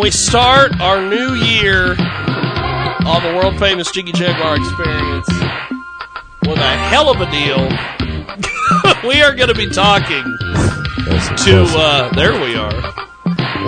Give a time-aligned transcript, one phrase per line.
[0.00, 5.28] We start our new year on the world famous Jiggy Jaguar experience
[6.48, 7.68] with a hell of a deal.
[9.08, 10.24] we are going to be talking
[11.44, 12.94] to, uh, there we are.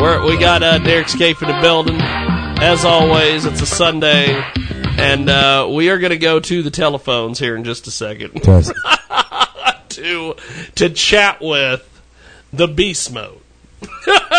[0.00, 1.98] We're, we got uh, Derek Scaife in the building.
[2.00, 4.42] As always, it's a Sunday.
[4.96, 8.42] And uh, we are going to go to the telephones here in just a second
[9.90, 10.34] to
[10.76, 11.86] to chat with
[12.54, 13.40] the beast mode.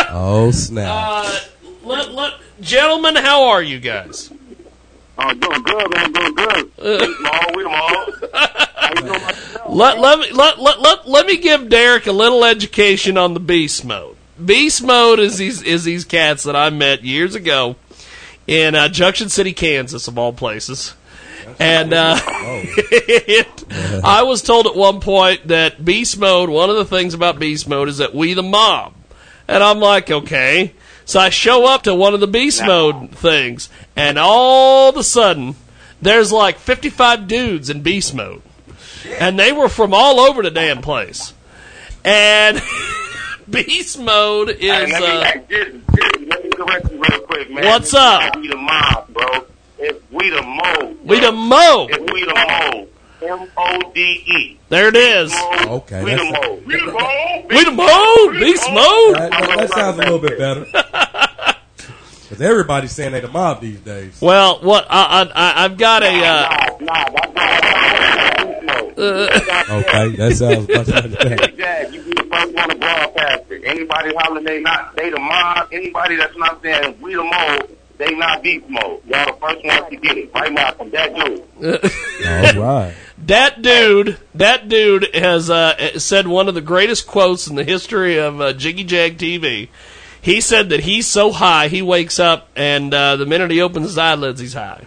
[0.10, 0.90] Oh snap!
[0.90, 1.40] Uh,
[1.84, 4.32] let, let, gentlemen, how are you guys?
[5.18, 6.12] I'm doing good, man.
[6.12, 6.72] Doing good.
[6.78, 8.06] We all, we them all.
[8.96, 9.50] Doing, myself?
[9.70, 13.40] Let, let, me, let, let, let, let me give Derek a little education on the
[13.40, 14.16] beast mode.
[14.44, 17.76] Beast mode is these is these cats that I met years ago
[18.46, 20.94] in uh, Junction City, Kansas, of all places.
[21.60, 26.50] And uh, it, I was told at one point that beast mode.
[26.50, 28.94] One of the things about beast mode is that we the mob,
[29.48, 30.74] and I'm like, okay.
[31.14, 35.04] So I show up to one of the beast mode things, and all of a
[35.04, 35.54] sudden,
[36.02, 38.42] there's like 55 dudes in beast mode,
[39.20, 41.36] and they were from all over the damn place.
[42.04, 42.64] And
[43.48, 44.60] beast mode is.
[44.60, 47.64] Hey, let me, Uh, just, just, let me correct you real quick, man.
[47.64, 48.36] What's up?
[48.36, 49.46] We the mob, bro.
[49.78, 50.96] It's we the mo.
[51.04, 51.90] we the mo.
[51.92, 52.88] It's we the mo.
[53.24, 54.58] M O D E.
[54.70, 55.34] There it is.
[55.66, 56.62] Okay, We the that's- mo.
[56.66, 57.46] We the mo.
[57.50, 58.32] We the mo.
[58.40, 59.16] Beast mode.
[59.16, 60.66] That, that- that sounds a little bit better.
[62.30, 64.20] Because everybody's saying they the mob these days.
[64.20, 66.08] Well, what I, I I've got a.
[66.08, 66.48] Uh,
[66.80, 69.86] Nah, nah, that's not beast mode.
[69.86, 71.10] Okay, that sounds much better.
[71.30, 73.62] Hey, Jack, you be the first one to broadcast it.
[73.66, 77.60] Anybody hollering they not they the mob, anybody that's not saying we the mo,
[77.98, 79.02] they not beast mode.
[79.06, 80.34] Y'all the first ones to get it.
[80.34, 81.42] Right now from that dude.
[82.58, 82.94] All right.
[83.26, 88.18] that dude, that dude has uh, said one of the greatest quotes in the history
[88.18, 89.70] of uh, Jiggy Jag TV.
[90.22, 93.88] He said that he's so high, he wakes up, and uh, the minute he opens
[93.88, 94.86] his eyelids, he's high.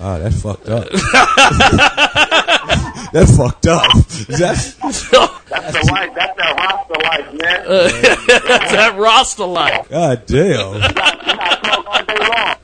[0.00, 0.88] Ah, that's fucked up.
[3.12, 3.82] that's fucked up.
[4.28, 6.14] That's, That's the life.
[6.14, 7.66] That's that roster life, man.
[8.48, 9.88] That's that Rasta life.
[9.88, 10.74] God damn.
[10.74, 12.56] you not smoke all day long.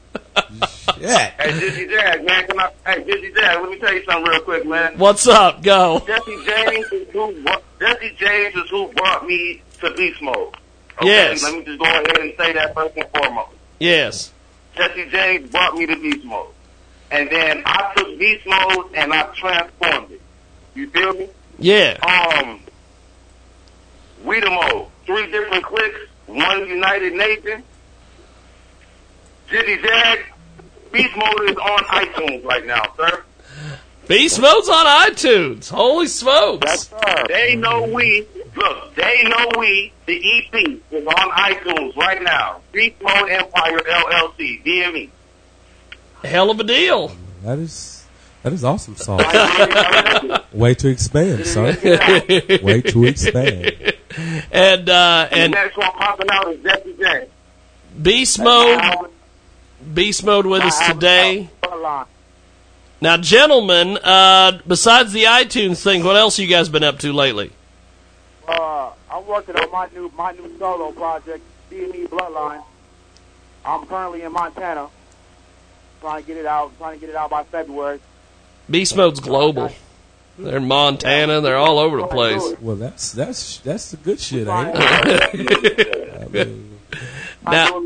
[1.01, 1.31] Yeah.
[1.39, 2.71] Hey, Dizzy Jag, man, can I?
[2.87, 4.99] Hey, Dizzy Jag, let me tell you something real quick, man.
[4.99, 5.63] What's up?
[5.63, 6.03] Go.
[6.07, 7.45] Jesse James is who.
[7.81, 10.55] Jesse James is who brought me to beast mode.
[10.99, 11.07] Okay?
[11.07, 11.43] Yes.
[11.43, 13.53] Let me just go ahead and say that first and foremost.
[13.79, 14.33] Yes.
[14.75, 16.53] Jesse James brought me to beast mode,
[17.11, 20.18] and then I took beast mode and I transformed it.
[20.79, 21.29] You feel me?
[21.59, 21.99] Yeah.
[22.03, 22.61] Um,
[24.25, 24.87] we the mode.
[25.07, 27.65] Three different clicks, one United Nation.
[29.51, 30.21] Jizzy Jag,
[30.93, 33.25] Beast Mode is on iTunes right now, sir.
[34.07, 35.69] Beast mode's on iTunes.
[35.69, 36.93] Holy smokes.
[37.27, 38.25] They know we,
[38.55, 42.61] look, they know we, the EP, is on iTunes right now.
[42.71, 45.11] Beast Mode Empire LLC, DME.
[46.23, 47.11] Hell of a deal.
[47.43, 47.98] That is
[48.49, 49.23] that is awesome sauce.
[50.55, 51.77] Way to expand, son.
[52.63, 53.95] Way to expand.
[54.51, 57.29] And uh, And and the next one popping out is Jesse James.
[58.03, 59.11] beast mode,
[59.93, 61.51] beast mode with us today.
[63.01, 67.53] Now, gentlemen, uh, besides the iTunes thing, what else you guys been up to lately?
[68.49, 72.65] Uh, I'm working on my new my new solo project, DME Bloodline.
[73.65, 74.89] I'm currently in Montana,
[76.01, 78.01] trying to get it out, trying to get it out by February.
[78.71, 79.71] Beast mode's global.
[80.39, 81.41] They're in Montana.
[81.41, 82.43] They're all over the place.
[82.61, 86.21] Well, that's that's that's the good shit, ain't it?
[86.23, 86.79] I mean,
[87.45, 87.85] Now,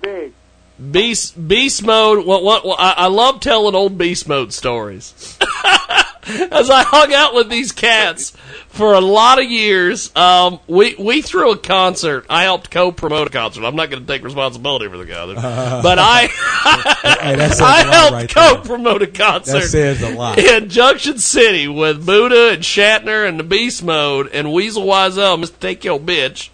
[0.90, 2.26] beast beast mode.
[2.26, 2.66] What what?
[2.66, 5.38] what I, I love telling old beast mode stories.
[6.50, 8.30] as I hung out with these cats
[8.68, 12.26] for a lot of years, um, we we threw a concert.
[12.30, 13.64] I helped co-promote a concert.
[13.64, 15.36] I'm not going to take responsibility for the concert,
[15.82, 16.26] but I
[17.22, 19.52] Hey, that says a I helped right co-promote a concert.
[19.52, 20.38] That says a lot.
[20.38, 25.58] in Junction City with Buddha and Shatner and the Beast Mode and Weasel Wiesel, Mr.
[25.58, 26.50] Take Your Bitch,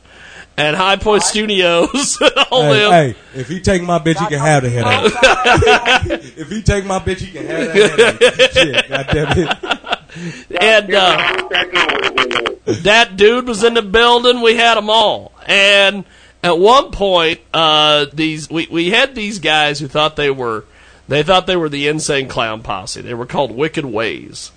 [0.59, 2.19] and High Point Studios.
[2.51, 2.93] all Hey, them.
[2.93, 5.13] hey, if he take my bitch, he can have the headache.
[6.37, 8.53] if he take my bitch, he can have that headache.
[8.53, 10.63] Shit, goddamn it.
[10.63, 14.41] and uh, that dude was in the building.
[14.43, 16.05] We had them all, and
[16.43, 20.65] at one point, uh, these we we had these guys who thought they were
[21.09, 23.01] they thought they were the insane clown posse.
[23.01, 24.51] They were called Wicked Ways.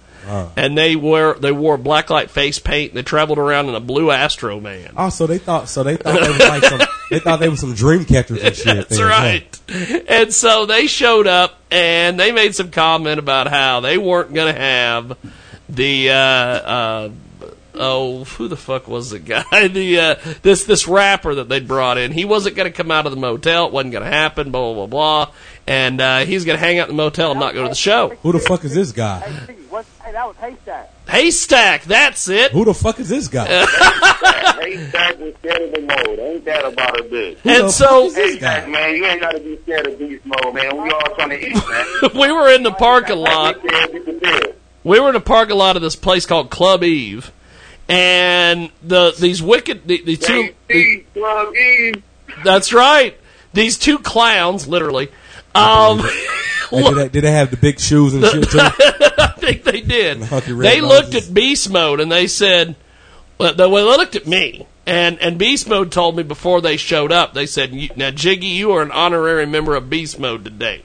[0.55, 2.91] And they wore they wore blacklight face paint.
[2.91, 4.93] And they traveled around in a blue Astro man.
[4.97, 7.55] Oh, so they thought, so they thought they was like some, they thought they were
[7.55, 8.75] some dream catchers and shit.
[8.75, 9.05] That's then, huh?
[9.07, 9.59] right.
[10.07, 14.53] And so they showed up and they made some comment about how they weren't going
[14.53, 15.17] to have
[15.69, 17.09] the uh, uh,
[17.75, 19.19] oh who the fuck was the
[19.51, 22.11] guy the uh, this this rapper that they'd brought in.
[22.11, 23.67] He wasn't going to come out of the motel.
[23.67, 24.51] It wasn't going to happen.
[24.51, 25.33] Blah blah blah blah.
[25.67, 27.75] And uh, he's going to hang out in the motel and not go to the
[27.75, 28.09] show.
[28.23, 29.19] Who the fuck is this guy?
[30.11, 30.17] Hey, Steve, what?
[30.17, 30.89] Hey, that was Haystack.
[31.09, 32.51] Haystack, that's it.
[32.51, 33.45] Who the fuck is this guy?
[34.61, 36.19] Haystack was scared of the mode.
[36.19, 37.37] Ain't that about a bitch?
[37.37, 40.81] Who And so Haystack, man, you ain't got to be scared of beast mode, man.
[40.81, 42.11] We all trying to eat, man.
[42.21, 43.61] we were in the parking lot.
[43.61, 44.55] Be scared, be prepared.
[44.83, 47.31] we were in the parking lot of this place called Club Eve,
[47.87, 52.03] and the these wicked the, the two JC, plug in.
[52.43, 53.17] that's right
[53.53, 55.09] these two clowns literally
[55.55, 55.97] um
[56.71, 58.59] did, they, did they have the big shoes and shit too?
[58.61, 60.19] I think they did.
[60.31, 62.75] Red they looked at beast mode and they said
[63.37, 64.67] well, they well, they looked at me.
[64.85, 68.71] And and beast mode told me before they showed up they said now Jiggy you
[68.71, 70.83] are an honorary member of beast mode today.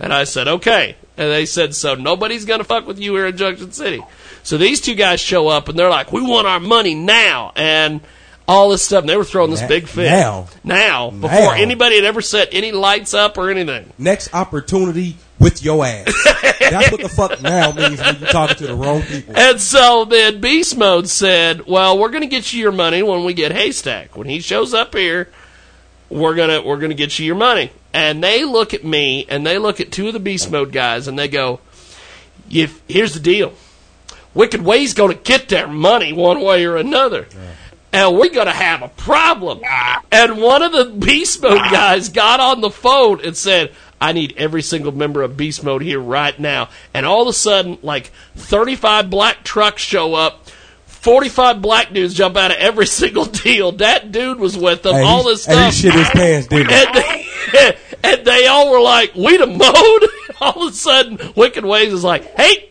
[0.00, 0.96] And I said okay.
[1.16, 4.02] And they said so nobody's gonna fuck with you here in Junction City.
[4.42, 7.52] So these two guys show up and they're like we want our money now.
[7.56, 8.00] And
[8.48, 10.46] all this stuff and they were throwing this Na- big fit now?
[10.64, 11.52] now before Now?
[11.52, 16.06] anybody had ever set any lights up or anything Next opportunity with your ass.
[16.58, 19.36] That's what the fuck now means when you're talking to the wrong people.
[19.36, 23.24] And so then Beast Mode said, "Well, we're going to get you your money when
[23.24, 24.16] we get Haystack.
[24.16, 25.28] When he shows up here,
[26.10, 29.58] we're gonna we're gonna get you your money." And they look at me and they
[29.58, 31.60] look at two of the Beast Mode guys and they go,
[32.50, 33.52] if, "Here's the deal:
[34.34, 37.28] Wicked Way's going to get their money one way or another."
[37.92, 39.60] And we're gonna have a problem.
[40.12, 44.34] And one of the Beast Mode guys got on the phone and said, I need
[44.36, 46.68] every single member of Beast Mode here right now.
[46.94, 50.48] And all of a sudden, like 35 black trucks show up.
[50.86, 53.72] 45 black dudes jump out of every single deal.
[53.72, 54.94] That dude was with them.
[54.94, 55.74] Hey, all he, this hey, he stuff.
[55.74, 60.10] shit his pants, didn't and, they, and they all were like, we the mode.
[60.40, 62.70] all of a sudden, Wicked Ways is like, hey,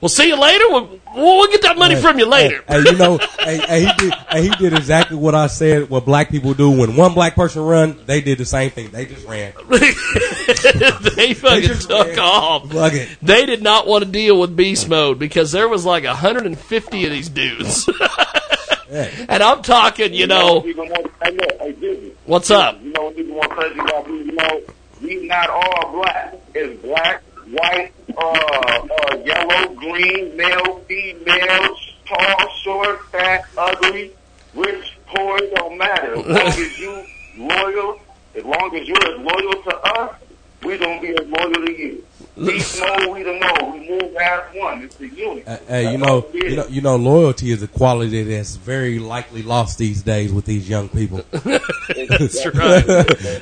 [0.00, 0.64] we'll see you later.
[0.68, 2.62] We'll, we'll get that money Hey, from you later.
[2.68, 5.90] Hey, hey, you know, hey, hey, he did, hey, he did exactly what I said.
[5.90, 8.90] What black people do when one black person run, they did the same thing.
[8.90, 9.52] They just ran.
[9.68, 12.18] they fucking just took ran.
[12.18, 12.70] off.
[12.70, 13.08] Fuck it.
[13.22, 17.10] They did not want to deal with beast mode because there was like 150 of
[17.10, 17.88] these dudes.
[18.90, 22.12] and I'm talking, you know, Even more, hey, look, hey, Jiggy.
[22.26, 22.82] what's up?
[22.82, 24.60] You know what's even more crazy about these, you know,
[25.02, 26.34] we not all black.
[26.54, 27.22] It's black,
[27.52, 34.12] white, uh, uh, yellow, green, male, female, tall, short, fat, ugly,
[34.54, 36.14] rich, poor, don't matter.
[36.16, 37.04] As long as you
[37.36, 38.00] loyal,
[38.34, 40.16] as long as you're as loyal to us,
[40.64, 42.04] we gonna be as loyal to you.
[42.36, 43.70] We know, we don't know.
[43.72, 44.82] We move as one.
[44.82, 45.46] It's a unit.
[45.46, 49.42] Uh, Hey, you know, you know, you know, loyalty is a quality that's very likely
[49.42, 51.24] lost these days with these young people.
[51.32, 52.84] That's right.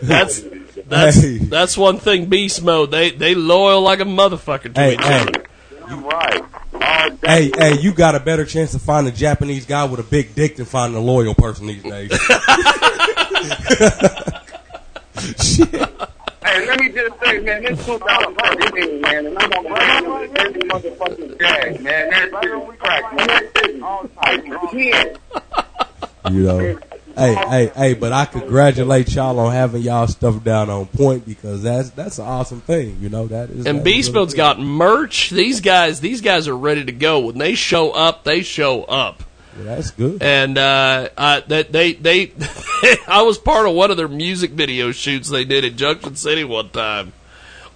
[0.03, 0.41] That's
[0.89, 1.39] that's Hey.
[1.39, 2.27] that's one thing.
[2.27, 2.91] Beast mode.
[2.91, 5.45] They they loyal like a motherfucker to Hey, each hey, other.
[5.87, 6.43] I'm right.
[6.75, 10.03] All hey, hey, you got a better chance to find a Japanese guy with a
[10.03, 12.11] big dick than finding a loyal person these days.
[15.43, 15.71] Shit.
[16.45, 20.39] Hey, let me just say, man, this 2013, man, and I'm on the radio with
[20.39, 22.11] every motherfucking jag, man.
[22.11, 23.27] That shit is crack, man.
[23.27, 23.83] That shit is
[24.19, 24.37] I
[24.71, 26.35] can't.
[26.35, 26.79] You know.
[27.17, 31.63] Hey, hey, hey, but I congratulate y'all on having y'all stuff down on point because
[31.63, 33.27] that's that's an awesome thing, you know.
[33.27, 35.31] That is And that is Beast really Mode's got merch.
[35.31, 37.21] These guys, these guys are ready to go.
[37.21, 39.23] When they show up, they show up.
[39.57, 40.23] Well, that's good.
[40.23, 42.33] and uh, I, that they they
[43.09, 46.45] I was part of one of their music video shoots they did in Junction City
[46.45, 47.15] one time,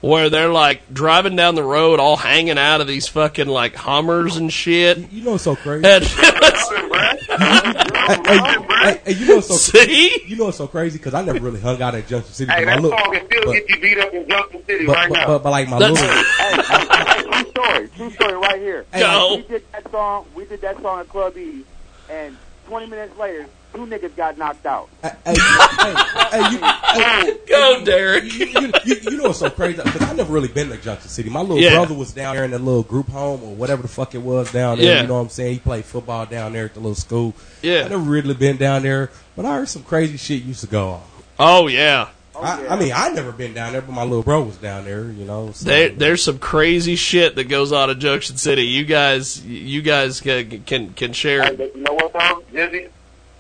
[0.03, 4.37] where they're like driving down the road, all hanging out of these fucking like Hummers
[4.37, 5.11] and shit.
[5.11, 5.87] You know so crazy?
[5.87, 6.05] And
[8.17, 11.15] hey, hey, hey, hey, you know what's so see, you know what's so crazy because
[11.15, 12.53] I never really hung out at Junction City.
[12.53, 14.87] Hey, my that look, song can still but, get you beat up in Junction City
[14.87, 15.27] but, right but, now.
[15.27, 17.89] but, but like my That's- little, true story.
[17.97, 18.87] True story right here.
[18.93, 19.37] Go.
[19.37, 20.27] We did that song.
[20.35, 21.65] We did that song at Club E,
[22.09, 22.37] and
[22.71, 24.89] 20 minutes later, two niggas got knocked out.
[25.03, 25.95] Hey, hey, hey,
[26.31, 28.25] hey, you, hey, Go, Derek.
[28.33, 29.83] you, you, you, you know what's so crazy?
[29.83, 31.31] Because I never really been to Junction City.
[31.31, 31.75] My little Yeah.
[31.75, 34.53] brother was down there in that little group home or whatever the fuck it was
[34.53, 34.87] down there.
[34.95, 35.01] Yeah.
[35.03, 35.55] You know what I'm saying?
[35.55, 37.35] He played football down there at the little school.
[37.61, 37.83] Yeah.
[37.87, 40.91] I never really been down there, but I heard some crazy shit used to go
[40.91, 41.03] on.
[41.41, 42.11] Oh yeah.
[42.41, 45.05] I, I mean, I never been down there, but my little bro was down there.
[45.05, 48.63] You know, so, There, there's some crazy shit that goes on in Junction City.
[48.63, 51.43] You guys, you guys can can, can share.
[51.45, 52.91] Hey, but you know what though, Jizzy?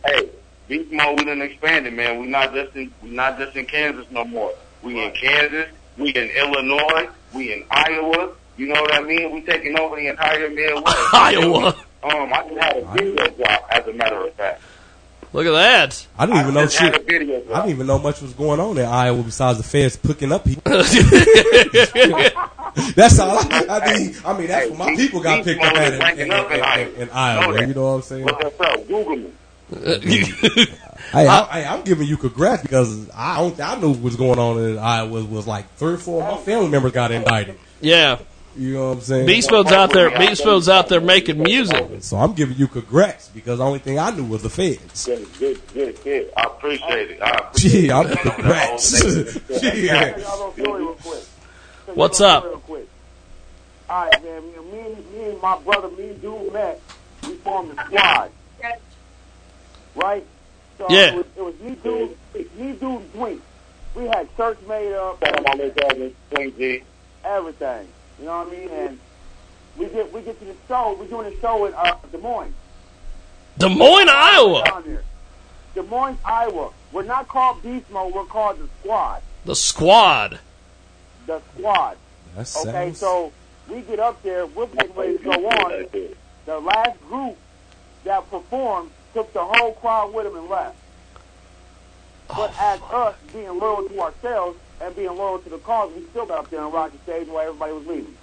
[0.04, 0.28] Hey,
[0.68, 2.18] beast mode we done expanded, man.
[2.18, 4.52] We're not just in we not just in Kansas no more.
[4.82, 8.32] We in Kansas, we in Illinois, we in Iowa.
[8.56, 9.32] You know what I mean?
[9.32, 10.96] We taking over the entire Midwest.
[11.14, 11.74] Iowa.
[12.02, 14.62] Um, I just had a video drop, as a matter of fact.
[15.32, 16.06] Look at that.
[16.18, 17.06] I didn't even know shit.
[17.06, 17.62] video I drop.
[17.64, 20.62] didn't even know much was going on in Iowa besides the feds picking up people.
[22.94, 23.38] that's all.
[23.38, 26.32] I, I mean, I mean, that's what my people got picked up at in, in,
[26.32, 27.60] in, in, in Iowa.
[27.66, 28.26] You know what I'm saying?
[28.26, 28.86] Look up.
[28.88, 29.30] Google me.
[31.12, 33.58] Hey, I, hey, I'm giving you congrats because I don't.
[33.60, 36.42] I knew what was going on in Iowa was like three or four of my
[36.44, 37.58] family members got indicted.
[37.80, 38.18] yeah.
[38.56, 39.26] You know what I'm saying?
[39.26, 40.10] Beast Mode's out there.
[40.18, 42.02] Beast Mode's out there making music.
[42.02, 45.06] So I'm giving you congrats because the only thing I knew was the feds.
[45.06, 46.32] Good, good, good, good.
[46.36, 47.22] I appreciate it.
[47.22, 48.18] I appreciate Gee, I'm it.
[48.18, 49.00] congrats.
[49.00, 51.22] Tell a little story real quick.
[51.86, 52.42] Tell What's up?
[52.42, 52.88] story Real quick.
[53.88, 54.42] All right, man.
[54.42, 56.80] Me, and- me, and- me and my brother, me and dude met.
[57.22, 58.30] We formed a squad.
[59.94, 60.24] Right?
[60.78, 61.12] So Yeah.
[61.12, 63.42] It was, it was me, dude, me, dude, and Twink.
[63.94, 66.82] We had shirts made up, Tell them I'm their cousin, Twink G.
[67.24, 67.88] everything.
[68.20, 68.68] You know what I mean?
[68.68, 68.98] And
[69.78, 70.96] we get we get to the show.
[70.98, 72.54] We're doing a show in uh, Des Moines.
[73.58, 74.82] Des Moines, Iowa.
[75.74, 76.70] Des Moines, Iowa.
[76.92, 78.12] We're not called Beast Mode.
[78.14, 79.22] We're called the Squad.
[79.46, 80.38] The squad.
[81.26, 81.96] The Squad.
[82.36, 83.32] That Okay, so
[83.68, 84.46] we get up there.
[84.46, 85.86] We're getting ready to go on.
[86.46, 87.36] The last group
[88.04, 90.76] that performed took the whole crowd with them and left.
[92.28, 96.26] But as us being loyal to ourselves and being loyal to the cause, we still
[96.26, 98.14] got up there and rocked the stage while everybody was leaving.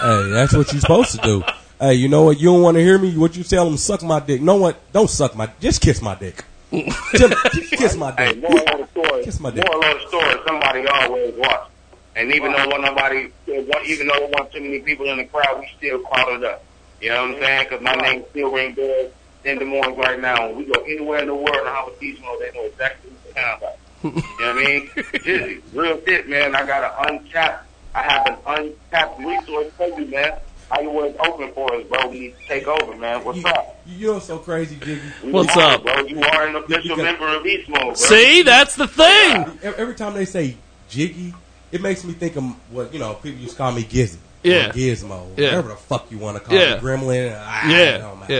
[0.00, 1.42] Hey, that's what you're supposed to do.
[1.80, 2.38] Hey, you know what?
[2.40, 3.16] You don't want to hear me?
[3.16, 3.76] What you tell them?
[3.76, 4.40] Suck my dick.
[4.42, 4.92] No what?
[4.92, 5.50] Don't suck my.
[5.60, 6.44] Just kiss my dick.
[6.70, 8.42] just, just kiss my Hey, dick.
[8.42, 9.24] moral of the story.
[9.24, 9.64] Kiss my dick.
[9.64, 10.34] Moral of the story.
[10.46, 11.70] Somebody always watch.
[12.16, 15.60] And even though one nobody, even though there wasn't too many people in the crowd,
[15.60, 16.64] we still crowded up.
[17.00, 17.66] You know what I'm saying?
[17.68, 19.12] Because my name still ring bells
[19.44, 20.48] in Des Moines right now.
[20.48, 23.10] When we go anywhere in the world and have a beast mode, they know exactly
[23.12, 23.76] what we're talking about.
[24.04, 24.86] You know what I mean?
[24.88, 26.54] Jizzy, real shit, man.
[26.54, 30.32] I got an untapped, I have an untapped resource for you, man.
[30.70, 32.08] How you was open for us, bro?
[32.08, 33.24] We need to take over, man.
[33.24, 33.80] What's You, up?
[33.86, 35.00] You're so crazy, Jiggy?
[35.30, 35.82] What's are, up?
[35.82, 36.00] bro?
[36.02, 37.94] You are an official got- member of Beast Mode, bro.
[37.94, 39.36] See, that's the thing.
[39.62, 40.56] Every every time they say
[40.90, 41.32] Jiggy,
[41.72, 43.14] it makes me think of what you know.
[43.14, 44.18] People used to call me Gizzy.
[44.42, 44.68] Yeah.
[44.68, 45.26] Or Gizmo.
[45.36, 45.46] Yeah.
[45.46, 46.74] Whatever the fuck you want to call Yeah.
[46.76, 46.80] me.
[46.80, 47.36] Gremlin.
[47.42, 48.36] Ah, Yeah, yeah.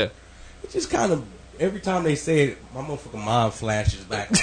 [0.62, 1.24] It just kind of
[1.58, 4.30] every time they say it, my motherfucking mind flashes back.
[4.30, 4.40] Like,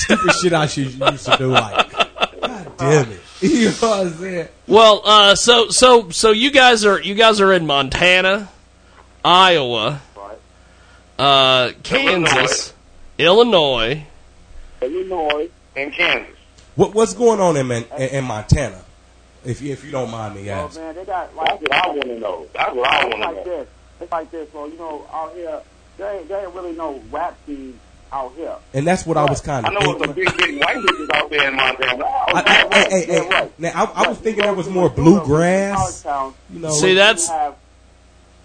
[0.00, 1.48] stupid shit I should used to do.
[1.52, 3.20] Like, God damn it.
[3.42, 4.48] You know what I'm saying?
[4.66, 8.50] Well, uh, so so so you guys are you guys are in Montana,
[9.24, 10.02] Iowa,
[11.18, 12.74] uh, Kansas,
[13.18, 14.04] Illinois.
[14.82, 16.36] Illinois and Kansas.
[16.76, 18.82] What what's going on in Man, in, in Montana?
[19.44, 20.82] If you if you don't mind me Oh asking.
[20.82, 22.46] man, they got like That's like what I want to know.
[22.52, 23.44] That's what I want to like know.
[23.44, 23.68] this.
[24.02, 24.52] It's like this.
[24.52, 25.60] Well, you know, out here,
[25.96, 27.78] there ain't, there ain't really no rap scene
[28.12, 28.56] out here.
[28.74, 29.72] And that's what I was kind of.
[29.72, 32.04] I of know it's some big, big white bitches out there in Montana.
[32.04, 33.58] I, I, hey, hey, hey, right.
[33.58, 36.04] Now I, I was thinking there was more bluegrass.
[36.04, 37.56] You know, See, that's have,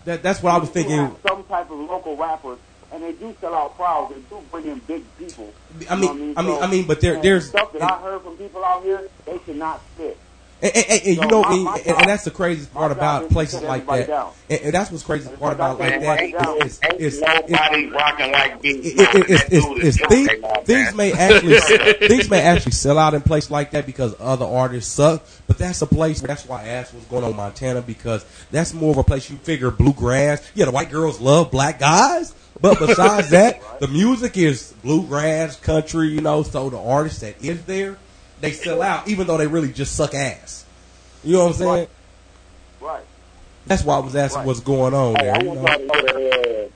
[0.05, 1.15] that, that's what I was thinking.
[1.27, 2.60] some type of local rappers,
[2.91, 4.13] and they do sell out crowds.
[4.13, 5.53] They do bring in big people.
[5.89, 8.38] I mean, I mean, So, I mean, but there, there's, stuff that I heard from
[8.38, 9.10] people out here.
[9.25, 10.17] They cannot spit.
[10.65, 12.91] And, and, and, and you know, my- and, my and, and that's the craziest part
[12.91, 14.34] about places like that.
[14.50, 16.22] And, that's what's crazy part about like that.
[16.65, 19.15] Is, is, is, nobody rocking like Beast it, Mode.
[19.15, 21.60] it, it's, That dude it's, is it's things, may actually
[22.07, 25.25] things may actually sell out in place like that because other artists suck.
[25.48, 26.22] But that's a place.
[26.22, 29.29] That's why I asked what's going on in Montana because that's more of a place
[29.29, 30.48] you figure bluegrass.
[30.55, 32.34] Yeah, the white girls love black guys.
[32.62, 36.43] But besides that, the music is bluegrass, country, you know.
[36.43, 37.98] So the artists that is there,
[38.42, 40.65] they sell out, even though they really just suck ass.
[41.24, 41.88] You know what I'm saying?
[42.82, 43.04] Right.
[43.65, 44.48] That's why I was asking Right.
[44.48, 45.44] what's going on Hey, there.
[45.44, 45.62] You know?
[45.62, 46.70] y'all to know that,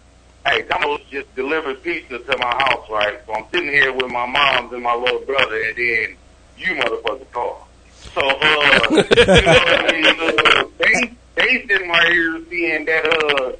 [0.45, 3.19] uh, hey, Domino's just delivered pizza to my house, right?
[3.27, 6.15] So I'm sitting here with my moms and my little brother, and then
[6.57, 7.67] you motherfucker call.
[8.15, 8.31] So, uh,
[8.91, 10.05] you know what I mean?
[10.05, 13.51] Uh, they, they sitting right here seeing that, uh,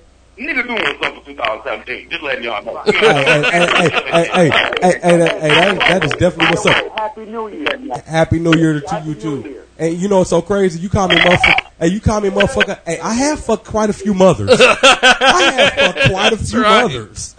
[0.47, 2.09] nigga doing something for 2017.
[2.09, 2.81] Just letting y'all know.
[2.85, 4.49] Hey, hey, hey, hey, hey, hey,
[4.81, 6.97] hey, hey, that, hey, that, that is definitely what's up.
[6.97, 8.01] Happy New Year.
[8.05, 9.63] Happy New Year to you too.
[9.77, 10.79] And you know what's so crazy?
[10.79, 11.69] You call me motherfucker.
[11.79, 12.79] Hey, you call me motherfucker.
[12.85, 14.49] Hey, I have fucked quite a few mothers.
[14.59, 16.81] I have fucked quite a few right.
[16.83, 17.35] mothers.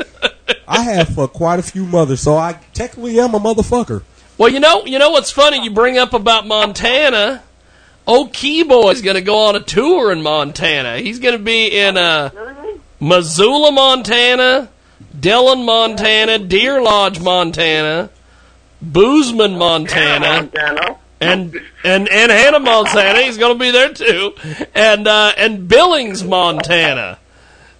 [0.66, 4.02] I have fucked quite a few mothers, so I technically am a motherfucker.
[4.38, 5.62] Well, you know, you know what's funny?
[5.62, 7.42] You bring up about Montana.
[8.06, 10.98] Old Keyboy's going to go on a tour in Montana.
[10.98, 12.30] He's going to be in uh,
[13.00, 14.68] Missoula, Montana,
[15.18, 18.10] Dillon, Montana, Deer Lodge, Montana,
[18.82, 20.98] Bozeman, Montana, Montana.
[21.20, 21.54] and
[21.84, 23.22] and and Hannah, Montana.
[23.22, 24.34] He's going to be there too,
[24.74, 27.18] and uh, and Billings, Montana.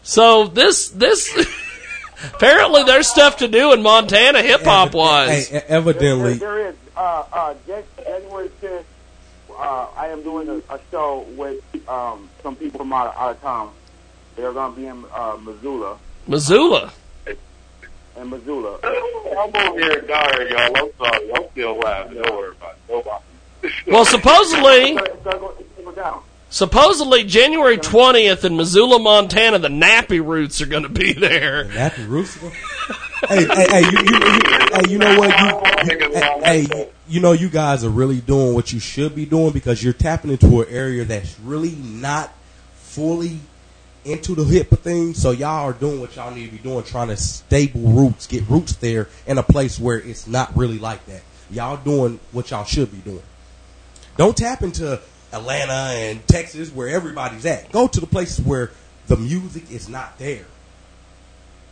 [0.02, 1.30] So this this
[2.34, 5.48] apparently there's stuff to do in Montana, hip hop wise.
[5.48, 6.74] Hey, evidently, There, there is.
[6.96, 8.84] Uh, uh, January 5th,
[9.56, 13.30] uh, I am doing a, a show with um, some people from out of, out
[13.30, 13.70] of town.
[14.40, 15.98] They're going to be in uh, Missoula.
[16.26, 16.92] Missoula.
[18.16, 18.78] In Missoula.
[18.82, 20.76] I'm over here dying, y'all.
[20.76, 21.32] I'm sorry.
[21.34, 22.22] I'm still laughing.
[22.22, 22.78] Don't worry about it.
[22.92, 23.24] Nobody.
[23.86, 26.22] Well, supposedly, It's gonna go- it's gonna go down.
[26.48, 31.66] supposedly January twentieth in Missoula, Montana, the Nappy Roots are going to be there.
[31.66, 32.36] Nappy Roots.
[32.36, 34.40] hey, hey, hey, you, you, you,
[34.72, 35.38] hey, you know what?
[35.38, 39.24] You, you, hey, hey, you know you guys are really doing what you should be
[39.26, 42.32] doing because you're tapping into an area that's really not
[42.74, 43.38] fully
[44.04, 45.20] into the hip of things.
[45.20, 48.48] So y'all are doing what y'all need to be doing, trying to stable roots, get
[48.48, 51.22] roots there in a place where it's not really like that.
[51.50, 53.22] Y'all doing what y'all should be doing.
[54.16, 55.00] Don't tap into
[55.32, 57.70] Atlanta and Texas where everybody's at.
[57.72, 58.70] Go to the places where
[59.06, 60.44] the music is not there.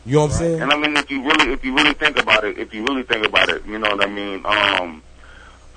[0.07, 0.63] You know what I'm saying?
[0.63, 3.03] And I mean, if you really, if you really think about it, if you really
[3.03, 4.41] think about it, you know what I mean.
[4.45, 5.03] Um,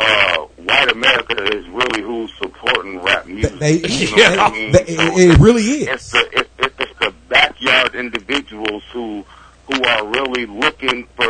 [0.01, 3.59] uh, white America is really who's supporting rap music.
[3.59, 4.71] They, you know what I mean?
[4.71, 5.87] they- it, it really is.
[5.87, 9.23] It's the it, it, it's the backyard individuals who
[9.71, 11.29] who are really looking for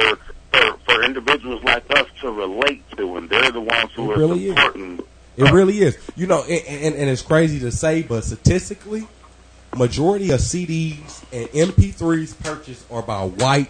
[0.53, 4.19] for, for individuals like us to relate to, and they're the ones who It are
[4.19, 4.55] really is.
[4.55, 4.99] supporting.
[5.37, 5.97] It really is.
[6.17, 9.07] You know, and, and, and it's crazy to say, but statistically,
[9.75, 13.69] majority of CDs and MP3s purchased are by white,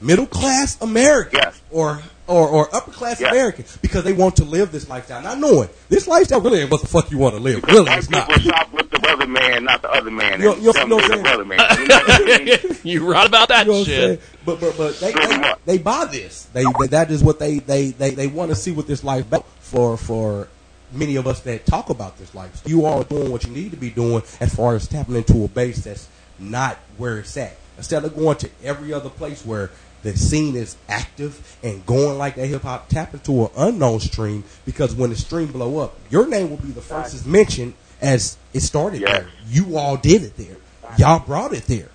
[0.00, 1.60] middle class Americans Yes.
[1.70, 3.32] or or, or upper class Yes.
[3.32, 5.22] Americans because they want to live this lifestyle.
[5.22, 7.64] Not knowing this lifestyle really ain't what the fuck you want to live.
[7.64, 8.28] Really, White it's not.
[8.28, 10.40] people shop with the brother man, not the other man.
[10.40, 11.58] You know- you know- them you know what the I'm brother man.
[11.80, 12.76] You know what I mean?
[12.84, 14.16] you right about that You know what I'm saying?
[14.18, 14.22] shit.
[14.44, 16.44] But but but they, they they buy this.
[16.52, 19.26] They, they that is what they they they, they want to see what this life
[19.26, 20.48] about for for
[20.92, 22.62] many of us that talk about this life.
[22.66, 25.48] You are doing what you need to be doing as far as tapping into a
[25.48, 27.56] base that's not where it's at.
[27.76, 29.70] Instead of going to every other place where
[30.02, 34.44] the scene is active and going like that hip hop, tap into an unknown stream
[34.64, 38.36] because when the stream blow up, your name will be the first as mentioned as
[38.52, 39.10] it started Yes.
[39.10, 39.28] there.
[39.48, 40.56] You all did it there.
[40.98, 41.88] Y'all brought it there.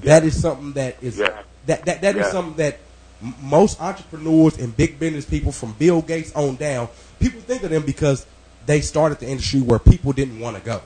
[0.00, 1.32] That is something that is Yes.
[1.66, 2.78] that that that is something that
[3.42, 7.82] most entrepreneurs and big business people from Bill Gates on down, people think of them
[7.82, 8.24] because
[8.66, 10.80] they started the industry where people didn't want to go.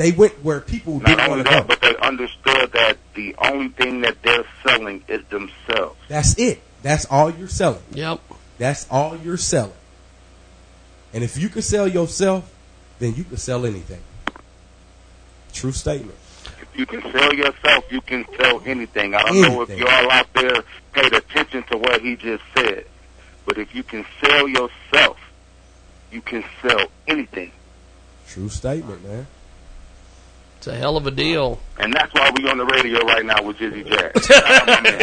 [0.00, 1.66] They went where people Not didn't only want to that, go.
[1.68, 5.98] but they understood that the only thing that they're selling is themselves.
[6.08, 6.62] That's it.
[6.80, 7.82] That's all you're selling.
[7.92, 8.18] Yep.
[8.56, 9.74] That's all you're selling.
[11.12, 12.50] And if you can sell yourself,
[12.98, 14.00] then you can sell anything.
[15.52, 16.16] True statement.
[16.62, 19.14] If you can sell yourself, you can sell anything.
[19.14, 20.62] I don't know if y'all out there
[20.94, 22.86] paid attention to what he just said,
[23.44, 25.18] but if you can sell yourself,
[26.10, 27.52] you can sell anything.
[28.26, 29.26] True statement, man.
[30.60, 31.58] It's a hell of a deal.
[31.78, 34.26] And that's why we're on the radio right now with Jizzy Jazz.
[34.26, 34.94] Shout out my man.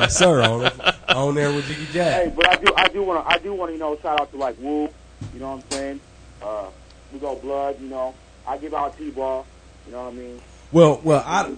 [0.00, 0.42] Yes, sir.
[0.42, 0.68] On,
[1.16, 2.24] on there with Jiggy Jack.
[2.24, 4.20] Hey, but I do, I do want to, I do want to, you know, shout
[4.20, 4.88] out to like Woo.
[5.32, 6.00] You know what I'm saying?
[6.42, 6.64] Uh,
[7.12, 7.80] we go blood.
[7.80, 8.14] You know,
[8.48, 9.46] I give out T-ball.
[9.86, 10.40] You know what I mean?
[10.72, 11.54] Well, well, I,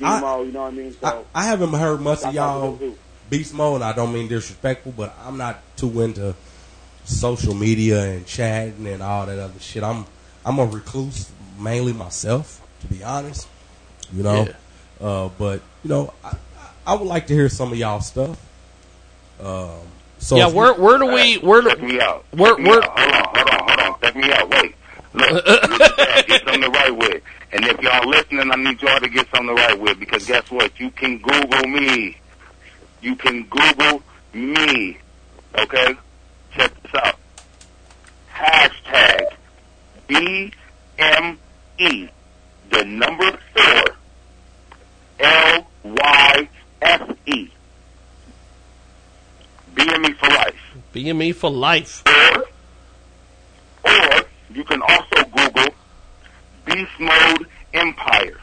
[0.00, 0.42] Demo.
[0.42, 0.92] you know what I mean?
[1.00, 2.98] So I, I haven't heard much of shout out to y'all them, too.
[3.30, 3.76] beast mode.
[3.76, 6.34] And I don't mean disrespectful, but I'm not too into
[7.04, 9.84] social media and chatting and all that other shit.
[9.84, 10.04] I'm
[10.44, 13.48] I'm a recluse, mainly myself, to be honest.
[14.12, 14.48] You know,
[15.00, 16.38] uh, but you know, I, I-
[16.86, 18.38] I would like to hear some of y'all stuff.
[19.40, 19.70] Um,
[20.18, 22.24] so yeah, where where do we where Check do me out.
[22.32, 22.98] Where- me where- out.
[22.98, 24.00] Hold on, hold on, hold on.
[24.00, 24.50] Check me out.
[24.50, 24.74] Wait.
[25.14, 27.20] Look, Jizzy Jazz, get something the right way.
[27.52, 30.50] And if y'all listening, I need y'all to get something the right way because guess
[30.50, 30.78] what?
[30.78, 32.16] You can Google me.
[33.00, 34.98] You can Google me.
[35.56, 35.94] Okay?
[36.56, 37.14] Check this out.
[38.32, 39.24] Hashtag
[41.78, 42.10] BME.
[42.70, 43.84] The number four.
[45.20, 46.48] L Y
[46.82, 47.48] F E.
[49.74, 50.54] BME for life.
[50.92, 52.02] BME for life?
[52.06, 52.44] Or,
[53.84, 55.74] or you can also Google
[56.64, 58.40] Beast Mode Empire.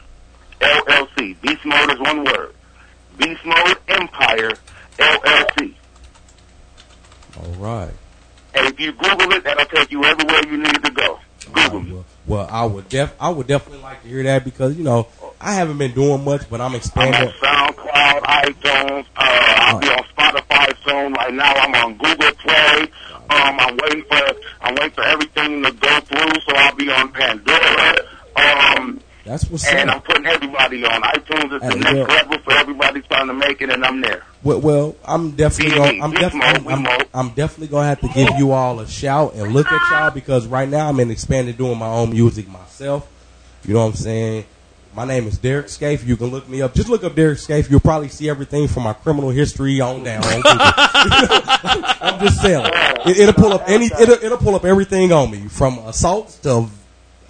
[0.60, 1.40] LLC.
[1.40, 2.54] Beast Mode is one word.
[3.18, 4.50] Beast Mode Empire
[4.98, 5.74] LLC.
[7.38, 7.92] All right.
[8.54, 11.18] And if you Google it, that'll take you everywhere you need to go.
[11.48, 15.08] Well, well, I would def I would definitely like to hear that because you know
[15.40, 17.14] I haven't been doing much, but I'm I'm expanding.
[17.20, 19.06] on SoundCloud, iTunes.
[19.16, 21.12] Uh, I'll be on Spotify soon.
[21.14, 22.82] Right now, I'm on Google Play.
[23.30, 24.20] Um, I'm waiting for
[24.60, 27.94] I'm waiting for everything to go through, so I'll be on Pandora.
[28.36, 31.52] Um, That's what's and I'm putting everybody on iTunes.
[31.52, 34.24] It's the next well- level for everybody trying to make it, and I'm there.
[34.42, 36.04] Well, well, I'm definitely gonna.
[36.04, 39.66] I'm definitely I'm, I'm definitely gonna have to give you all a shout and look
[39.70, 43.08] at y'all because right now I'm in expanded doing my own music myself.
[43.64, 44.44] You know what I'm saying?
[44.94, 46.04] My name is Derek Scaife.
[46.04, 46.74] You can look me up.
[46.74, 47.70] Just look up Derek Scaife.
[47.70, 50.22] You'll probably see everything from my criminal history on down.
[50.24, 52.66] on I'm just saying.
[53.06, 53.86] It, it'll pull up any.
[53.86, 56.68] It'll, it'll pull up everything on me from assaults to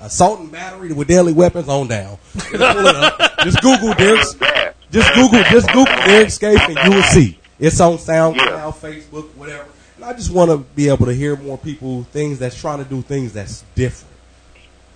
[0.02, 2.18] assault and battery with deadly weapons on down.
[2.52, 3.38] It'll pull it up.
[3.44, 3.94] Just Google.
[3.98, 4.72] Yeah.
[4.90, 7.38] Just Google, just Google Derek Scaife and you will see.
[7.58, 8.70] It's on SoundCloud, Yeah.
[8.72, 9.66] Facebook, whatever.
[9.96, 12.84] And I just want to be able to hear more people things that's trying to
[12.84, 14.12] do things that's different,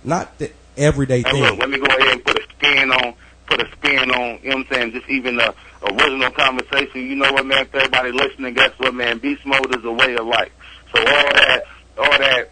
[0.03, 1.59] not the everyday look, thing.
[1.59, 3.13] let me go ahead and put a spin on,
[3.47, 5.55] put a spin on, you know what I'm saying, just even the
[5.89, 7.01] original conversation.
[7.01, 10.15] You know what, man, for everybody listening, guess what, man, beast mode is a way
[10.15, 10.51] of life.
[10.93, 11.63] So all that,
[11.97, 12.51] all that,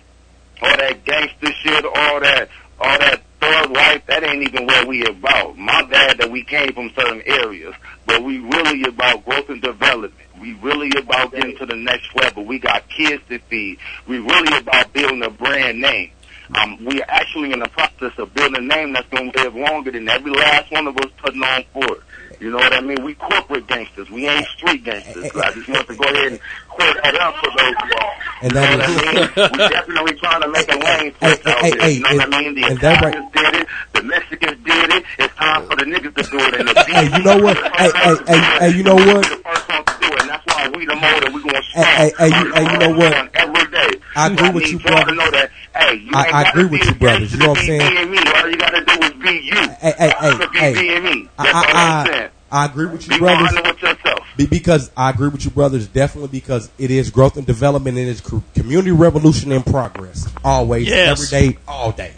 [0.62, 5.06] all that gangster shit, all that, all that thug life, that ain't even what we
[5.06, 5.58] about.
[5.58, 7.74] My bad that we came from certain areas,
[8.06, 10.14] but we really about growth and development.
[10.40, 12.46] We really about getting to the next level.
[12.46, 13.78] We got kids to feed.
[14.08, 16.12] We really about building a brand name.
[16.54, 19.56] Um, we are actually in the process of building a name that's going to live
[19.56, 22.02] longer than every last one of us putting on for it.
[22.40, 23.04] You know what I mean?
[23.04, 24.10] We corporate gangsters.
[24.12, 25.32] We ain't street gangsters.
[25.32, 26.40] So I just want to go ahead and
[26.76, 28.12] clear that up for those of y'all.
[28.42, 29.52] And you know that what I mean?
[29.52, 32.42] we definitely trying to make a lane for Hey, hey, hey, you know what I
[32.42, 32.56] mean?
[32.56, 33.68] The and that right- did it.
[33.94, 35.04] The Mexicans did it.
[35.20, 36.54] It's time for the niggas to do it.
[36.60, 37.58] And the Hey, you know what?
[37.80, 39.24] Hey, hey, hey, hey, you know what?
[39.24, 40.22] The first one to do it.
[40.22, 41.32] And that's why we the motor.
[41.32, 43.36] We going to Hey, hey, hey, you- hey, you know what?
[43.36, 43.92] Every day.
[44.16, 45.16] I agree with you, brother.
[45.16, 47.34] Know that, hey, you I- I agree with you, brothers.
[47.34, 47.82] You know what I'm saying?
[47.82, 49.56] All you got to do is be you.
[49.82, 50.14] Hey, hey,
[50.54, 51.30] hey, hey.
[51.38, 53.50] I, I'm I, I agree with you, Be brothers.
[53.58, 54.20] honest with yourself.
[54.38, 55.88] Be- because I agree with you, brothers.
[55.88, 57.98] Definitely because it is growth and development.
[57.98, 58.22] And It is
[58.54, 60.28] community revolution in progress.
[60.44, 61.32] Always, Yes.
[61.34, 62.14] every day, all day.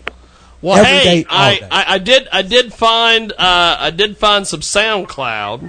[0.61, 1.67] Well, Every hey, day, all I, day.
[1.71, 5.61] I, I did I did find uh, I did find some SoundCloud.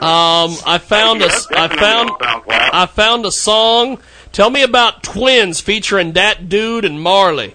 [0.00, 2.70] Um, I found a Yeah, I found SoundCloud.
[2.72, 3.98] I found a song.
[4.32, 7.54] Tell me about Twins featuring that dude and Marley.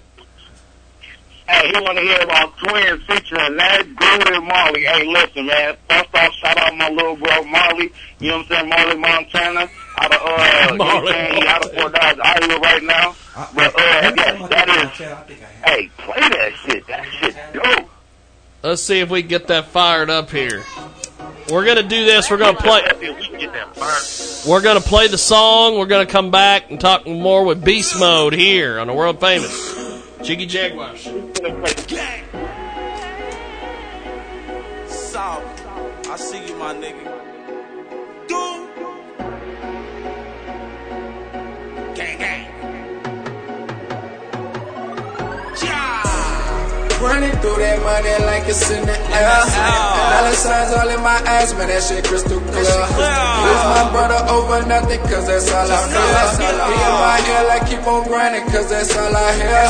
[1.50, 4.82] Hey, you want to hear about twins featuring that dude and Marley?
[4.82, 5.76] Hey, listen, man.
[5.88, 7.92] First off, shout out my little bro Marley.
[8.20, 8.68] You know what I'm saying?
[8.68, 9.70] Marley Montana.
[9.98, 11.42] Out of uh, you know what Marley I'm saying?
[11.42, 13.16] He out of Fort Dodge, Iowa right now.
[13.52, 15.06] But uh, yes, that is.
[15.64, 16.86] Hey, play that shit.
[16.86, 17.90] That shit dope.
[18.62, 20.62] Let's see if we can get that fired up here.
[21.50, 22.30] We're gonna do this.
[22.30, 22.82] We're gonna play.
[22.82, 24.48] Let's see if we can get that fired.
[24.48, 25.78] We're gonna play the song.
[25.78, 29.89] We're gonna come back and talk more with Beast Mode here on the world famous
[30.22, 30.96] Jiggy Jaguar.
[30.96, 31.32] Show.
[34.86, 35.66] South.
[36.06, 38.28] I see you, my nigga.
[38.28, 38.69] Dude.
[47.00, 49.40] Running through that money like it's in the air.
[49.48, 52.60] Dollar signs all in my eyes, man, that shit crystal clear.
[52.60, 55.96] Lose my brother over nothing, cause that's all I feel.
[56.44, 59.64] He in my ear like keep on grinding, cause that's all I hear.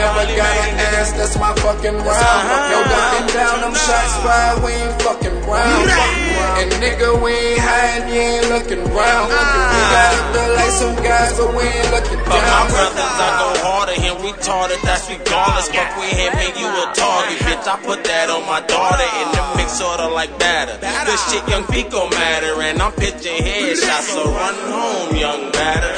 [0.00, 2.44] Never got an ass, that's my fucking round.
[2.72, 5.92] No ducking down, them shots fired, we ain't fucking round.
[6.56, 9.28] And nigga, we ain't hiding, you ain't looking round.
[9.28, 12.32] We got to feel like some guys, but we ain't looking down.
[12.32, 15.68] But my brothers, I go harder, him retarded, that's regardless.
[15.68, 17.66] Fuck with him and you a target, bitch.
[17.66, 20.78] I put that on my daughter in the mix, sorta like batter.
[20.78, 25.92] This shit, young Pico matter, and I'm pitching headshots, so run home, young batter.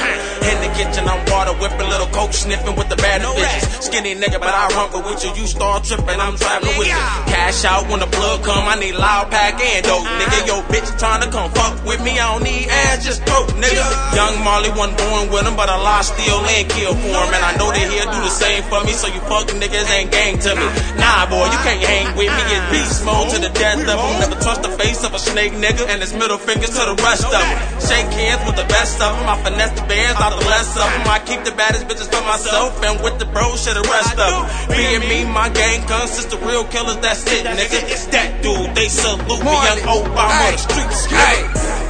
[0.46, 3.82] In the kitchen, I'm water whipping, little coke sniffing with the baddest bitches.
[3.82, 5.30] Skinny nigga, but I rumble with you.
[5.34, 7.02] You start tripping, I'm driving with you.
[7.30, 10.46] Cash out when the plug come, I need loud pack and dope, nigga.
[10.46, 13.86] Yo, bitch trying to come fuck with me, I don't need ass, just throat, nigga.
[14.14, 17.30] Young Marley wasn't born with him, but I lost still and kill for him.
[17.34, 20.05] And I know they here do the same for me, so you fuck niggas ain't
[20.10, 20.66] gang to me.
[20.98, 22.42] Nah, boy, you can't hang with me.
[22.50, 24.20] It's beast mode to the death of them.
[24.20, 27.24] Never trust the face of a snake nigga, and his middle fingers to the rest
[27.24, 27.46] of them.
[27.80, 29.26] Shake hands with the best of them.
[29.28, 31.04] I finesse the bands out the less of them.
[31.06, 34.30] I keep the baddest bitches for myself, and with the bros, shit the rest of
[34.30, 34.76] them.
[34.76, 37.80] Me and me, my gang consists the real killers, that's it, nigga.
[37.90, 41.06] It's that dude, they salute me, young Obama, the streets.
[41.06, 41.85] Hey.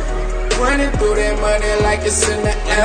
[0.57, 2.81] Running through that money like it's in the air.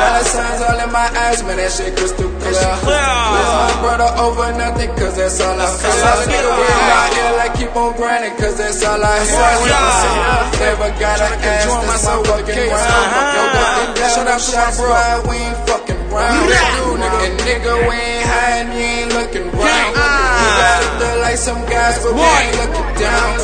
[0.00, 2.48] Dollar signs all in my eyes, man, that shit crystal clear.
[2.88, 5.92] With my brother over nothing, cause that's all I feel.
[6.32, 6.64] Nigga, we
[6.96, 9.36] out here like keep on grinding, cause that's all I hear.
[10.64, 12.88] Never gotta ask, that's my fucking round.
[14.08, 16.48] Shout out to my bro, we ain't fucking round.
[17.20, 19.92] And nigga, we ain't hiding, you ain't looking round.
[20.40, 23.36] We gotta look like some guys, but we ain't looking down.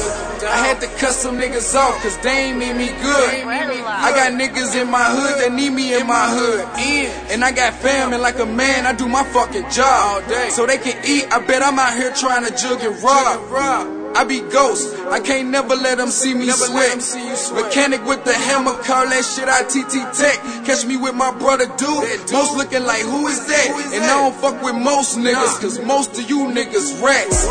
[0.54, 3.44] I had to cut some niggas off, cause they ain't made me good.
[3.44, 6.64] I got niggas in my hood that need me in my hood.
[7.32, 10.28] And I got family like a man, I do my fucking job.
[10.28, 14.03] Day so they can eat, I bet I'm out here trying to jug and rob.
[14.14, 16.98] I be ghost, I can't never let them see me sweat.
[17.54, 20.38] Mechanic with the hammer, call that shit ITT Tech.
[20.64, 23.90] Catch me with my brother dude, most looking like who is that?
[23.92, 27.44] And I don't fuck with most niggas, cause most of you niggas rats.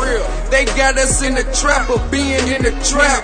[0.50, 3.22] They got us in the trap of being in the trap.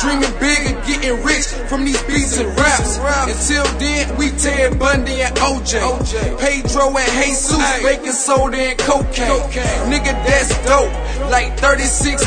[0.00, 2.98] Dreaming big and getting rich from these beats and raps.
[3.26, 6.38] Until then, we Ted Bundy and OJ.
[6.38, 9.26] Pedro and Jesus, baking soda and cocaine.
[9.90, 10.92] Nigga, that's dope.
[11.30, 12.22] Like 36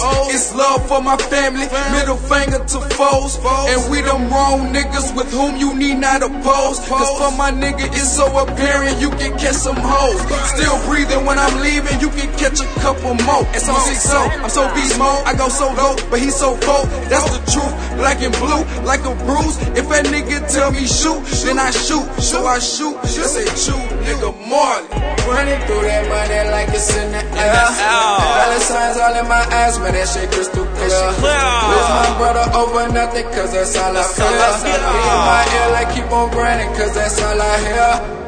[0.00, 0.34] O's.
[0.34, 1.66] It's love for my family.
[1.92, 3.38] Middle finger to foes.
[3.70, 6.80] And we them wrong niggas with whom you need not oppose.
[6.88, 10.20] Cause for my nigga, it's so apparent you can catch some hoes.
[10.54, 13.46] Still breathing when I'm leaving, you can catch a couple more.
[13.54, 14.18] It's on six so.
[14.18, 15.24] I'm so beast mode.
[15.26, 16.86] I go so low, but he's so full.
[17.08, 17.72] That's the truth.
[17.96, 19.56] Black and blue, like a bruise.
[19.78, 22.04] If that nigga tell me shoot, then I shoot.
[22.20, 22.96] So I shoot.
[23.02, 24.88] That's a true nigga Marley.
[25.24, 27.64] Running through that money like it's in the air.
[27.72, 31.04] Dollar signs all in my eyes, man, that shit crystal clear.
[31.20, 34.26] With my brother over nothing, cause that's all I feel.
[34.26, 38.23] In my ear like keep on grinding, cause that's all I hear.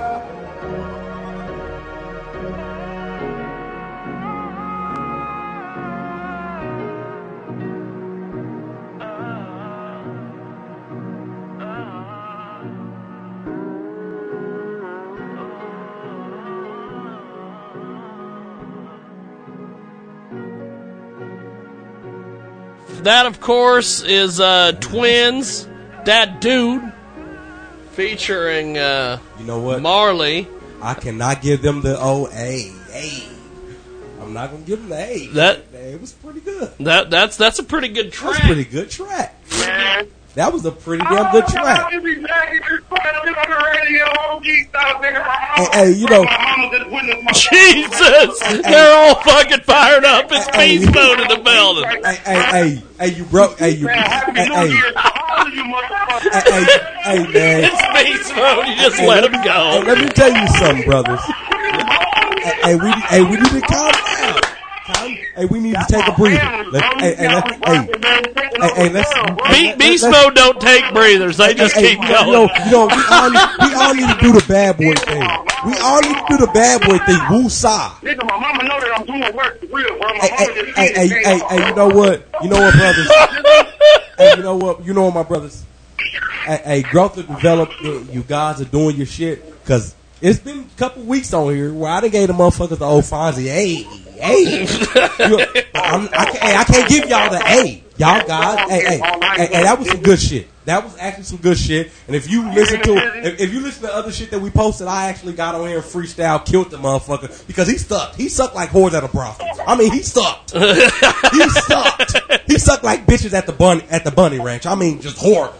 [23.07, 25.69] That, of course, is uh, Twins,
[26.07, 26.92] that dude,
[27.92, 29.81] featuring uh, You know what?
[29.81, 30.49] Marley.
[30.83, 33.23] I cannot give them the oh A A.
[34.21, 35.27] I'm not gonna give them the A.
[35.35, 36.73] That- it was pretty good.
[36.81, 38.42] That that's that's a pretty good That was track.
[38.42, 39.40] a pretty good track.
[40.37, 41.90] That was a pretty damn good track.
[45.57, 46.25] Hey, hey, you know,
[47.33, 50.27] Jesus, they're all fucking fired up.
[50.31, 51.85] It's Hey, beast mode in the building.
[52.05, 54.81] hey, hey, hey, hey, you broke, hey, you, hey, hey, hey,
[56.44, 56.64] hey,
[57.03, 57.64] hey, man.
[57.64, 58.66] It's beast mode.
[58.68, 59.70] You just Hey, let let him go.
[59.70, 61.20] Hey, let me tell you something, brothers.
[61.25, 63.92] Hey, hey, we, hey, we need to calm.
[63.92, 64.15] Calm,
[64.87, 66.70] hey, we need to take a breather.
[66.70, 69.14] Let, hey, hey, let, hey, hey, hey, let's.
[69.51, 71.37] Be- beast mode don't take breathers.
[71.37, 72.66] They just hey, keep you know, going.
[72.66, 75.29] You know, we all, need, we all need to do the bad boy thing.
[75.66, 77.20] We all need to do the bad boy thing.
[77.31, 77.90] Woo sa.
[78.03, 80.09] Nigga, my mama know that I'm doing work for real, bro.
[80.14, 82.29] My Hey, mama hey, hey, hey, hey, you know what?
[82.42, 83.09] You know what, brothers?
[84.18, 84.85] hey, you know what?
[84.85, 85.64] You know what, my brothers?
[86.44, 87.70] Hey, hey growth and develop.
[87.83, 91.90] You guys are doing your shit because it's been a couple weeks on here where
[91.90, 93.44] I done gave the motherfuckers the old Fonzie.
[93.44, 94.62] Hey, hey,
[95.74, 97.83] I, can't, hey, I can't give y'all the A.
[97.98, 100.48] Y'all guys, hey, hey, hey, hey, that was some good shit.
[100.66, 101.92] That was actually some good shit.
[102.07, 102.92] And if you listen to
[103.24, 105.79] if, if you listen to other shit that we posted, I actually got on here
[105.79, 108.16] and freestyle killed the motherfucker because he sucked.
[108.16, 109.46] He sucked like whores at a brothel.
[109.66, 110.52] I mean, he sucked.
[110.52, 112.16] he sucked.
[112.46, 114.66] He sucked like bitches at the bunny at the bunny ranch.
[114.66, 115.57] I mean, just horrible.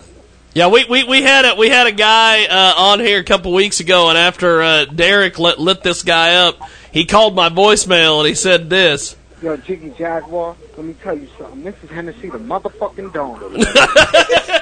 [0.57, 3.53] Yeah, we, we, we had a we had a guy uh, on here a couple
[3.53, 6.59] weeks ago, and after uh, Derek lit, lit this guy up,
[6.91, 9.17] he called my voicemail and he said this.
[9.43, 11.63] Yo, Jiggy Jaguar, let me tell you something.
[11.63, 13.39] This is Hennessy the motherfucking Dawn.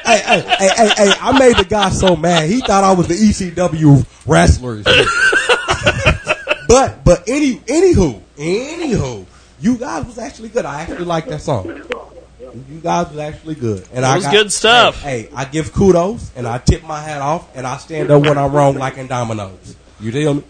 [0.04, 2.50] Hey, hey, hey, hey, hey, I made the guy so mad.
[2.50, 4.83] He thought I was the ECW wrestler.
[6.68, 9.26] but but any anywho, anywho,
[9.61, 10.64] you guys was actually good.
[10.64, 11.85] I actually like that song.
[12.55, 15.03] You guys was actually good, and It I was got- good stuff.
[15.03, 18.23] Hey, hey, I give kudos, and I tip my hat off, and I stand up
[18.23, 19.77] when I'm wrong, like in dominoes.
[20.01, 20.43] You deal me?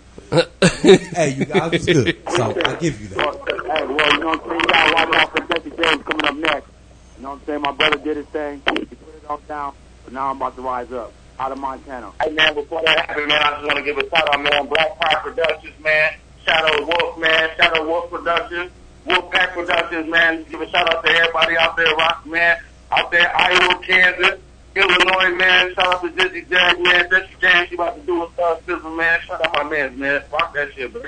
[0.61, 3.19] hey, you guys was good, so I give you that.
[3.21, 4.61] Hey, well, you know what I'm saying?
[4.61, 6.69] You gotta watch out for Jesse James coming up next.
[7.17, 7.61] You know what I'm saying?
[7.63, 8.63] My brother did his thing.
[8.71, 11.13] He put it all down, but now I'm about to rise up.
[11.39, 12.13] Out of Montana.
[12.23, 14.67] Hey man, before that happens, man, I just want to give a shout out, man.
[14.67, 16.13] Black Fire Productions, man.
[16.45, 17.51] Shadow Wolf, man.
[17.57, 18.71] Shadow Wolf Productions.
[19.07, 20.45] Wolfpack Productions, man.
[20.51, 22.59] Give a shout out to everybody out there, rock, man.
[22.91, 24.41] Out there, Iowa, Kansas,
[24.75, 25.75] Illinois, man.
[25.75, 27.11] Shout out to Jesse Jag, man.
[27.11, 29.21] Jesse James, she about to do a uh, sizzle, man.
[29.23, 30.23] Shout out my man, man.
[30.33, 31.03] Rock that shit, bro.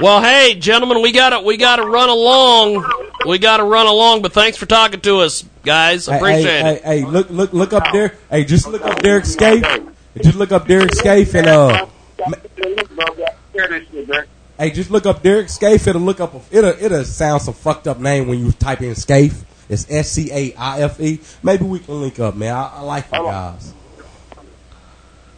[0.00, 2.84] Well, hey, gentlemen, we got to we got to run along.
[3.26, 6.06] We got to run along, but thanks for talking to us, guys.
[6.06, 6.82] Appreciate hey, it.
[6.82, 8.16] Hey, hey, look, look, look up there.
[8.30, 9.64] Hey, just look up Derek Scaife.
[10.22, 11.86] Just look up Derek Scaife and uh,
[14.58, 15.86] hey, just look up Derek Scaife.
[15.86, 16.34] It'll look up.
[16.34, 19.44] A, it'll it'll sound some fucked up name when you type in Scaife.
[19.68, 21.20] It's S C A I F E.
[21.42, 22.54] Maybe we can link up, man.
[22.54, 23.72] I, I like you guys.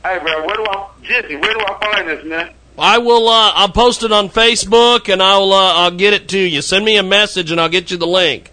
[0.04, 1.36] Hey, bro, where do I, Jesse?
[1.36, 2.52] Where do I find this, man?
[2.78, 3.28] I will.
[3.28, 6.62] Uh, I'll post it on Facebook, and I'll uh, I'll get it to you.
[6.62, 8.52] Send me a message, and I'll get you the link.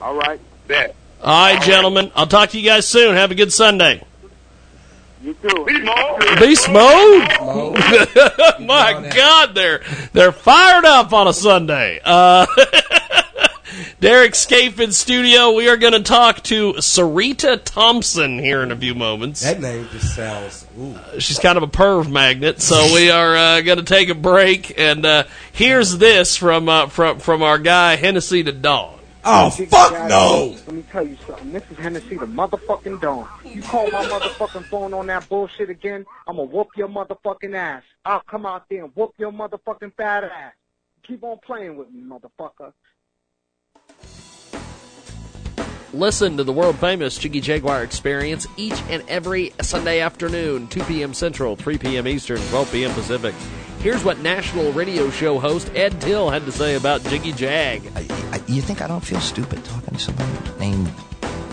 [0.00, 0.94] All right, bet.
[1.20, 2.12] All right, gentlemen.
[2.14, 3.16] I'll talk to you guys soon.
[3.16, 4.04] Have a good Sunday.
[5.22, 5.64] You too.
[5.64, 6.18] Be small.
[6.38, 7.28] Beast mode.
[8.60, 9.80] My God, they're
[10.12, 12.00] they're fired up on a Sunday.
[12.04, 12.46] Uh,
[14.00, 15.52] Derek Scaife in studio.
[15.52, 19.42] We are going to talk to Sarita Thompson here in a few moments.
[19.42, 20.66] That name just sounds.
[20.78, 20.96] Ooh.
[21.18, 24.78] She's kind of a perv magnet, so we are uh, going to take a break.
[24.78, 28.97] And uh, here's this from uh, from from our guy Hennessy the Dog.
[29.24, 30.56] Oh fuck no!
[30.66, 31.52] Let me tell you something.
[31.52, 33.28] This is Hennessy the motherfucking Dawn.
[33.44, 37.82] You call my motherfucking phone on that bullshit again, I'ma whoop your motherfucking ass.
[38.04, 40.52] I'll come out there and whoop your motherfucking fat ass.
[41.06, 42.72] Keep on playing with me, motherfucker.
[45.94, 51.14] Listen to the world famous Jiggy Jaguar experience each and every Sunday afternoon, 2 p.m.
[51.14, 52.06] Central, 3 p.m.
[52.06, 52.92] Eastern, 12 p.m.
[52.92, 53.34] Pacific.
[53.80, 57.82] Here's what national radio show host Ed Till had to say about Jiggy Jag.
[57.94, 60.90] I, you think I don't feel stupid talking to somebody named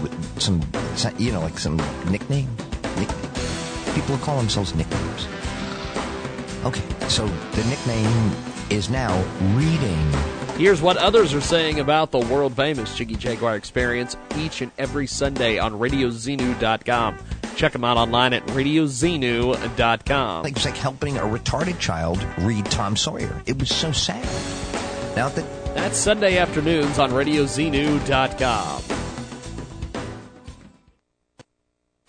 [0.01, 0.59] with some,
[1.19, 1.77] you know, like some
[2.09, 2.49] nickname?
[2.97, 3.93] nickname?
[3.93, 5.27] People call themselves nicknames.
[6.65, 8.31] Okay, so the nickname
[8.71, 10.11] is now reading.
[10.57, 15.05] Here's what others are saying about the world famous Jiggy Jaguar experience each and every
[15.05, 17.19] Sunday on RadioXenu.com.
[17.55, 20.43] Check them out online at RadioXenu.com.
[20.43, 23.41] Like, it was like helping a retarded child read Tom Sawyer.
[23.45, 24.23] It was so sad.
[25.15, 28.83] Now that That's Sunday afternoons on RadioXenu.com.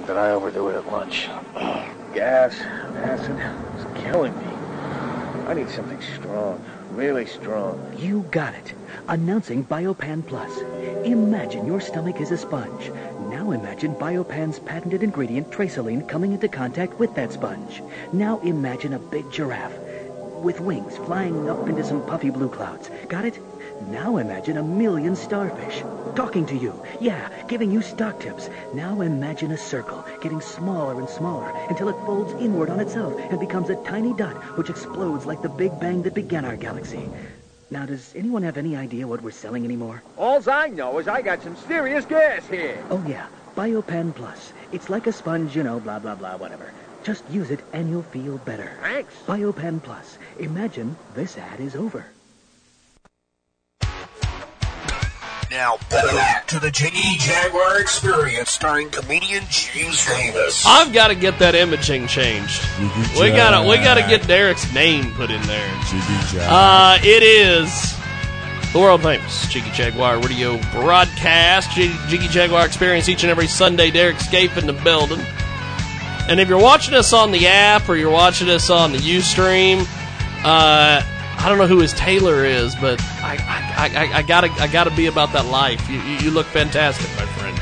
[0.07, 1.29] Did I overdo it at lunch?
[2.15, 3.37] Gas, acid,
[3.75, 4.47] it's killing me.
[5.49, 7.93] I need something strong, really strong.
[7.99, 8.75] You got it.
[9.09, 10.61] Announcing Biopan Plus.
[11.05, 12.91] Imagine your stomach is a sponge.
[13.47, 17.81] Now imagine Biopan's patented ingredient Traceline coming into contact with that sponge.
[18.13, 19.79] Now imagine a big giraffe
[20.43, 22.91] with wings flying up into some puffy blue clouds.
[23.09, 23.39] Got it?
[23.89, 25.85] Now imagine a million starfish
[26.17, 26.75] talking to you.
[27.01, 28.51] Yeah, giving you stock tips.
[28.75, 33.39] Now imagine a circle getting smaller and smaller until it folds inward on itself and
[33.39, 37.09] becomes a tiny dot which explodes like the Big Bang that began our galaxy.
[37.69, 40.03] Now, does anyone have any idea what we're selling anymore?
[40.17, 42.83] Alls I know is I got some serious gas here.
[42.91, 43.27] Oh, yeah.
[43.57, 44.53] Biopan Plus.
[44.71, 46.73] It's like a sponge, you know, blah, blah, blah, whatever.
[47.03, 48.71] Just use it and you'll feel better.
[48.83, 49.15] Thanks.
[49.27, 50.19] Biopan Plus.
[50.39, 52.07] Imagine this ad is over.
[55.57, 60.63] Now back to the Jiggy Jaguar Experience, starring comedian James Davis.
[60.67, 62.61] I've got to get that imaging changed.
[63.19, 65.81] We gotta we gotta get Derek's name put in there.
[65.89, 66.49] Jiggy Jaguar.
[66.51, 67.97] Uh, it is
[68.75, 71.71] the world famous Jiggy Jaguar radio broadcast.
[71.71, 73.91] Jiggy, Jiggy Jaguar experience each and every Sunday.
[73.91, 75.25] Derek Scaife in the building.
[76.29, 79.87] And if you're watching us on the app or you're watching us on the UStream,
[80.45, 81.01] uh,
[81.39, 83.37] I don't know who his tailor is, but I,
[83.77, 85.89] I, I, I gotta I gotta be about that life.
[85.89, 87.57] You, you, you look fantastic, my friend.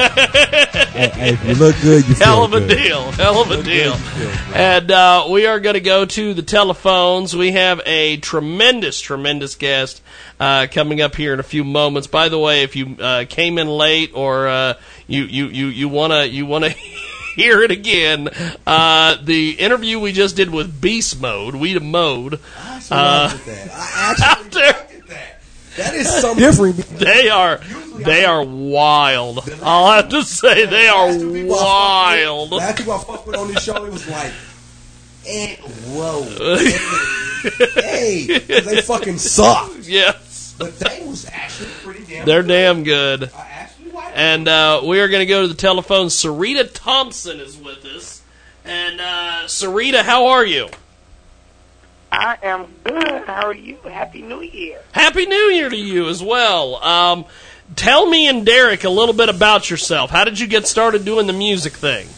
[0.00, 2.68] Hey, if you look good, you Hell of a good.
[2.78, 3.10] deal.
[3.12, 3.94] Hell of a deal.
[4.16, 4.38] good.
[4.54, 7.36] And uh, we are going to go to the telephones.
[7.36, 10.00] We have a tremendous, tremendous guest
[10.38, 12.06] uh, coming up here in a few moments.
[12.06, 14.74] By the way, if you uh, came in late or uh,
[15.06, 16.70] you you you you wanna you wanna
[17.40, 18.28] hear it again,
[18.66, 22.38] uh, the interview we just did with Beast Mode, we the Mode.
[22.90, 23.38] Uh,
[24.22, 24.86] out there.
[25.76, 26.76] That is something different.
[26.98, 27.58] They are
[27.96, 29.48] they are wild.
[29.62, 31.06] I'll have to say they are
[31.46, 32.50] wild.
[32.50, 34.32] Last people I fucked with on this show, it was like,
[35.26, 36.24] eh, whoa,
[37.80, 39.70] hey, they fucking suck.
[39.82, 40.54] Yes.
[40.58, 42.26] But they was actually pretty damn.
[42.26, 43.30] They're damn good.
[44.14, 46.06] And uh, we are going to go to the telephone.
[46.06, 48.22] Sarita Thompson is with us.
[48.64, 50.68] And uh, Sarita, how are you?
[52.12, 53.24] I am good.
[53.26, 53.76] How are you?
[53.84, 54.80] Happy New Year.
[54.92, 56.76] Happy New Year to you as well.
[56.76, 57.24] Um,
[57.76, 60.10] tell me and Derek a little bit about yourself.
[60.10, 62.08] How did you get started doing the music thing?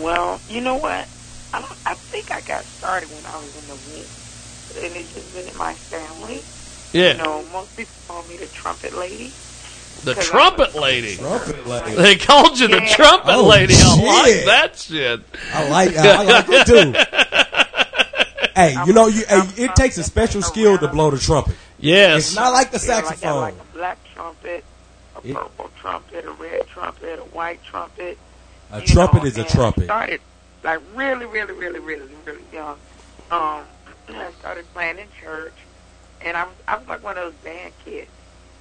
[0.00, 1.08] Well, you know what?
[1.52, 4.86] I, don't, I think I got started when I was in the womb.
[4.86, 6.40] And it's just been in my family.
[6.92, 7.12] Yeah.
[7.12, 9.32] You know, most people call me the trumpet lady.
[10.04, 11.16] The 'Cause trumpet lady.
[11.16, 11.94] Trumpet lady.
[11.94, 12.94] They called you the Yeah.
[12.94, 13.74] trumpet Oh, lady.
[13.76, 15.20] I like that shit.
[15.52, 18.50] I like I like it too.
[18.56, 21.54] hey, you know, you hey, it takes a special skill to blow the trumpet.
[21.78, 22.28] Yes.
[22.28, 23.40] It's not like the Yeah, like, saxophone.
[23.40, 24.64] like a black trumpet,
[25.22, 28.18] a It- purple trumpet, a red trumpet, a white trumpet.
[28.72, 29.82] A trumpet know, is a trumpet.
[29.84, 30.20] I started
[30.62, 32.76] like really, really, really, really, really young.
[33.30, 33.62] Um,
[34.08, 35.54] I started playing in church,
[36.20, 38.10] and I was I was like one of those band kids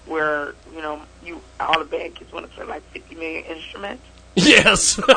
[0.09, 4.03] where you know you all the band kids want to play like fifty million instruments.
[4.35, 4.99] Yes.
[5.07, 5.15] yeah,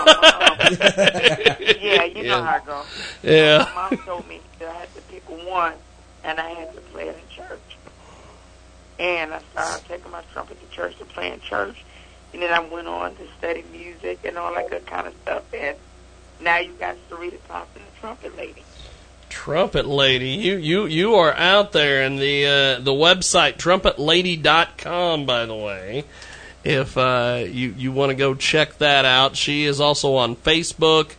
[2.05, 2.45] you know Yeah.
[2.45, 2.86] how it goes.
[3.22, 3.68] Yeah.
[3.74, 5.74] My mom told me that I had to pick one,
[6.24, 7.61] and I had to play it in church.
[8.99, 11.84] And I started taking my trumpet to church to play in church,
[12.32, 15.43] and then I went on to study music and all that good kind of stuff.
[15.55, 15.76] And
[16.40, 18.62] now you got Sarita Thompson, the trumpet lady.
[19.33, 25.47] Trumpet Lady, you you you are out there, and the uh, the website trumpetlady.com, by
[25.47, 26.05] the way.
[26.62, 31.12] If uh, you you want to go check that out, she is also on Facebook,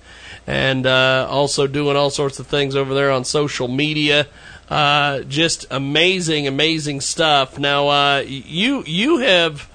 [0.45, 4.27] and uh, also doing all sorts of things over there on social media.
[4.69, 7.57] Uh, just amazing, amazing stuff.
[7.57, 9.67] Now, uh, you you have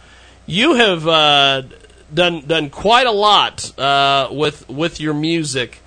[0.47, 1.63] you have uh,
[2.15, 5.81] done done quite a lot uh, with with your music.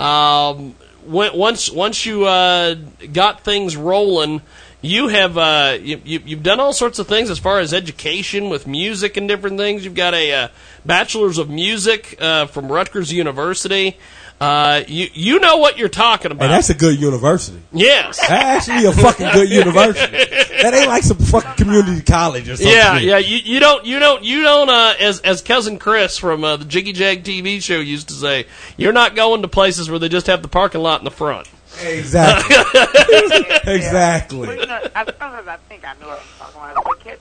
[0.00, 0.74] Um,
[1.06, 2.74] once once you uh,
[3.12, 4.42] got things rolling,
[4.80, 8.48] you have uh, you, you, you've done all sorts of things as far as education
[8.48, 9.84] with music and different things.
[9.84, 10.48] You've got a uh,
[10.84, 13.96] bachelor's of music uh, from Rutgers University.
[14.40, 16.48] Uh, you you know what you're talking about.
[16.48, 17.60] Hey, that's a good university.
[17.72, 18.20] yes.
[18.20, 20.16] That's actually a fucking good university.
[20.62, 22.72] That ain't like some fucking community college or something.
[22.72, 23.18] Yeah, yeah.
[23.18, 24.68] You, you don't, you don't, you don't.
[24.68, 28.46] Uh, as as cousin Chris from uh, the Jiggy Jag TV show used to say,
[28.76, 31.48] you're not going to places where they just have the parking lot in the front.
[31.80, 32.56] Exactly.
[33.72, 34.48] exactly.
[34.48, 37.18] Well, you know, I, sometimes I think I know what I'm talking about, but catch,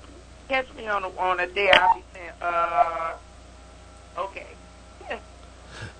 [0.50, 3.20] catch me on a, on a day I'll be saying, uh, okay.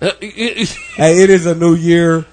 [0.00, 2.24] Hey, it is a new year,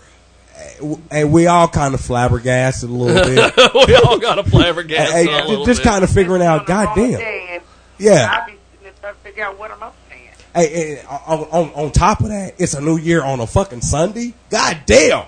[1.11, 3.53] and we all kind of flabbergasted a little bit.
[3.87, 5.89] we all got a flabbergasted Hey, a little just bit.
[5.89, 7.11] kind of figuring out, goddamn.
[7.19, 7.59] Day,
[7.97, 8.27] Yeah.
[8.31, 10.29] I'll be sitting there trying to figure out what I'm I saying.
[10.53, 13.81] Hey, hey, on, on, on top of that, it's a new year on a fucking
[13.81, 14.33] Sunday.
[14.49, 15.25] God damn!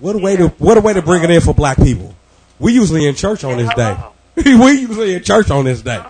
[0.00, 2.14] What a way to what a way to bring it in for black people.
[2.58, 3.96] We usually in church on this day.
[4.36, 6.02] we usually in church on this day.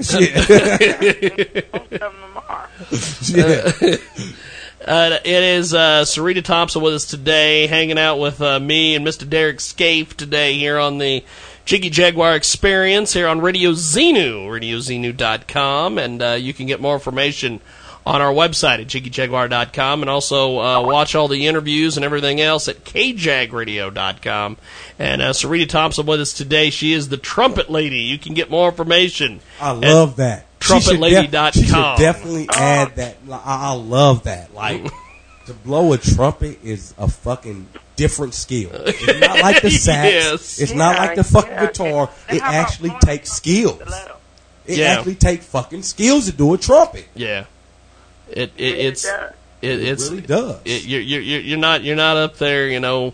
[0.00, 1.66] Shit.
[2.92, 4.00] Shit.
[4.84, 9.06] Uh, it is uh, Sarita Thompson with us today, hanging out with uh, me and
[9.06, 9.28] Mr.
[9.28, 11.24] Derek Scaife today here on the
[11.64, 17.60] Jiggy Jaguar Experience here on Radio Xenu, radioxenu.com, and uh, you can get more information
[18.04, 22.66] on our website at jiggyjaguar.com and also uh, watch all the interviews and everything else
[22.66, 24.56] at kjagradio.com.
[24.98, 26.70] And uh, Sarita Thompson with us today.
[26.70, 28.00] She is the Trumpet Lady.
[28.00, 29.40] You can get more information.
[29.60, 30.46] I love that.
[30.62, 31.52] She should def- Trumpetlady.com.
[31.52, 32.58] She should definitely ah.
[32.58, 33.16] add that.
[33.30, 34.54] I, I love that.
[34.54, 34.84] Like
[35.46, 38.70] to blow a trumpet is a fucking different skill.
[38.72, 40.12] It's not like the sax.
[40.12, 40.60] Yes.
[40.60, 42.10] It's not like the fucking guitar.
[42.28, 43.80] It actually takes skills.
[44.66, 44.86] It Yeah.
[44.94, 47.08] actually takes fucking skills to do a trumpet.
[47.14, 47.46] Yeah,
[48.28, 50.60] it, it it's it, it's really does.
[50.64, 53.12] It, you're, you're you're you're not you're not up there, you know,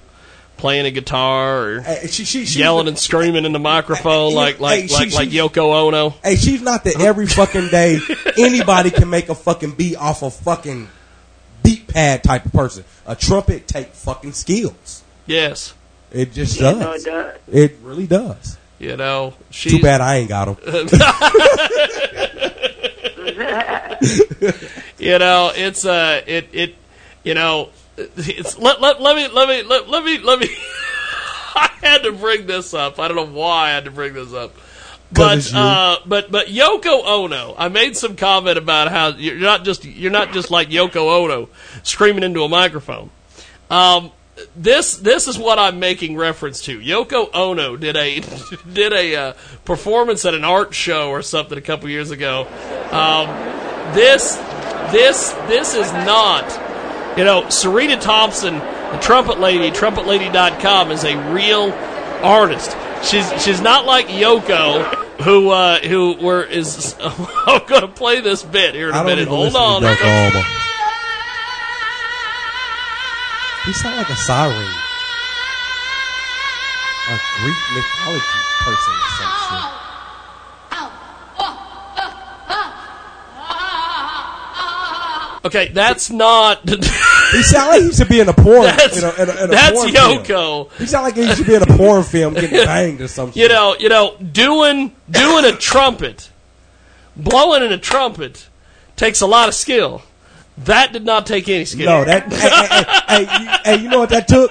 [0.58, 4.82] playing a guitar or she, she, she- yelling and screaming in the microphone like like
[4.82, 6.10] Hey, she- like like Yoko Ono.
[6.22, 7.98] Hey, she's not that every fucking day
[8.36, 10.88] anybody can make a fucking beat off of fucking
[11.62, 12.84] beat pad type of person.
[13.06, 15.02] A trumpet take fucking skills.
[15.26, 15.74] Yes,
[16.12, 16.80] It just Yeah, does.
[16.80, 17.36] no, it does.
[17.54, 18.56] It really does.
[18.78, 19.34] you know.
[19.50, 20.56] She's, Too bad I ain't got them.
[24.98, 26.74] you know, it's uh, it it,
[27.24, 27.87] you know, it's
[28.58, 30.48] let let let me let me let, let me let me.
[31.54, 32.98] I had to bring this up.
[32.98, 34.54] I don't know why I had to bring this up.
[35.10, 39.84] But uh, but but Yoko Ono, I made some comment about how you're not just
[39.84, 41.48] you're not just like Yoko Ono
[41.82, 43.10] screaming into a microphone.
[43.70, 44.12] Um,
[44.54, 46.78] this this is what I'm making reference to.
[46.78, 48.20] Yoko Ono did a
[48.72, 49.32] did a uh,
[49.64, 52.46] performance at an art show or something a couple years ago.
[52.92, 53.28] Um,
[53.94, 54.36] this
[54.92, 56.67] this this is not
[57.18, 61.72] you know Serena Thompson, the trumpet lady, trumpetlady.com is a real
[62.22, 62.76] artist.
[63.02, 68.42] She's she's not like Yoko who uh, who were is I'm going to play this
[68.42, 69.28] bit here in a minute.
[69.28, 69.82] Hold on.
[69.82, 70.42] to Yoko Ono.
[73.64, 74.54] He sound like a siren.
[77.10, 78.24] A Greek mythology
[78.60, 79.78] person or some shit.
[85.44, 86.60] Okay, that's not.
[87.32, 88.62] He sound like he should be in a porn.
[88.62, 90.24] That's- in a, in a, in a that's porn film.
[90.24, 90.72] Yoko.
[90.78, 93.40] He sound like he should be in a porn film getting banged or something.
[93.40, 96.30] you know, you know, doing doing a trumpet,
[97.16, 98.48] blowing in a trumpet
[98.96, 100.02] takes a lot of skill.
[100.58, 101.86] That did not take any skill.
[101.86, 102.32] No, that.
[102.32, 104.50] hey, hey, hey, you, hey, you know what that took?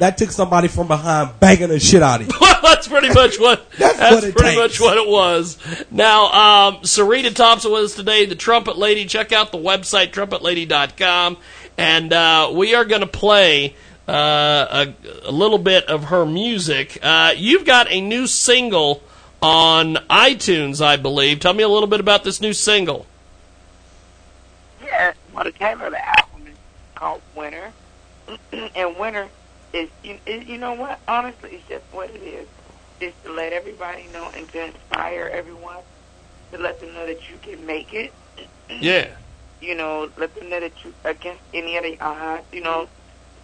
[0.00, 2.32] that took somebody from behind banging the shit out of you.
[2.64, 4.56] Well, that's pretty much what that's, what pretty takes.
[4.56, 5.58] much what it was.
[5.90, 6.24] Now,
[6.68, 9.04] um, Sarita Thompson with us today, the Trumpet Lady.
[9.04, 11.36] Check out the website trumpetlady.com,
[11.76, 13.74] and uh, we are going to play
[14.08, 16.98] uh, a, a little bit of her music.
[17.02, 19.02] Uh, you've got a new single
[19.42, 21.40] on iTunes, I believe.
[21.40, 23.06] Tell me a little bit about this new single.
[24.82, 26.56] Yeah, well, the title of the album is
[26.94, 27.72] called Winter,
[28.52, 29.28] and Winter
[29.72, 31.00] is you, is, you know what?
[31.08, 32.46] Honestly, it's just what it is.
[33.00, 35.78] It's to let everybody know and to inspire everyone,
[36.52, 38.12] to let them know that you can make it.
[38.80, 39.08] Yeah.
[39.64, 42.44] You know, let them know that you against any other odds.
[42.52, 42.88] You know,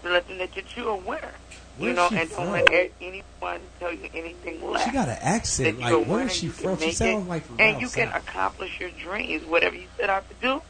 [0.03, 1.33] to let them know that you're a winner.
[1.79, 2.45] you Where's know, she and from?
[2.45, 4.85] don't let a- anyone tell you anything less.
[4.85, 5.79] She got an accent.
[5.81, 6.79] Like, a where winner, is she from?
[6.79, 9.45] She sounds like from and down you can accomplish your dreams.
[9.47, 10.63] Whatever you set out to do,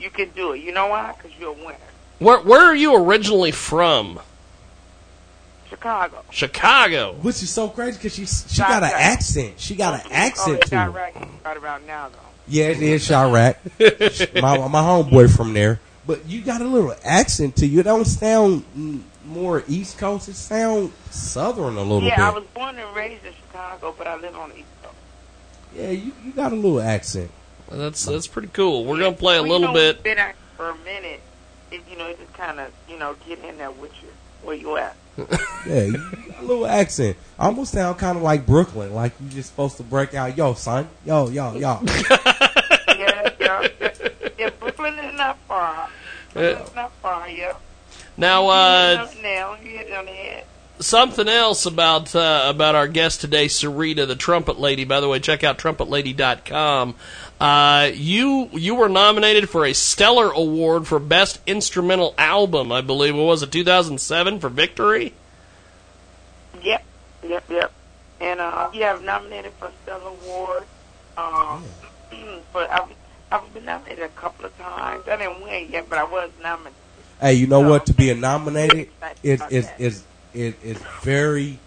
[0.00, 0.60] you can do it.
[0.60, 1.14] You know why?
[1.16, 1.76] Because you're a winner.
[2.18, 4.20] Where Where are you originally from?
[5.68, 6.24] Chicago.
[6.30, 7.14] Chicago.
[7.22, 9.58] Which is so crazy because she she got an accent.
[9.58, 10.90] She got an accent oh, to her.
[10.90, 12.18] Right, right around now, though.
[12.48, 13.56] Yeah, it is Chiraq.
[14.42, 15.80] my my homeboy from there.
[16.06, 17.80] But you got a little accent to you.
[17.80, 18.64] It don't sound
[19.24, 20.28] more East Coast.
[20.28, 22.24] It sound Southern a little yeah, bit.
[22.24, 24.94] I was born and raised in Chicago, but I live on the East Coast.
[25.74, 27.30] yeah, you, you got a little accent.
[27.68, 28.84] Well, that's that's pretty cool.
[28.84, 30.04] We're gonna play a Well, little bit.
[30.04, 31.20] Been out for a minute,
[31.72, 34.08] it, you know, it just kind of, you know, get in there with you
[34.42, 34.96] where you at.
[35.66, 35.90] Yeah,
[36.38, 37.16] a little accent.
[37.38, 38.94] I almost sound kind of like Brooklyn.
[38.94, 41.80] Like you're just supposed to break out, yo, son, yo, yo, yo.
[42.88, 43.68] yeah, yeah,
[44.38, 44.50] yeah.
[44.60, 45.88] Brooklyn is not far.
[46.32, 47.28] Brooklyn's not far.
[47.28, 47.54] Yeah.
[48.16, 49.56] Now, You uh, hit it on the nail.
[49.62, 50.44] You hit it on the head.
[50.78, 54.84] something else about uh, about our guest today, Sarita, the trumpet lady.
[54.84, 56.94] By the way, check out trumpetlady.com.
[57.40, 63.14] Uh, you you were nominated for a Stellar Award for Best Instrumental Album, I believe.
[63.14, 65.12] What was it, 2007 for Victory?
[66.62, 66.84] Yep,
[67.28, 67.72] yep, yep.
[68.20, 70.64] And uh, yeah, I've nominated for a Stellar Award.
[71.18, 71.64] Um,
[72.54, 72.88] but I've
[73.30, 75.06] I've been nominated a couple of times.
[75.06, 76.72] I didn't win yet, but I was nominated.
[77.20, 77.86] Hey, you know what?
[77.86, 78.88] To be nominated
[79.22, 81.58] is is is is is very.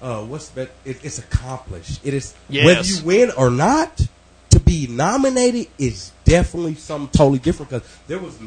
[0.00, 0.70] Uh, what's that?
[0.86, 2.00] It, it's accomplished.
[2.02, 2.64] It is Yes.
[2.64, 4.00] whether you win or not.
[4.50, 8.38] To be nominated is definitely something totally different because there was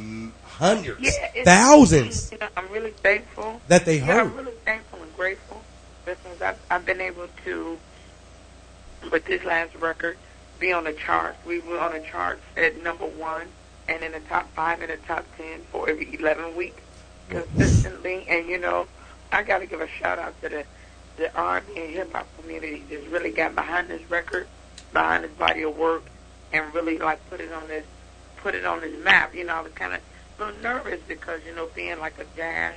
[0.46, 4.22] hundreds, Yeah, thousands You know, I'm really thankful that they Yeah, heard.
[4.28, 5.62] I'm really thankful and grateful
[6.06, 7.78] because I've, I've been able to,
[9.12, 10.18] with this last record,
[10.60, 11.38] be on the charts.
[11.46, 13.48] We were on the charts at number one
[13.88, 16.82] and in the top five and the top ten for every 11 weeks
[17.30, 18.26] consistently.
[18.30, 18.88] And, you know,
[19.32, 20.64] I got to give a shout out to the,
[21.18, 24.48] the R&B and hip hop community that's really got behind this record,
[24.94, 26.04] behind this body of work,
[26.52, 27.86] and really like put it on this,
[28.38, 29.34] put it on this map.
[29.36, 30.00] You know, I was kind of
[30.40, 32.74] a little nervous because, you know, being like a jazz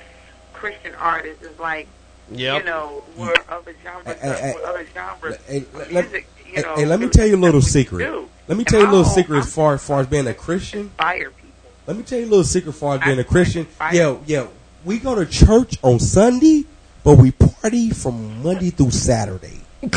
[0.53, 1.87] Christian artist is like,
[2.29, 2.59] Yep.
[2.63, 6.75] you know, where other genres, Hey, hey, where other genres, Hey, let, music, you know,
[6.75, 7.99] hey, let me tell you a little secret.
[8.49, 10.33] Let me And tell you a little secret as far as far as being a
[10.33, 10.81] Christian.
[10.81, 11.47] inspire people.
[11.85, 13.61] Let me tell you a little secret as far as being a Christian.
[13.65, 14.47] inspire Yeah, yeah.
[14.83, 16.65] We go to church on Sunday,
[17.03, 19.61] but we party from Monday through Saturday.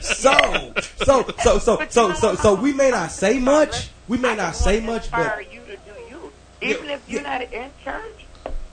[0.00, 3.90] so, so, so, so, so, so, so we may not say much.
[4.06, 7.70] We may not say much, but you to do you, even if you're not in
[7.82, 8.26] church.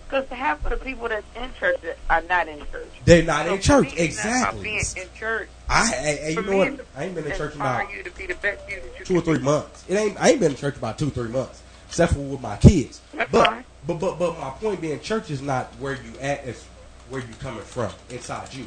[0.08, 1.80] Because half of the people that's in church
[2.12, 2.88] are not in church.
[3.06, 3.96] they're not So in church.
[3.96, 4.64] me, it's not about Exactly.
[4.64, 5.50] Being in church.
[5.68, 6.86] I, hey, hey, you know what?
[6.96, 9.18] I ain't been in church about you to be the best you that you two
[9.18, 9.84] or three months.
[9.90, 10.22] It ain't.
[10.22, 13.02] I ain't been in church about two or three months, except for with my kids.
[13.16, 13.66] That's but, fine.
[13.88, 16.46] but but but my point being, church is not where you at.
[16.46, 16.64] It's
[17.10, 18.66] where you coming from inside you.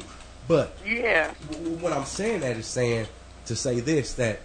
[0.49, 1.31] But Yeah.
[1.79, 3.07] what I'm saying that is saying
[3.45, 4.39] to say this that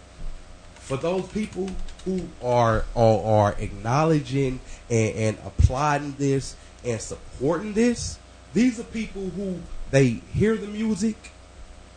[0.77, 1.71] for those people
[2.05, 8.19] who are are, are acknowledging and, and applauding this and supporting this,
[8.53, 11.17] these are people who they hear the music.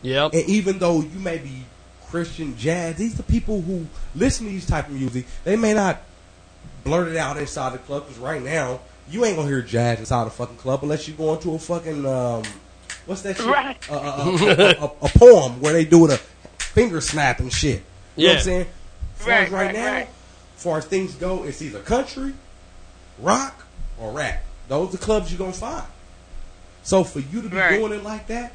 [0.00, 0.32] Yep.
[0.32, 1.64] And even though you may be
[2.08, 5.26] Christian jazz, these are people who listen to these type of music.
[5.44, 6.00] They may not
[6.82, 8.80] blurt it out inside the club because right now
[9.10, 12.06] you ain't gonna hear jazz inside a fucking club unless you go into a fucking
[12.06, 12.42] um,
[13.08, 13.46] what's that shit?
[13.46, 13.90] Right.
[13.90, 16.18] Uh, uh, uh, a, a, a poem where they do the
[16.58, 17.82] finger snap and shit.
[18.16, 18.32] You know what Yeah.
[18.34, 18.66] I'm saying?
[19.18, 20.08] As far as Right, right, right, now, right.
[20.56, 22.32] far as things go, it's either country,
[23.18, 23.66] rock,
[23.98, 24.44] or rap.
[24.68, 25.84] Those are clubs you're gonna find.
[26.82, 27.78] So for you to be Right.
[27.78, 28.52] doing it like that,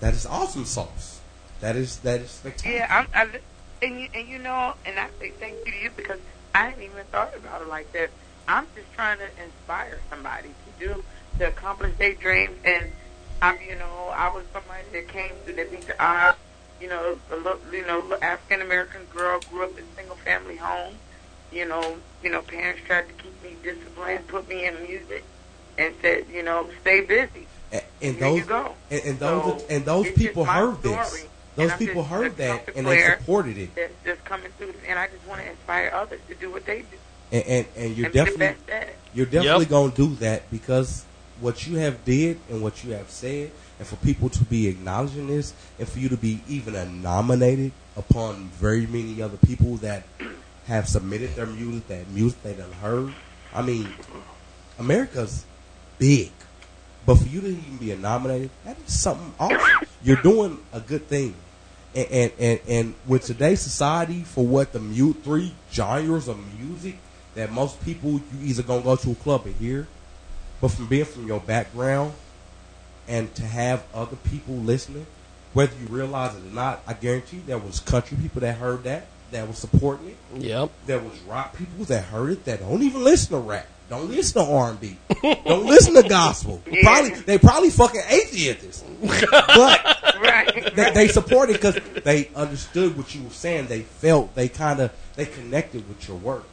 [0.00, 1.20] that is awesome sauce.
[1.60, 2.76] That is that is spectacular.
[2.78, 3.38] Yeah, I'm, I,
[3.86, 6.18] and you and you know, and I say thank you to you because
[6.54, 8.10] I hadn't even thought about it like that.
[8.48, 11.04] I'm just trying to inspire somebody to do
[11.38, 12.90] to accomplish their dreams, and
[13.44, 16.38] I'm, you know, I was somebody that came through that beat the odds.
[16.80, 20.56] You know, a little, you know, African American girl grew up in a single family
[20.56, 20.94] home.
[21.52, 25.24] You know, you know, parents tried to keep me disciplined, put me in music,
[25.78, 27.46] and said, you know, stay busy.
[27.70, 28.74] and, and those go.
[28.90, 31.28] and, and those So, and those people my heard this.
[31.54, 33.74] Those and people just heard that and they supported it.
[33.76, 36.80] That's just coming through, and I just want to inspire others to do what they
[36.80, 36.96] do.
[37.30, 38.98] And and, and you're and be the definitely best at it.
[39.12, 39.70] you're definitely Yep.
[39.70, 41.04] gonna do that because
[41.44, 45.26] what you have did and what you have said, and for people to be acknowledging
[45.26, 50.04] this, and for you to be even nominated upon very many other people that
[50.66, 53.12] have submitted their music, that music they done heard.
[53.52, 53.92] I mean,
[54.78, 55.44] America's
[55.98, 56.32] big,
[57.04, 59.86] but for you to even be nominated, that is something awesome.
[60.02, 61.34] You're doing a good thing.
[61.94, 66.96] And, and, and, and with today's society, for what the mute three genres of music
[67.34, 69.86] that most people you either gonna go to a club and hear,
[70.64, 72.14] but from being from your background
[73.06, 75.04] and to have other people listening,
[75.52, 79.08] whether you realize it or not, I guarantee there was country people that heard that
[79.30, 80.16] that was supporting it.
[80.42, 80.70] Yep.
[80.86, 84.42] There was rock people that heard it that don't even listen to rap, don't listen
[84.42, 86.62] to R and B, don't listen to gospel.
[86.82, 90.00] Probably they probably fucking atheists, but
[90.76, 93.66] they, they supported because they understood what you were saying.
[93.66, 96.46] They felt they kind of they connected with your words,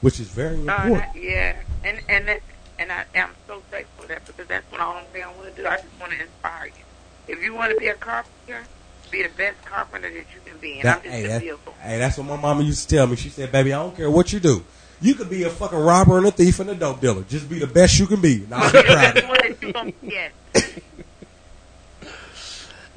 [0.00, 0.96] which is very Uh, important.
[1.14, 2.40] that- yeah, and and that,
[2.78, 5.62] and I am so thankful for that because that's what all thing I want to
[5.62, 5.66] do.
[5.68, 6.72] I just want to inspire you.
[7.34, 8.64] If you want to be a carpenter,
[9.10, 10.74] be the best carpenter that you can be.
[10.80, 11.74] And That- I'm just hey, a that- vehicle.
[11.82, 13.16] hey, that's what my mama used to tell me.
[13.16, 14.64] She said, "Baby, I don't care what you do.
[15.00, 17.22] You could be a fucking robber and a thief and a dope dealer.
[17.28, 19.92] Just be the best you can be." Now, I'm proud of you.
[20.02, 20.32] yes.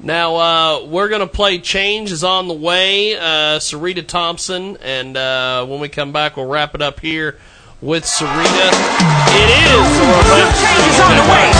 [0.04, 5.64] Now uh, we're gonna play "Change Is on the Way," uh, Sarita Thompson, and uh,
[5.66, 7.38] when we come back, we'll wrap it up here
[7.82, 8.70] with Sarita.
[9.34, 9.90] It is
[10.62, 11.50] "Change Is on the Way."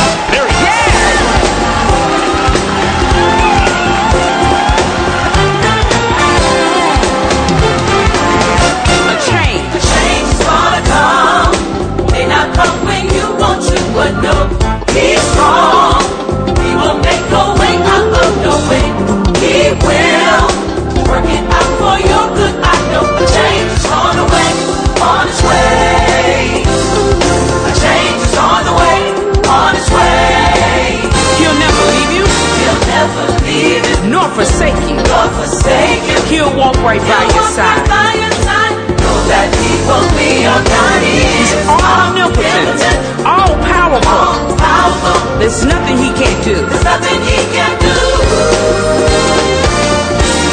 [9.11, 9.67] A change.
[9.75, 11.51] A change is gonna come.
[12.13, 14.35] May not come when you want to, but no,
[14.95, 15.99] he's strong.
[16.63, 17.25] He will make
[17.59, 18.87] way out of no way.
[19.43, 20.47] He will
[21.11, 21.52] work it
[33.03, 34.11] never leave you.
[34.11, 34.97] Nor forsake you.
[35.11, 36.19] Nor forsake you.
[36.31, 37.83] He'll walk right by your side.
[37.91, 38.75] By your side.
[39.03, 41.03] Know that he will be your guide.
[41.03, 44.31] He's omnipotent, all powerful.
[45.39, 46.55] There's nothing he can't do.
[46.55, 47.97] There's nothing he can do.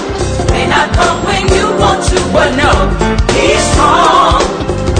[0.52, 2.72] May not come when you want to, but no,
[3.36, 4.42] He's strong.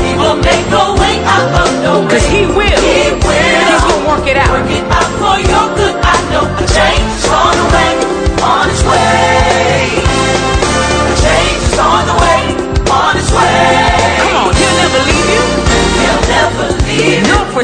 [0.02, 1.44] He will make no way up
[1.84, 2.80] no way He will.
[2.80, 4.50] He's gonna work it out.
[4.50, 5.94] Work it out for your good.
[6.12, 7.09] I know a change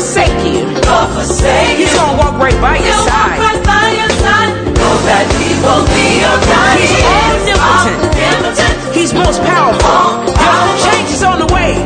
[0.01, 0.65] leave you.
[0.85, 1.87] Nor forsake you.
[1.89, 3.39] He's gonna walk right by your He'll walk side.
[3.41, 4.53] right by your side.
[4.77, 6.85] Know that he will be your guide.
[6.85, 7.99] He's omnipotent.
[8.05, 8.75] Omnipotent.
[8.93, 10.21] He's most powerful.
[10.37, 11.81] Your change is on the way.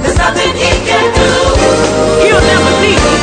[0.00, 1.28] There's nothing he can do.
[2.24, 3.20] He'll never leave you.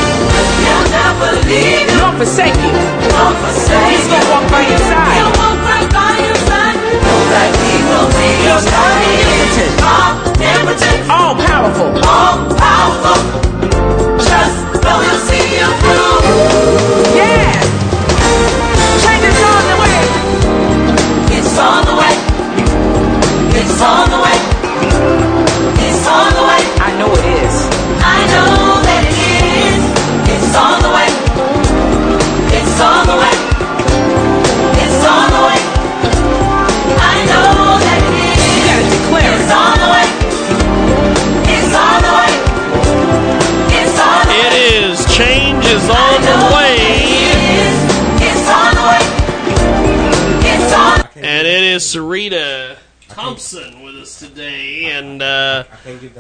[0.62, 1.98] He'll never leave you.
[1.98, 2.74] Nor forsake you.
[3.10, 5.18] Nor forsake He's gonna walk by your side.
[5.18, 6.09] He'll walk right by your side.
[7.30, 9.06] Know that he will be your He's guide.
[9.06, 9.74] omnipotent.
[9.86, 11.00] Omnipotent.
[11.14, 11.90] All powerful.
[12.10, 13.22] All powerful.
[14.18, 16.26] Just know he'll see you through.
[17.14, 17.54] Yeah.
[19.06, 21.38] Change the way.
[21.38, 21.89] It's on
[51.80, 52.78] and it is Sarita
[53.08, 54.86] Thompson with us today.
[54.86, 55.64] And uh,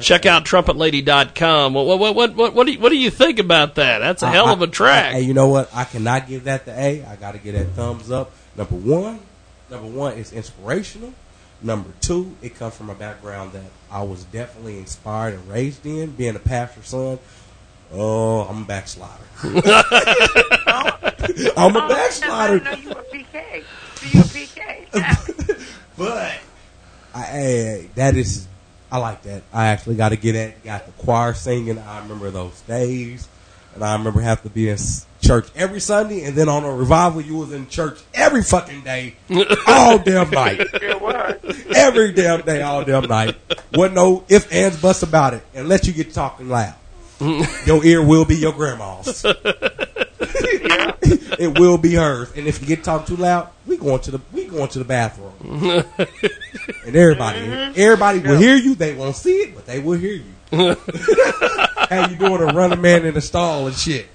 [0.01, 1.73] check out TrumpetLady.com.
[1.73, 3.99] What what what what what do you, what do you think about that?
[3.99, 5.13] That's a I- hell of a track.
[5.13, 5.69] Hey, you know what?
[5.73, 7.05] I cannot give that the A.
[7.05, 8.31] I got to get that thumbs up.
[8.55, 9.19] Number one,
[9.69, 11.13] number one, is inspirational.
[11.61, 16.11] Number two, it comes from a background that I was definitely inspired and raised in,
[16.11, 17.19] being a pastor's son.
[17.91, 19.23] Oh, I'm a backslider.
[21.57, 22.61] I'm a backslider.
[22.65, 23.63] I know you a PK.
[23.95, 25.35] So you a PK.
[25.99, 26.39] But
[27.13, 28.47] I, that is,
[28.89, 29.43] I like that.
[29.51, 31.77] I actually got to get at, got the choir singing.
[31.77, 33.27] I remember those days,
[33.75, 34.77] and I remember having to be in
[35.21, 39.17] church every Sunday, and then on a revival, you was in church every fucking day,
[39.67, 40.61] all damn night,
[41.75, 43.35] every damn day, all damn night.
[43.73, 46.75] Wasn't no if ands buts about it, and let you get talking loud.
[47.65, 49.25] your ear will be your grandma's.
[51.43, 54.19] it will be hers, and if you get talked too loud, we going to the
[54.33, 55.33] we going to the bathroom,
[56.85, 57.39] and everybody
[57.75, 58.75] everybody will hear you.
[58.75, 60.23] They won't see it, but they will hear you.
[61.89, 62.41] How you doing?
[62.41, 64.07] A running man in the stall and shit.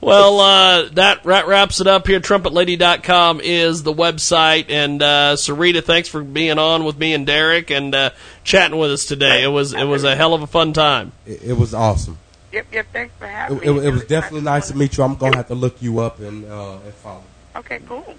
[0.00, 2.20] Well, uh, that ra- wraps it up here.
[2.20, 4.70] TrumpetLady.com is the website.
[4.70, 8.10] And uh, Sarita, thanks for being on with me and Derek and uh,
[8.42, 9.42] chatting with us today.
[9.42, 11.12] It was it was a hell of a fun time.
[11.26, 12.18] It, it was awesome.
[12.52, 12.86] Yep, yep.
[12.92, 13.86] Thanks for It, having it, me.
[13.86, 15.04] it was definitely nice to meet you.
[15.04, 17.22] I'm gonna have to look you up and uh, and follow.
[17.56, 18.14] Okay, cool.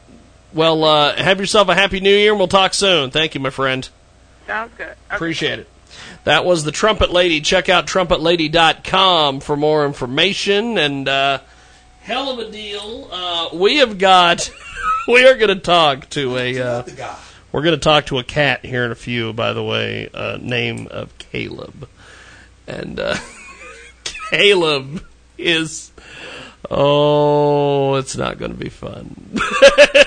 [0.54, 3.10] Well, uh, have yourself a happy new year, and we'll talk soon.
[3.12, 3.88] Thank you, my friend.
[4.48, 4.88] Sounds good.
[4.88, 4.96] Okay.
[5.12, 5.68] Appreciate it.
[6.26, 7.40] That was the Trumpet Lady.
[7.42, 10.78] Check out trumpetlady.com for more information.
[10.78, 11.40] And uh,
[12.02, 13.10] hell of a deal.
[13.12, 14.52] Uh, we have got.
[15.08, 16.60] we are going to talk to a.
[16.60, 16.84] Uh,
[17.52, 19.32] we're going to talk to a cat here in a few.
[19.34, 21.88] By the way, uh, name of Caleb,
[22.68, 23.16] and uh,
[24.32, 25.04] Caleb
[25.38, 25.92] is.
[26.70, 29.14] Oh, it's not going to be fun.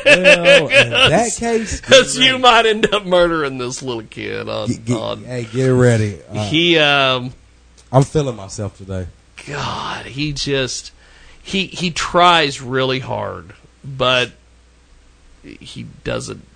[0.06, 4.70] Well, in that case, because you might end up murdering this little kid on.
[4.90, 6.20] on Hey, get ready.
[6.30, 7.34] Uh, he um
[7.92, 9.08] I'm feeling myself today.
[9.46, 10.92] god he just
[11.42, 13.52] he he tries really hard
[13.84, 14.32] but
[15.42, 16.46] he doesn't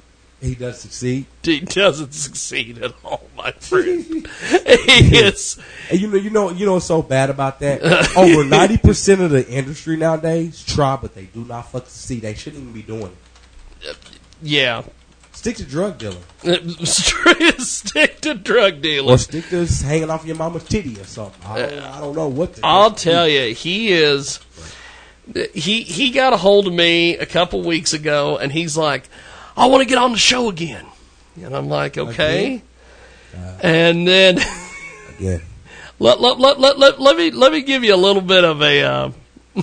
[0.41, 1.27] He does succeed.
[1.43, 5.59] he doesn't succeed at all my friend he is
[5.91, 7.83] And you know, you know, you know what's so bad about that?
[8.17, 12.23] Over ninety percent of the industry nowadays try, but they do not fucking succeed.
[12.23, 13.17] They shouldn't even be doing
[13.83, 13.97] it.
[14.41, 14.83] yeah
[15.39, 16.19] Stick to drug dealing,
[16.85, 21.41] stick to drug dealing or stick to hanging off your mama's titty or something.
[21.49, 22.55] I don't, I don't know what.
[22.55, 24.41] To I'll tell you, he is.
[25.55, 29.09] He he got a hold of me a couple weeks ago, and he's like,
[29.59, 30.87] "I want to get on the show again,"
[31.43, 32.63] and I'm like, "Okay."
[33.61, 34.39] and then
[35.21, 35.39] Yeah.
[35.99, 38.63] let, let, let, let, let, let me let me give you a little bit of
[38.63, 39.11] a uh,
[39.57, 39.63] a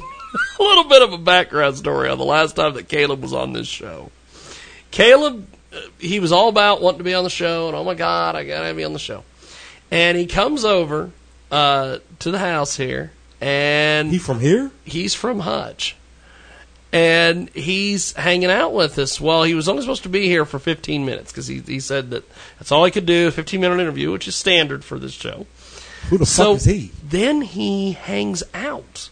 [0.63, 3.67] little bit of a background story on the last time that Caleb was on this
[3.67, 4.11] show.
[4.91, 7.95] Caleb, uh, he was all about wanting to be on the show, and oh my
[7.95, 9.23] God, I gotta be on the show.
[9.91, 11.11] And he comes over
[11.51, 14.71] uh, to the house here, and he from here?
[14.83, 15.95] He's from Hutch,
[16.95, 19.19] and he's hanging out with us.
[19.19, 22.11] Well, he was only supposed to be here for 15 minutes because he he said
[22.11, 22.23] that
[22.57, 25.45] that's all he could do, a 15 minute interview, which is standard for this show.
[26.09, 26.91] Who the so fuck is he?
[27.03, 29.09] Then he hangs out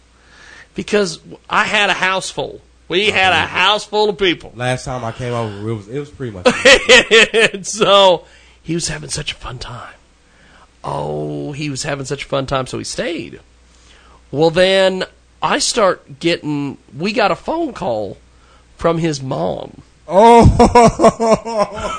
[0.76, 1.20] because
[1.50, 2.62] I had a house full.
[2.88, 4.54] We had a house full of people.
[4.56, 6.48] Last time I came over, it was it was pretty much.
[7.54, 8.24] and so
[8.62, 9.96] he was having such a fun time.
[10.86, 13.42] Oh, he was having such a fun time, so he stayed.
[14.32, 15.04] Well, then
[15.44, 16.78] I start getting.
[16.98, 18.18] We got a phone call
[18.78, 19.82] from his mom.
[20.08, 20.46] Oh,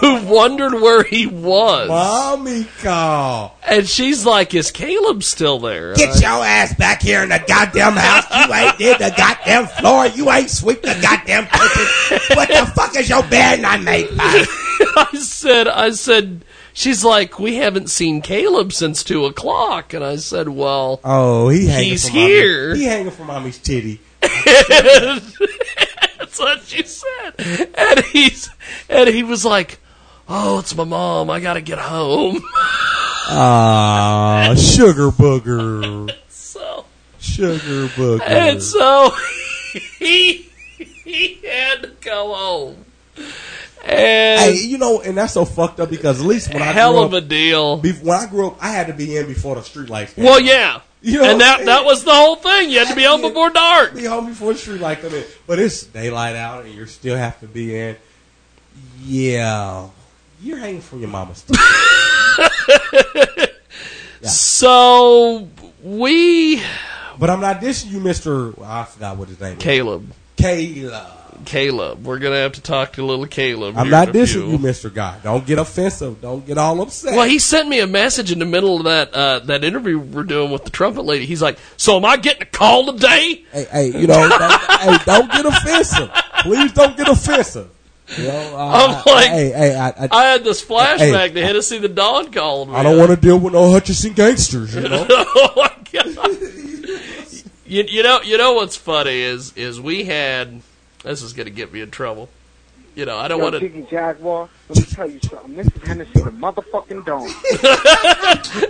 [0.00, 1.88] who wondered where he was?
[1.88, 3.58] Mommy call.
[3.66, 7.96] And she's like, "Is Caleb still there?" Get your ass back here in the goddamn
[7.96, 8.24] house.
[8.30, 10.06] You ain't did the goddamn floor.
[10.06, 12.36] You ain't sweep the goddamn kitchen.
[12.36, 14.44] What the fuck is your bed not made by?
[14.96, 16.44] I said, I said,
[16.74, 21.66] she's like, we haven't seen Caleb since two o'clock, and I said, well, Oh, he
[21.68, 22.74] he's from mommy- here.
[22.74, 24.00] He hanging from mommy's titty.
[24.20, 25.38] That's
[26.38, 28.50] what she said, and he's
[28.88, 29.78] and he was like,
[30.28, 31.30] oh, it's my mom.
[31.30, 32.42] I gotta get home.
[33.26, 36.10] Ah, sugar booger.
[36.28, 36.84] so
[37.18, 38.22] Sugar booger.
[38.22, 39.12] and so
[39.98, 40.48] he
[40.78, 42.84] he had to go home.
[43.86, 46.92] And Hey, you know, and that's so fucked up because at least when I hell
[46.94, 47.78] grew of up, a deal.
[47.80, 50.16] when I grew up, I had to be in before the street lights.
[50.16, 50.80] Well, yeah.
[51.02, 51.66] You know and that saying?
[51.66, 52.70] that was the whole thing.
[52.70, 53.94] You had to be home before dark.
[53.94, 57.16] Be home before the street light come in, but it's daylight out, and you still
[57.18, 57.96] have to be in.
[59.02, 59.88] Yeah,
[60.40, 61.42] you're hanging from your mama's.
[61.42, 61.58] titty.
[64.22, 65.46] So
[65.82, 66.62] we,
[67.18, 68.58] but I'm not dissing you, Mister.
[68.64, 69.58] I forgot what his name.
[69.58, 69.62] is.
[69.62, 70.10] Caleb.
[70.36, 71.13] Caleb.
[71.44, 72.04] Caleb.
[72.04, 73.76] We're gonna have to talk to little Caleb.
[73.78, 75.18] I'm not in dissing you, Mister Guy.
[75.22, 76.20] Don't get offensive.
[76.20, 77.14] Don't get all upset.
[77.14, 80.24] Well, he sent me a message in the middle of that uh, that interview we're
[80.24, 81.26] doing with the trumpet lady.
[81.26, 84.98] He's like, "So am I getting a call today?" Hey, hey, you know, don't, hey,
[85.04, 86.10] don't get offensive.
[86.40, 87.70] Please don't get offensive.
[88.18, 91.28] You know, uh, I'm I- like, hey, hey, I, I, I had this flashback Hey,
[91.30, 92.74] to Hennessy the Dawn called me.
[92.74, 94.74] I don't want to deal with no Hutchinson gangsters.
[94.74, 95.06] You know.
[95.10, 96.30] oh my god!
[97.66, 100.60] you, you know, you know what's funny is is we had.
[101.04, 102.28] This is going to get me in trouble.
[102.94, 103.60] You know, I don't want to.
[103.60, 105.56] Jiggy Jaguar, let me tell you something.
[105.56, 107.28] This is Hennessy the motherfucking Dome.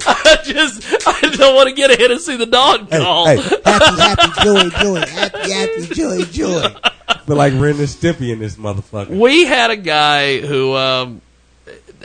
[0.07, 3.27] I just I don't want to get ahead and see the dog call.
[3.27, 3.61] Hey, happy,
[4.01, 6.69] happy, joy, joy, happy, happy, joy, joy.
[7.27, 9.11] Feel like Ren and Stimpy in this motherfucker.
[9.11, 11.21] We had a guy who um,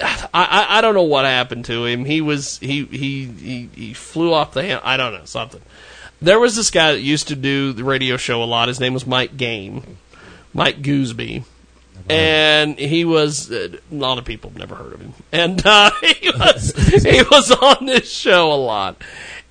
[0.01, 2.03] I, I I don't know what happened to him.
[2.03, 4.82] He was he he he, he flew off the hand.
[4.84, 5.61] I don't know something.
[6.21, 8.67] There was this guy that used to do the radio show a lot.
[8.67, 9.97] His name was Mike Game,
[10.54, 11.43] Mike Gooseby.
[12.10, 15.91] And he was uh, a lot of people have never heard of him, and uh,
[16.02, 16.74] he was
[17.04, 19.00] he was on this show a lot.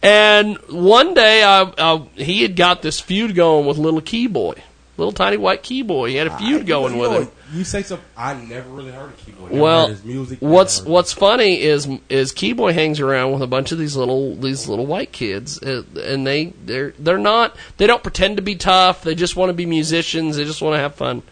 [0.02, 4.58] And one day, I, I, he had got this feud going with Little Keyboy,
[4.96, 6.08] little tiny white Keyboy.
[6.08, 7.28] He had a feud going with him.
[7.52, 8.06] You say something.
[8.16, 9.50] I never really heard of Keyboy.
[9.50, 10.38] Well, his music.
[10.40, 14.68] what's what's funny is is Keyboy hangs around with a bunch of these little these
[14.68, 19.02] little white kids, uh, and they they're they're not they don't pretend to be tough.
[19.02, 20.36] They just want to be musicians.
[20.36, 21.22] They just want to have fun.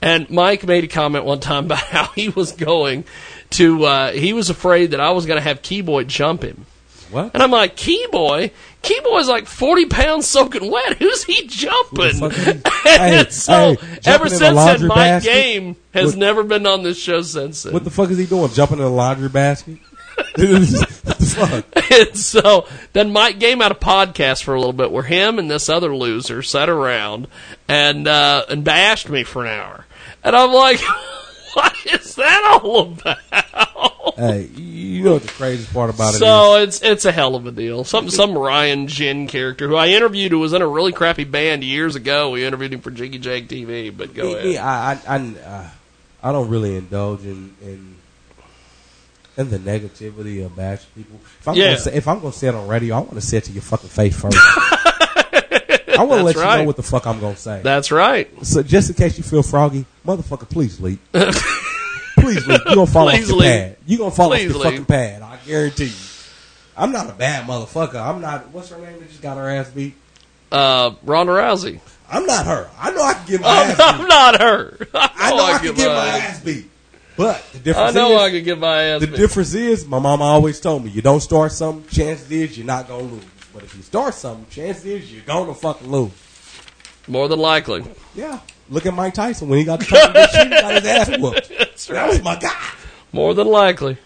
[0.00, 3.04] And Mike made a comment one time about how he was going
[3.50, 6.66] to uh, he was afraid that I was going to have Keyboy jump him.
[7.12, 7.30] What?
[7.34, 8.50] And I'm like, Keyboy?
[8.82, 10.96] Keyboy's like 40 pounds soaking wet.
[10.98, 12.30] Who's he jumping?
[12.82, 15.30] Hey, and so, hey, ever jumping in a since then, basket?
[15.32, 17.72] Game has What- never been on this show since then.
[17.72, 18.50] What the fuck is he doing?
[18.50, 19.78] Jumping in a laundry basket?
[20.16, 21.90] what the fuck?
[21.92, 25.48] and so then Mike Game had a podcast for a little bit where him and
[25.50, 27.28] this other loser sat around
[27.68, 29.86] and uh, and bashed me for an hour,
[30.24, 30.80] and I'm like,
[31.54, 33.18] what is that all about?
[34.16, 36.18] Hey, you know what the craziest part about it is?
[36.20, 37.84] so it's it's a hell of a deal.
[37.84, 41.64] Some some Ryan Jin character who I interviewed who was in a really crappy band
[41.64, 42.30] years ago.
[42.30, 43.94] We interviewed him for Jiggy Jag TV.
[43.96, 44.56] But go ahead.
[44.56, 45.68] I, I, I, uh,
[46.22, 51.18] I don't really indulge in, in the negativity of bashing people.
[51.40, 51.64] If I'm Yeah.
[51.66, 53.52] gonna say, if I'm gonna say it on radio, I want to say it to
[53.52, 54.36] your fucking face first.
[55.92, 57.60] I want to let That's you know what the fuck I'm gonna say.
[57.62, 58.28] That's right.
[58.44, 60.98] So just in case you feel froggy, motherfucker, please leave.
[61.12, 62.60] please leave.
[62.66, 63.76] You gonna fall Please off the pad.
[63.86, 65.22] You gonna fall Please off the fucking pad.
[65.22, 65.92] I guarantee you.
[66.76, 68.00] I'm not a bad motherfucker.
[68.00, 68.48] I'm not.
[68.48, 69.94] What's her name that just got her ass beat?
[70.50, 71.80] Uh, Ronda Rousey.
[72.10, 72.68] I'm not her.
[72.78, 73.84] I know I can get my I'm, ass beat.
[73.84, 74.88] I'm not her.
[74.94, 76.70] I know I, can get get my ass- beat.
[77.16, 79.16] But the difference I know is, I could get my ass the beat.
[79.16, 82.88] difference is, my mama always told me, you don't start something, chances is you're not
[82.88, 83.24] gonna lose.
[83.52, 86.10] But if you start something, chances is you're gonna fucking lose.
[87.08, 87.84] More than likely.
[88.14, 88.40] Yeah.
[88.72, 91.50] Look at Mike Tyson when he got the good got his ass whooped.
[91.58, 92.50] That's That was my guy.
[93.12, 93.98] More than likely.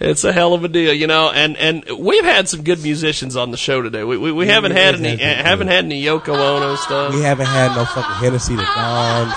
[0.00, 3.34] It's a hell of a deal, you know, and, and we've had some good musicians
[3.34, 4.04] on the show today.
[4.04, 7.14] We we, we Yeah, haven't had any haven't had any Yoko Ono stuff.
[7.14, 9.32] We haven't had no fucking Hennessy the Dons.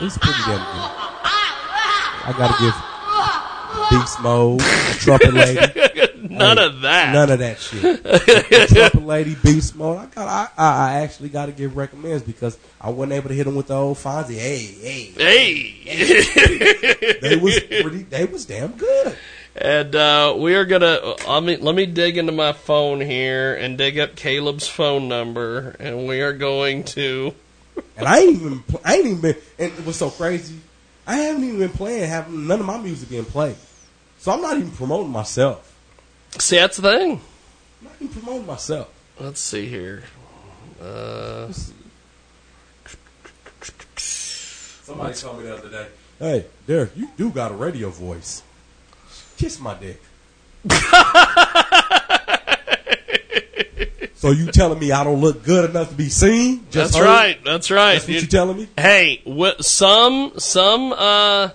[0.00, 0.90] It's pretty damn good.
[2.24, 2.74] I gotta give
[4.00, 4.60] Beast Mode,
[4.98, 5.71] Trumpet Lady.
[6.30, 7.12] None of that.
[7.12, 8.68] None of that shit.
[8.68, 9.98] Trumpet Lady, Beast Mode.
[9.98, 10.28] I got.
[10.28, 13.54] I, I, I actually got to give recommends because I wasn't able to hit them
[13.54, 14.34] with the old Fonzie.
[14.34, 17.18] Hey, hey, Hey.
[17.22, 18.02] they was pretty.
[18.04, 19.16] They was damn good.
[19.54, 21.14] And uh, we are gonna.
[21.28, 25.76] I mean, let me dig into my phone here and dig up Caleb's phone number,
[25.78, 27.34] and we are going to.
[27.96, 28.64] And I ain't even.
[28.84, 29.36] I ain't even been.
[29.58, 30.58] And it was so crazy.
[31.06, 32.08] I haven't even been playing.
[32.08, 33.56] Have none of my music being played.
[34.18, 35.68] So I'm not even promoting myself.
[36.38, 37.10] See, that's the thing.
[37.80, 38.88] I'm not even promoting myself.
[39.20, 40.02] Let's see here.
[40.82, 41.52] Uh,
[43.96, 45.86] Somebody told me the other day.
[46.18, 48.42] Hey, Derek, you do got a radio voice.
[49.36, 50.00] Kiss my dick.
[54.14, 56.66] so you telling me I don't look good enough to be seen?
[56.70, 57.04] Just that's heard?
[57.04, 57.44] right.
[57.44, 57.94] That's right.
[57.94, 58.68] That's what you telling me?
[58.76, 61.50] Hey, wh- some some uh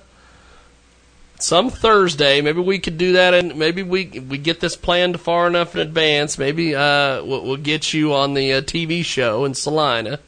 [1.39, 5.47] some Thursday, maybe we could do that, and maybe we we get this planned far
[5.47, 6.37] enough in advance.
[6.37, 10.19] Maybe uh we'll, we'll get you on the uh, TV show in Salina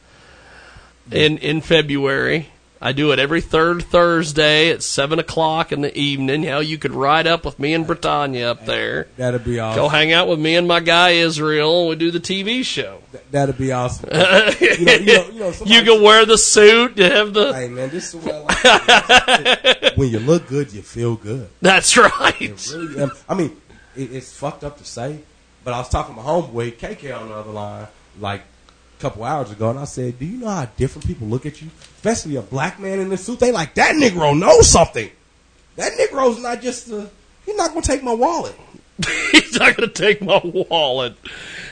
[1.12, 2.50] in in February.
[2.82, 6.44] I do it every third Thursday at seven o'clock in the evening.
[6.44, 9.08] How you could ride up with me and Britannia up there.
[9.18, 9.82] That'd be awesome.
[9.84, 13.02] Go hang out with me and my guy Israel, and we do the TV show.
[13.32, 14.10] That'd be awesome.
[14.14, 16.98] you know, you know, you know, somebody- You can wear the suit.
[16.98, 17.54] You have the.
[17.54, 19.94] Hey man, this is what I like.
[19.98, 21.50] when you look good, you feel good.
[21.62, 22.42] That's right.
[22.42, 23.58] It really, I mean,
[23.98, 25.20] it, it's fucked up to say,
[25.66, 27.88] but I was talking to my homeboy KK on the other line
[28.22, 28.42] like
[29.00, 31.70] couple hours ago, and I said, "Do you know how different people look at you,
[31.96, 33.40] especially a black man in a suit?
[33.40, 35.10] They like that Negro knows something.
[35.78, 37.10] That Negro's not just a,
[37.46, 38.56] he's not gonna take my wallet.
[39.32, 41.16] He's not gonna take my wallet.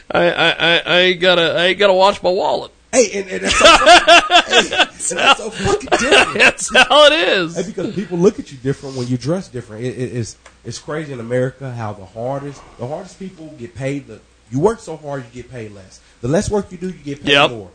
[0.09, 2.71] I I I, I ain't gotta I ain't gotta watch my wallet.
[2.93, 6.34] Hey, and, and that's so fucking, hey, and that's so fucking different.
[6.38, 7.57] That's how it is.
[7.57, 9.84] Hey, because people look at you different when you dress different.
[9.84, 14.07] It, it, it's it's crazy in America how the hardest the hardest people get paid.
[14.07, 15.99] The you work so hard, you get paid less.
[16.22, 17.49] The less work you do, you get paid Yep.
[17.51, 17.70] more.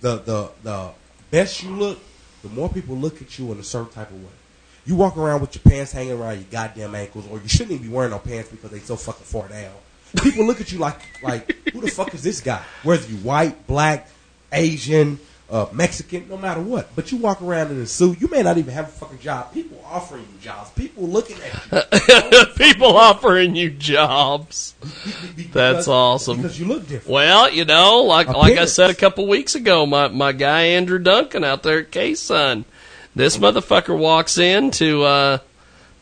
[0.00, 0.90] The the the
[1.30, 1.98] best you look,
[2.42, 4.30] the more people look at you in a certain type of way.
[4.84, 7.88] You walk around with your pants hanging around your goddamn ankles, or you shouldn't even
[7.88, 9.72] be wearing no pants because they so fucking far down.
[10.22, 12.62] People look at you like, like, who the fuck is this guy?
[12.84, 14.08] Whether you white, black,
[14.52, 15.18] Asian,
[15.50, 16.94] uh, Mexican, no matter what.
[16.96, 19.52] But you walk around in a suit, you may not even have a fucking job.
[19.52, 20.70] People offering you jobs.
[20.70, 22.46] People looking at you.
[22.56, 24.74] People offering you jobs.
[25.52, 26.38] That's awesome.
[26.38, 27.08] Because you look different.
[27.08, 30.98] Well, you know, like like I said a couple weeks ago, my my guy Andrew
[30.98, 32.64] Duncan out there at K Sun,
[33.14, 35.38] this motherfucker walks in to uh,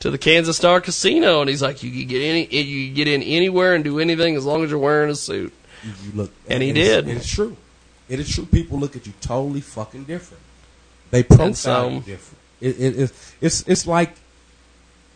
[0.01, 3.09] to the Kansas Star Casino and he's like, you can get any you can get
[3.09, 5.53] in anywhere and do anything as long as you're wearing a suit.
[5.83, 7.07] You, look, And he did.
[7.07, 7.59] and It's true.
[8.15, 8.47] It is true.
[8.47, 10.43] People look at you totally fucking different.
[11.11, 12.39] They profile so- you different.
[12.61, 14.15] It, it, it's it's it's like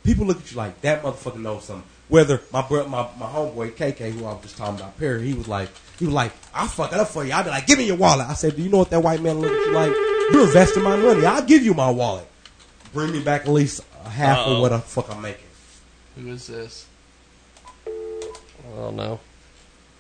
[0.05, 1.89] people look at you like that motherfucker knows something.
[2.09, 5.35] Whether my bro, my my homeboy KK, who I was just talking about, Perry, he
[5.35, 5.69] was like,
[5.99, 7.33] he was like, I'll fuck it up for you.
[7.33, 8.27] I'll be like, give me your wallet.
[8.29, 9.93] I said, do you know what that white man look at you like?
[10.33, 11.25] You're investing my money.
[11.25, 12.27] I'll give you my wallet.
[12.93, 14.57] Bring me back at least a half Uh-oh.
[14.57, 15.45] of what the fuck I'm making.
[16.17, 16.87] Who is this?
[18.77, 19.21] Oh no,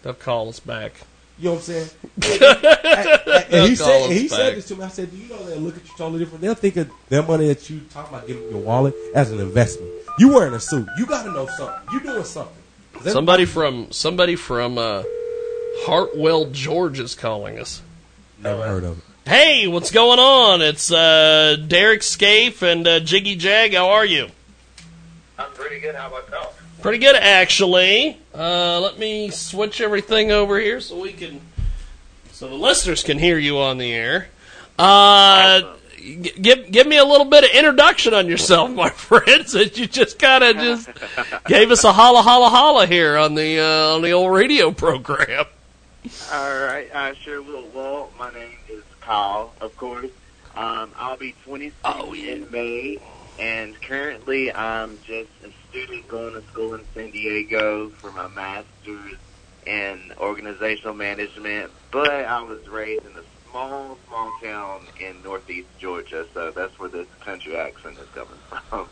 [0.03, 0.92] they'll call us back.
[1.39, 1.91] You know what I'm saying?
[2.14, 4.84] and They'll he said, us he said this to me.
[4.84, 6.41] I said, "Do you know they'll look at you totally different?
[6.41, 9.93] They'll think of their money that you talking about giving your wallet as an investment.
[10.18, 10.89] You wearing a suit.
[10.99, 11.93] You got to know something.
[11.93, 12.55] You doing something."
[13.05, 15.05] Somebody from somebody from uh,
[15.82, 17.82] Hartwell, Georgia, is calling us.
[18.43, 19.05] Never heard of it.
[19.28, 20.62] Hey, what's going on?
[20.62, 23.74] It's uh, Derek Scaife and uh, Jiggy Jag.
[23.74, 24.28] How are you?
[25.39, 25.95] I'm pretty good.
[25.95, 26.57] How about yourself?
[26.83, 28.18] Pretty good, actually.
[28.35, 31.41] Uh, let me switch everything over here so we can,
[32.33, 34.29] so the listeners can hear you on the air.
[34.79, 39.49] Uh, g- give give me a little bit of introduction on yourself, my friend.
[39.49, 40.89] Since you just kind of just
[41.47, 45.47] gave us a holla holla holla here on the uh, on the old radio program.
[46.33, 47.64] All right, I sure will.
[47.74, 50.11] Well, my name is Kyle, of course.
[50.55, 52.99] Um, I'll be 26 in May,
[53.41, 55.29] and currently I'm just
[55.79, 59.14] student going to school in San Diego for my master's
[59.66, 61.70] in organizational management.
[61.91, 66.89] But I was raised in a small, small town in northeast Georgia, so that's where
[66.89, 68.89] this country accent is coming from.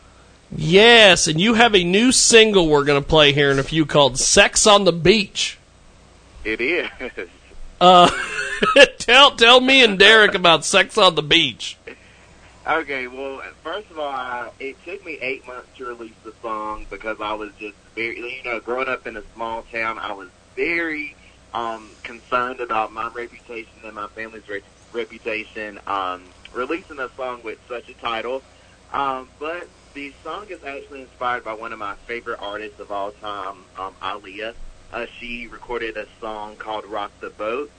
[0.54, 3.84] Yes, and you have a new single we're going to play here in a few
[3.84, 5.58] called "Sex on the Beach."
[6.44, 6.88] It is.
[7.78, 8.10] Uh,
[8.98, 11.76] tell tell me and Derek about "Sex on the Beach."
[12.68, 16.86] Okay, well, first of all, I, it took me eight months to release the song
[16.90, 20.28] because I was just very, you know, growing up in a small town, I was
[20.56, 21.16] very
[21.54, 24.62] um, concerned about my reputation and my family's re-
[24.92, 25.80] reputation.
[25.86, 28.42] Um, releasing a song with such a title,
[28.92, 33.12] um, but the song is actually inspired by one of my favorite artists of all
[33.12, 34.54] time, um, Aaliyah.
[34.92, 37.70] Uh, she recorded a song called "Rock the Boat."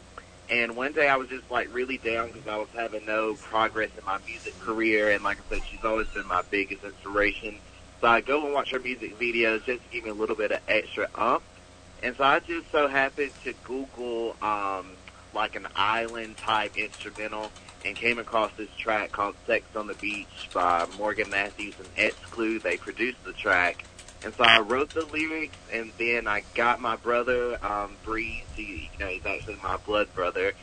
[0.49, 3.89] And one day I was just like really down because I was having no progress
[3.97, 5.11] in my music career.
[5.11, 7.57] And like I said, she's always been my biggest inspiration.
[7.99, 10.51] So I go and watch her music videos just to give me a little bit
[10.51, 11.43] of extra ump.
[12.03, 14.91] And so I just so happened to Google um,
[15.33, 17.51] like an island type instrumental
[17.83, 22.15] and came across this track called Sex on the Beach by Morgan Matthews and X.
[22.37, 23.83] They produced the track.
[24.23, 28.43] And so I wrote the lyrics, and then I got my brother, um, Breeze.
[28.55, 30.53] He, you know, he's actually my blood brother,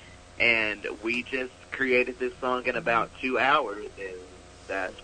[0.41, 4.17] and we just created this song in about two hours, and
[4.67, 4.95] that's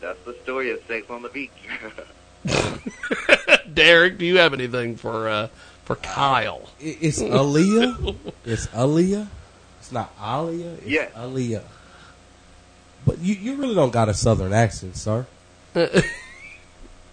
[0.00, 1.50] that's the story of Sex on the Beach.
[3.72, 5.48] Derek, do you have anything for uh,
[5.84, 6.68] for Kyle?
[6.80, 8.16] It- It's Aaliyah.
[8.44, 9.26] it's Aaliyah.
[9.80, 10.78] It's not Aaliyah.
[10.78, 11.08] It's Yeah.
[11.16, 11.62] Aaliyah.
[13.04, 15.26] But you, you really don't got a southern accent, sir.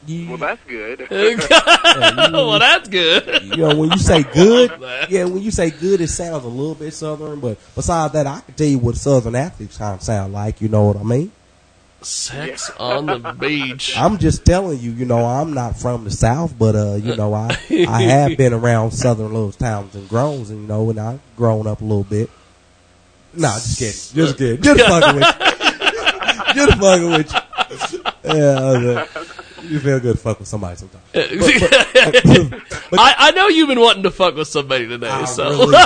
[0.07, 1.07] well, that's good.
[2.33, 3.43] well, that's good.
[3.43, 4.71] You know, when you say good,
[5.09, 7.39] yeah, when you say good, it sounds a little bit southern.
[7.39, 10.61] But besides that, I can tell you what southern athletes kind of sound like.
[10.61, 11.31] You know what I mean?
[12.01, 13.93] Sex on the beach.
[13.97, 14.91] I'm just telling you.
[14.91, 18.53] You know, I'm not from the south, but uh, you know, I I have been
[18.53, 22.03] around southern little towns and grown, and you know, and I've grown up a little
[22.03, 22.29] bit.
[23.35, 25.25] Nah, just kidding, just kidding, just fucking with
[26.55, 27.39] you, just fucking with you.
[28.25, 29.05] Yeah,
[29.63, 31.03] you feel good to fuck with somebody sometimes.
[31.13, 32.63] But- but-
[32.99, 35.75] I, I know you've been wanting to fuck with somebody today, I so really.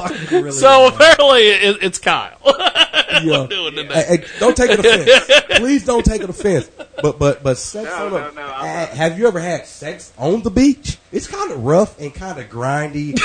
[0.00, 0.94] I really so have.
[0.94, 2.38] apparently it, it's Kyle.
[3.22, 3.46] Yeah.
[3.50, 3.94] doing today.
[4.04, 5.58] Hey, hey, don't take it offense.
[5.58, 6.70] Please don't take it offense.
[7.02, 10.98] But but but sex on the Ha- have you ever had sex on the beach?
[11.10, 13.18] It's kind of rough and kind of grindy.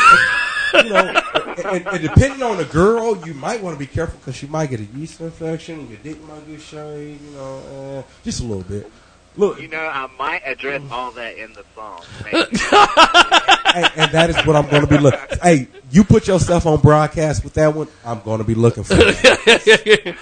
[0.73, 1.21] you know,
[1.69, 4.71] and, and depending on the girl, you might want to be careful because she might
[4.71, 7.21] get a yeast infection and your dick might get shaved.
[7.21, 7.57] You know,
[7.99, 8.89] uh, just a little bit.
[9.35, 12.03] Look, You know, I might address all that in the song.
[12.25, 15.37] hey, and that is what I'm going to be looking.
[15.41, 17.87] Hey, you put yourself on broadcast with that one.
[18.05, 18.95] I'm going to be looking for.
[18.97, 20.15] It.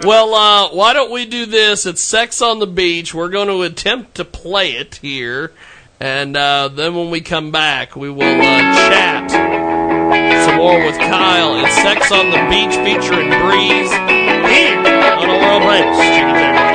[0.04, 1.86] well, uh, why don't we do this?
[1.86, 3.12] It's Sex on the Beach.
[3.12, 5.52] We're going to attempt to play it here.
[5.98, 11.64] And uh, then when we come back, we will uh, chat some more with Kyle.
[11.64, 15.62] It's Sex on the Beach featuring Breeze here on a World
[15.96, 16.71] Famous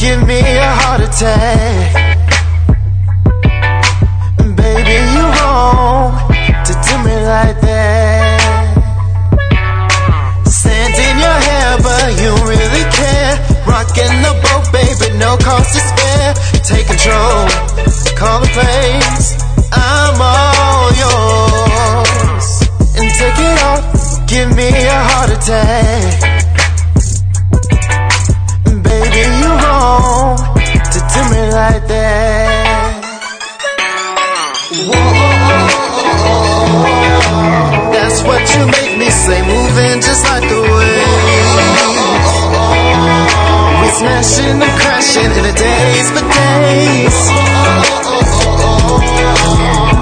[0.00, 1.92] Give me a heart attack.
[4.56, 6.16] Baby, you wrong
[6.64, 8.40] to do me like that.
[10.46, 13.36] Sand in your hair, but you really care.
[13.68, 16.32] Rocking the boat, baby, no cost to spare.
[16.64, 17.44] Take control,
[18.16, 19.36] call the place.
[19.70, 22.48] I'm all yours.
[22.96, 23.84] And take it off.
[24.26, 26.29] Give me a heart attack.
[31.78, 33.00] That.
[37.92, 41.52] That's what you make me say, moving just like the waves.
[43.80, 47.18] We smashing and crashing in the days for days.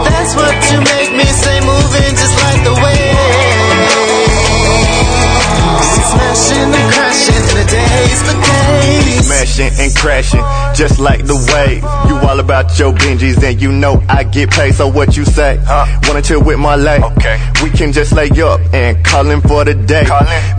[0.09, 3.97] That's what you make me say, moving just like the waves.
[5.97, 8.48] We smashing and crashing in the days for days.
[9.23, 10.45] Smashing and crashing,
[10.75, 11.83] just like the wave.
[12.09, 14.75] You all about your Benjis, and you know I get paid.
[14.75, 15.59] So what you say?
[16.05, 17.01] Wanna chill with my lay?
[17.01, 17.37] Okay.
[17.62, 20.07] We can just lay up and callin' for the day.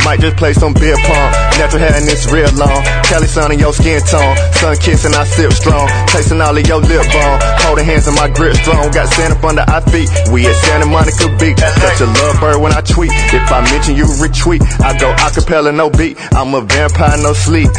[0.06, 1.32] Might just play some beer pong.
[1.58, 2.84] Natural hair and it's real long.
[3.04, 4.36] Kelly sun in your skin tone.
[4.60, 5.88] Sun kissing, I sip strong.
[6.08, 7.40] Tasting all of your lip balm.
[7.66, 8.92] Holding hands and my grip strong.
[8.92, 10.10] Got sand up under our feet.
[10.32, 11.58] We at Santa Monica Beach.
[11.58, 13.12] Such a love bird when I tweet.
[13.14, 14.62] If I mention you, retweet.
[14.82, 16.18] I go acapella, no beat.
[16.34, 17.70] I'm a vampire, no sleep.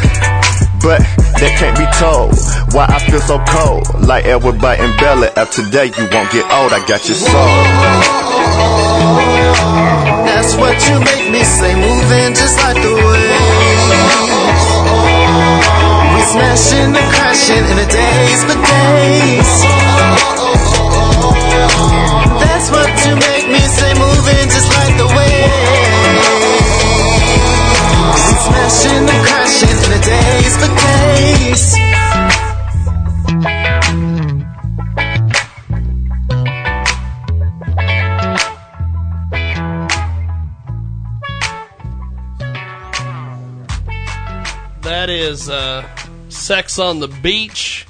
[0.80, 1.04] But
[1.36, 2.32] that can't be told
[2.72, 3.84] why I feel so cold.
[4.00, 5.28] Like Edward Bite and Bella.
[5.36, 6.72] After today, you won't get old.
[6.72, 7.52] I got your soul.
[10.24, 13.86] That's what you make me say, moving just like the waves.
[16.16, 19.52] We smashing and crashing in the days for days.
[22.40, 25.79] That's what you make me say, moving just like the waves.
[28.50, 31.64] Smashing and crashing in the days for days.
[44.82, 45.88] That is uh,
[46.28, 47.86] Sex on the Beach.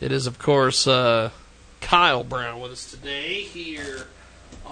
[0.00, 1.30] It is, of course, uh,
[1.80, 4.06] Kyle Brown with us today here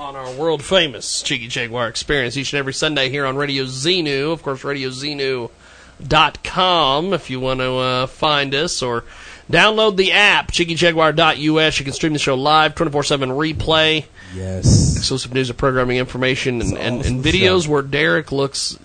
[0.00, 4.32] on our world famous Jiggy Jaguar experience each and every Sunday here on Radio Xenu.
[4.32, 9.04] Of course, RadioXenu.com if you want to uh, find us or
[9.50, 11.78] download the app, JiggyJaguar.us.
[11.78, 14.06] You can stream the show live, 24 7 replay.
[14.34, 14.96] Yes.
[14.96, 18.78] Exclusive news and programming information and, and, and awesome videos where Derek looks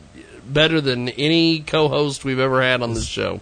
[0.45, 3.39] better than any co-host we've ever had on this show.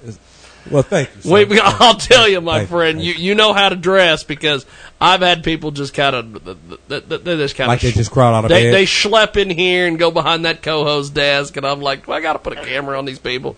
[0.69, 1.21] Well, thank you.
[1.21, 1.29] sir.
[1.31, 4.65] Wait, I'll tell you, my Thank friend, you, you know how to dress because
[4.99, 8.11] I've had people just kind of they, they just kind of Like of they just
[8.11, 8.73] crawl out of they, bed?
[8.73, 12.21] They schlep in here and go behind that co-host desk, and I'm like, well, I
[12.21, 13.57] got to put a camera on these people.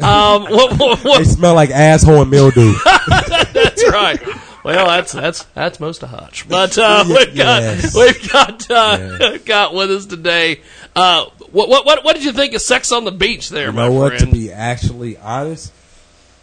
[0.00, 2.72] Um, what, what, They smell like asshole and mildew.
[3.52, 4.20] that's right.
[4.64, 7.94] Well, that's that's that's most of Hutch, but uh, we've got yes.
[7.94, 10.60] we've got uh, got with us today.
[10.96, 13.50] Uh, what what what what did you think of Sex on the Beach?
[13.50, 14.18] There, you my know what?
[14.18, 14.26] friend.
[14.26, 15.72] To be actually honest,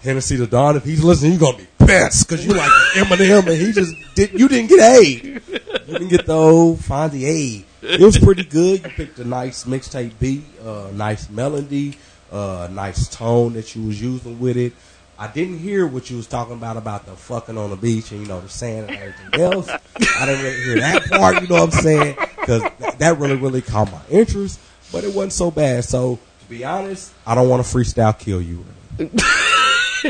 [0.06, 3.60] Hennessy the Don, if he's listening, he's gonna be pissed because you like Eminem and
[3.60, 4.40] he just did.
[4.40, 5.04] You didn't get A.
[5.04, 5.40] You
[5.88, 7.66] didn't get the old Fonzie A.
[7.86, 8.84] It was pretty good.
[8.84, 11.98] You picked a nice mixtape beat, uh, nice melody,
[12.32, 14.74] uh, nice tone that you was using with it.
[15.18, 18.22] I didn't hear what you was talking about about the fucking on the beach and
[18.22, 19.70] you know the sand and everything else.
[19.70, 21.42] I didn't really hear that part.
[21.42, 22.18] You know what I'm saying?
[22.40, 22.62] Because
[23.00, 24.60] that really really caught my interest,
[24.92, 25.84] but it wasn't so bad.
[25.84, 28.66] So to be honest, I don't want to freestyle kill you.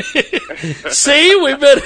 [0.90, 1.78] See, we've been.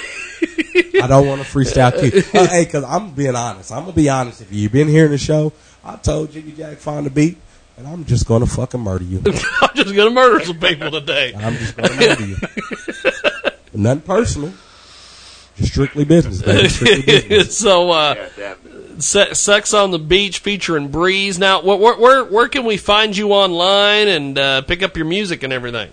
[1.02, 2.22] I don't want to freestyle you.
[2.38, 3.72] Uh, hey, because I'm being honest.
[3.72, 4.40] I'm gonna be honest.
[4.40, 4.60] If you.
[4.62, 5.52] You've been hearing the show,
[5.84, 7.36] I told Jiggy Jag find the beat,
[7.76, 9.18] and I'm just gonna fucking murder you.
[9.62, 11.34] I'm just gonna murder some people today.
[11.36, 12.36] I'm just gonna murder you.
[13.74, 14.52] Nothing personal.
[15.56, 16.68] Just strictly business, baby.
[16.68, 17.56] Strictly business.
[17.58, 18.14] so, uh,
[18.98, 21.38] se- sex on the beach featuring Breeze.
[21.38, 25.06] Now, wh- where where where can we find you online and uh, pick up your
[25.06, 25.92] music and everything?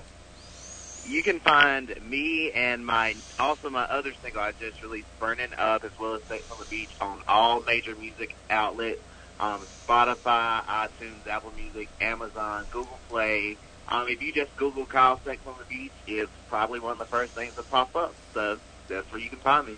[1.08, 5.86] You can find me and my also my other single I just released, "Burning Up,"
[5.86, 9.00] as well as "Sex on the Beach" on all major music outlets,
[9.40, 13.56] um, Spotify, iTunes, Apple Music, Amazon, Google Play,
[13.90, 17.06] Um, if you just Google Kyle Sex on the Beach, it's probably one of the
[17.06, 18.14] first things that pop up.
[18.34, 18.60] So
[18.90, 19.78] that's where you can find me.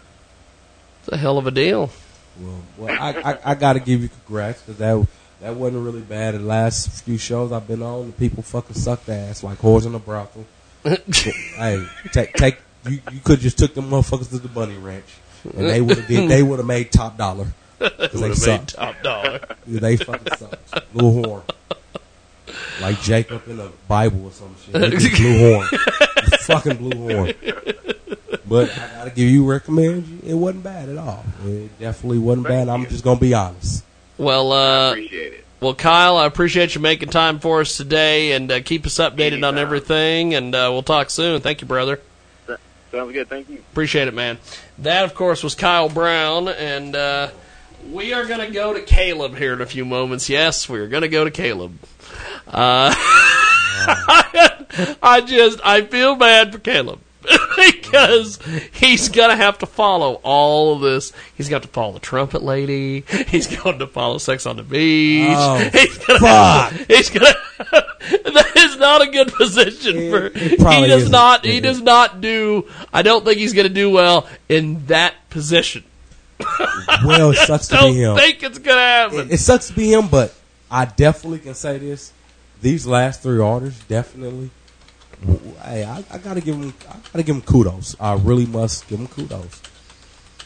[1.01, 1.91] It's a hell of a deal.
[2.39, 5.07] Well, well I, I, I got to give you congrats because that
[5.41, 6.34] that wasn't really bad.
[6.34, 9.93] The last few shows I've been on, the people fucking sucked ass like whores in
[9.93, 10.45] a brothel.
[11.14, 15.06] hey, take take you you could just took them motherfuckers to the bunny ranch
[15.57, 17.47] and they would have they would have made top dollar.
[17.80, 18.76] 'Cause Would they have made sucked.
[18.76, 19.39] top dollar.
[19.68, 20.93] Yeah, they fucking sucked.
[20.93, 21.41] Blue horn.
[22.81, 24.73] Like Jacob in the Bible or some shit.
[24.73, 25.68] Blue horn.
[26.41, 27.34] fucking blue horn.
[28.47, 30.19] But I gotta give you recommend you.
[30.31, 31.23] It wasn't bad at all.
[31.45, 32.68] It definitely wasn't bad.
[32.68, 33.84] I'm just gonna be honest.
[34.18, 35.45] Well, uh, appreciate it.
[35.60, 39.45] Well, Kyle, I appreciate you making time for us today, and uh, keep us updated
[39.45, 40.34] on everything.
[40.34, 41.41] And uh, we'll talk soon.
[41.41, 41.99] Thank you, brother.
[42.91, 43.27] Sounds good.
[43.27, 43.57] Thank you.
[43.72, 44.38] Appreciate it, man.
[44.77, 47.30] That, of course, was Kyle Brown, and uh,
[47.91, 50.30] we are going to go to Caleb here in a few moments.
[50.30, 51.77] Yes, we are going to go to Caleb.
[52.48, 52.95] Uh,
[55.02, 56.99] I just I feel bad for Caleb
[57.55, 58.39] because
[58.73, 61.11] he's gonna have to follow all of this.
[61.35, 63.01] He's got to follow the trumpet lady.
[63.27, 65.27] He's going to follow Sex on the Beach.
[65.29, 66.71] Oh, he's gonna fuck.
[66.71, 67.33] Have he's gonna.
[67.71, 70.29] that is not a good position for.
[70.29, 71.11] He does isn't.
[71.11, 71.45] not.
[71.45, 72.67] He does not do.
[72.93, 75.83] I don't think he's gonna do well in that position.
[77.05, 78.15] Well, it sucks to be him.
[78.15, 79.19] think it's gonna happen.
[79.27, 80.33] It, it sucks to be him, but
[80.71, 82.13] I definitely can say this:
[82.61, 84.51] these last three orders, definitely.
[85.63, 86.73] Hey, I, I gotta give him.
[86.89, 87.95] I gotta give him kudos.
[87.99, 89.61] I really must give him kudos.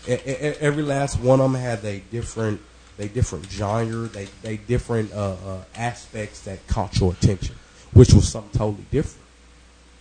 [0.08, 2.60] E- every last one of them had a different,
[2.98, 7.56] they different genre, they they different uh, uh, aspects that caught your attention,
[7.94, 9.20] which was something totally different.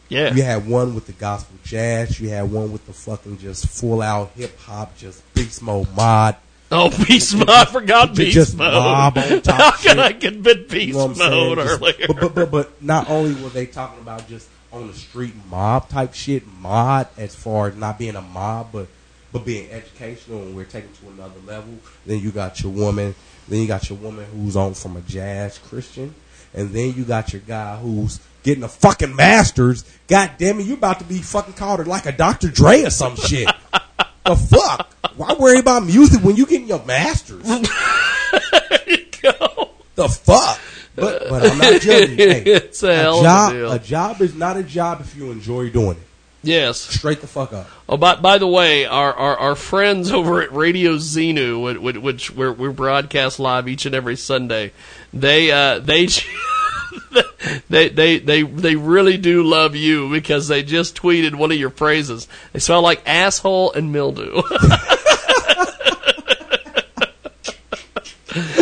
[0.08, 0.34] Yeah.
[0.34, 2.20] You had one with the gospel jazz.
[2.20, 6.36] You had one with the fucking just full out hip hop, just beast mode mod.
[6.74, 7.50] Oh, beast mode!
[7.50, 8.72] I forgot beast just mode.
[8.72, 11.30] mob on top How could I commit beast You know saying?
[11.30, 12.06] mode Just- earlier?
[12.08, 15.88] But, but, but, but not only were they talking about just on the street mob
[15.88, 18.88] type shit, mod as far as not being a mob, but
[19.32, 21.74] but being educational and we're taking to another level.
[22.04, 23.14] Then you got your woman.
[23.48, 26.14] Then you got your woman who's on from a jazz Christian,
[26.54, 29.84] and then you got your guy who's getting a fucking master's.
[30.06, 32.48] God damn it, you about to be fucking called like a Dr.
[32.48, 33.48] Dre or some shit.
[34.24, 34.94] the fuck?
[35.16, 37.42] Why worry about music when you getting your master's?
[37.42, 39.70] there you go.
[39.94, 40.60] The fuck?
[40.94, 42.16] But, but I'm not judging.
[42.18, 43.72] Hey, It's a hell of a job, deal.
[43.72, 46.02] a job is not a job if you enjoy doing it.
[46.44, 46.80] Yes.
[46.80, 47.68] Straight the fuck up.
[47.88, 51.96] Oh, by, by the way, our, our, our friends over at Radio Xenu, which, which,
[51.98, 54.72] which we're, we broadcast live each and every Sunday,
[55.14, 56.08] they uh, they
[57.70, 61.70] they they they they really do love you because they just tweeted one of your
[61.70, 62.26] phrases.
[62.52, 64.42] They smell like asshole and mildew.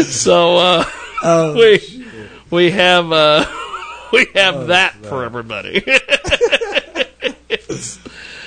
[0.04, 0.84] so uh,
[1.22, 1.78] Oh, we
[2.50, 3.44] we have uh,
[4.12, 5.08] we have Oh, that no.
[5.08, 5.84] for everybody.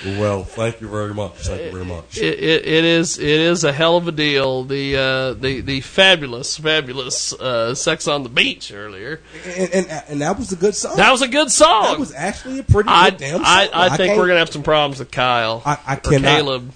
[0.05, 1.31] Well, thank you very much.
[1.47, 2.17] Thank you very much.
[2.17, 4.65] It, it, it is it is a hell of a deal.
[4.65, 9.21] The uh, the the fabulous fabulous uh, sex on the beach earlier.
[9.45, 10.97] And, and, and that was a good song.
[10.97, 11.83] That was a good song.
[11.83, 13.45] That was actually a pretty good I damn song.
[13.45, 15.61] I, I think we're gonna have some problems with Kyle.
[15.65, 16.27] I, I cannot.
[16.27, 16.71] Caleb.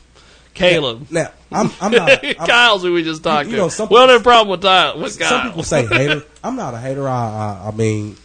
[0.53, 1.07] Caleb.
[1.11, 2.25] Now, I'm, I'm not.
[2.25, 3.75] I'm, Kyle's who we just talked you know, to.
[3.75, 5.29] some we don't problem with, Kyle, with Kyle.
[5.29, 6.23] Some people say hater.
[6.43, 7.07] I'm not a hater.
[7.07, 8.17] I, I, I mean,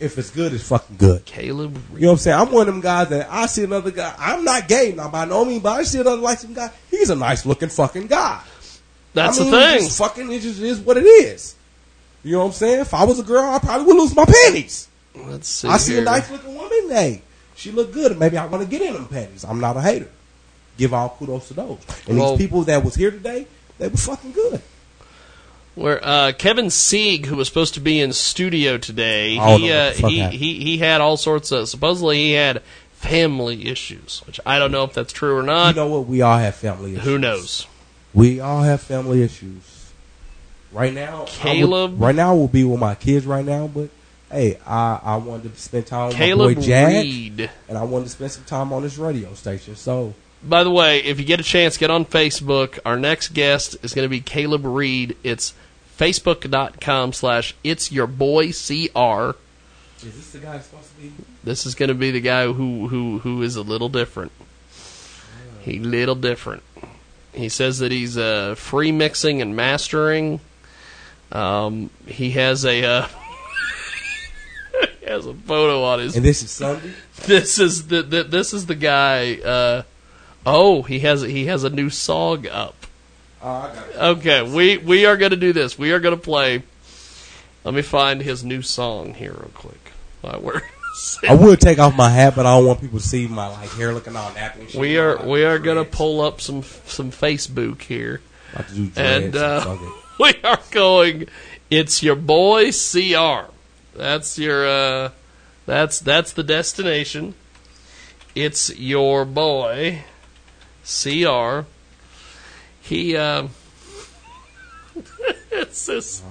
[0.00, 1.24] if it's good, it's fucking good.
[1.24, 1.76] Caleb.
[1.94, 2.38] You know what I'm saying?
[2.38, 4.14] I'm one of them guys that I see another guy.
[4.18, 6.70] I'm not gay now by no means, but I see another like some guy.
[6.90, 8.42] He's a nice looking fucking guy.
[9.12, 9.78] That's I mean, the thing.
[9.80, 11.54] Just fucking, it just is what it is.
[12.24, 12.80] You know what I'm saying?
[12.80, 14.88] If I was a girl, I probably would lose my panties.
[15.14, 15.68] Let's see.
[15.68, 16.02] I see here.
[16.02, 16.88] a nice looking woman.
[16.88, 17.22] Hey,
[17.54, 18.18] she look good.
[18.18, 19.44] Maybe I want to get in them panties.
[19.44, 20.10] I'm not a hater.
[20.76, 21.78] Give all kudos to those.
[22.08, 23.46] And Well- these people that was here today,
[23.78, 24.60] they were fucking good.
[25.74, 30.04] Where uh, Kevin Sieg, who was supposed to be in studio today, don't he what
[30.04, 34.60] uh, he, he he had all sorts of supposedly he had family issues, which I
[34.60, 35.70] don't know if that's true or not.
[35.74, 36.06] you know what?
[36.06, 37.04] We all have family issues.
[37.04, 37.66] Who knows?
[38.12, 39.90] We all have family issues.
[40.70, 43.66] Right now, I would- Caleb- right now, I will be with my kids right now,
[43.66, 43.90] but
[44.30, 47.50] hey, I, I wanted to spend time with Caleb my boy Jack, Reed.
[47.68, 49.74] and I wanted to spend some time on this radio station.
[49.74, 50.14] So
[50.46, 52.78] By the way, if you get a chance, get on Facebook.
[52.84, 55.16] Our next guest is going to be Caleb Reed.
[55.22, 55.54] It's
[55.98, 58.50] facebook.com slash it's your boy CR.
[58.50, 61.12] is this the guy supposed to be?
[61.42, 64.32] This is going to be the guy who, who, who is a little different.
[65.62, 66.62] He little different.
[67.32, 70.40] He says that he's uh, free mixing and mastering.
[71.32, 73.08] Um, he has a uh,
[75.00, 76.16] he has a photo on his.
[76.16, 76.92] And this is Sunday.
[77.22, 79.36] This is the, the this is the guy.
[79.36, 79.82] Uh,
[80.46, 82.86] oh, he has he has a new song up.
[83.42, 83.96] Oh, I got.
[84.18, 85.78] Okay, we we are going to do this.
[85.78, 86.62] We are going to play.
[87.64, 89.92] Let me find his new song here real quick.
[90.20, 90.62] While we're
[91.28, 93.70] I would take off my hat, but I don't want people to see my like
[93.70, 94.80] hair looking all nappy and shit.
[94.80, 98.20] We are we are gonna pull up some some Facebook here,
[98.52, 99.80] About to do and and uh, fuck
[100.20, 101.26] we are going.
[101.68, 103.50] It's your boy Cr.
[103.96, 105.10] That's your uh,
[105.66, 107.34] that's that's the destination.
[108.36, 110.04] It's your boy
[110.84, 111.60] Cr.
[112.82, 113.48] He uh,
[115.50, 116.22] it's just,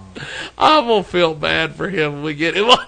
[0.58, 2.14] I'm gonna feel bad for him.
[2.16, 2.66] when We get him.
[2.70, 2.86] on.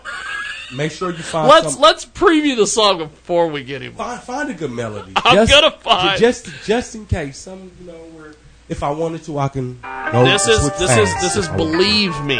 [0.75, 3.93] Make sure you find let's some- let's preview the song before we get him.
[3.93, 5.13] Find, find a good melody.
[5.17, 8.33] I'm gonna find- just just in case some you know where
[8.69, 9.79] if I wanted to I can
[10.11, 10.23] go.
[10.25, 12.37] this is this is this is believe me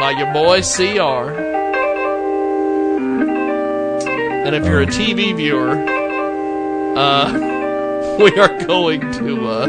[0.00, 1.32] by your boy Cr.
[4.44, 5.76] And if you're a TV viewer,
[6.96, 9.66] uh, we are going to uh,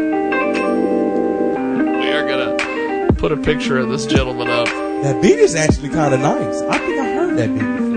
[2.00, 4.68] we are gonna put a picture of this gentleman up.
[4.68, 6.62] That beat is actually kind of nice.
[6.62, 7.94] I think I heard that beat before.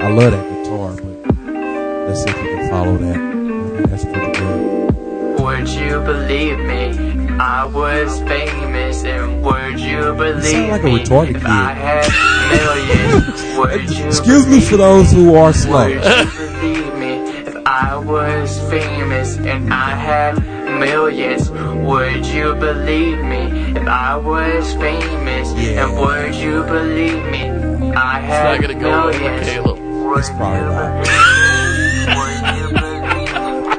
[0.00, 3.16] I love that guitar, but let's see if we can follow that.
[3.16, 5.40] I think that's pretty good.
[5.40, 7.19] Would you believe me?
[7.42, 11.50] I was famous, and would you believe sound like a me retarded if kid.
[11.50, 12.06] I had
[12.52, 13.56] millions?
[13.58, 15.88] would you Excuse me for those who are slow.
[15.88, 16.00] Would you
[16.36, 20.34] believe me if I was famous and I had
[20.78, 21.50] millions?
[21.50, 25.48] Would you believe me if I was famous?
[25.52, 27.48] And would you believe me?
[27.96, 29.46] I It's not gonna go well millions.
[29.46, 29.78] with Caleb.
[30.18, 31.06] It's probably not.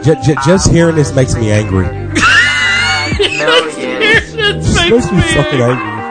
[0.04, 2.01] Just, just, just hearing this makes me angry.
[4.92, 6.02] It This makes me fucking angry.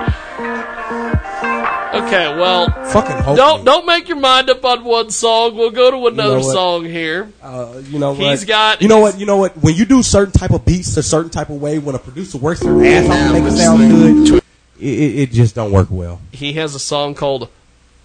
[1.93, 5.57] Okay, well, Fucking hope don't don't make your mind up on one song.
[5.57, 6.52] We'll go to another what?
[6.52, 7.32] song here.
[7.43, 8.31] Uh, you know what?
[8.31, 9.19] He's got- You know what?
[9.19, 9.57] You know what?
[9.57, 12.39] When you do certain type of beats a certain type of way, when a producer
[12.39, 14.43] works their ass off to make it sound good, it,
[14.81, 16.20] it, it just don't work well.
[16.32, 17.48] He has a song called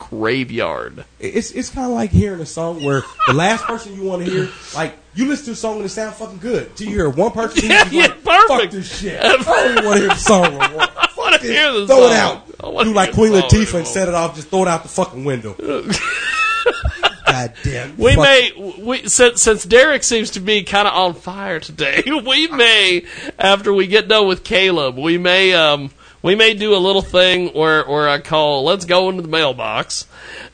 [0.10, 1.06] Graveyard.
[1.20, 4.32] It's it's kind of like hearing a song where the last person you want to
[4.32, 6.76] hear, like you listen to a song and it sounds fucking good.
[6.76, 8.62] Till you hear one person, Yeah, yeah, like, perfect.
[8.62, 9.20] Fuck this shit.
[9.22, 10.46] I don't want to hear the song.
[10.62, 12.12] I want to hear the Throw song.
[12.12, 12.84] it out.
[12.84, 14.36] Do like Queen Latifah and set it off.
[14.36, 15.54] Just throw it out the fucking window.
[17.28, 17.98] God damn.
[17.98, 22.04] We Fuck- may, we, since since Derek seems to be kind of on fire today,
[22.26, 23.04] we may,
[23.40, 25.92] after we get done with Caleb, we may um
[26.26, 30.08] we may do a little thing where where I call let's go into the mailbox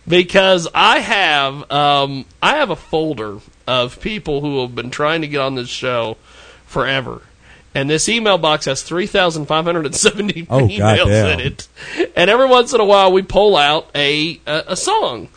[0.08, 5.28] because I have um I have a folder of people who have been trying to
[5.28, 6.18] get on this show
[6.66, 7.22] forever.
[7.74, 11.40] And this email box has 3,570 Oh, emails goddamn.
[11.40, 11.68] in it.
[12.18, 15.30] And every once in a while we pull out a, a, a song.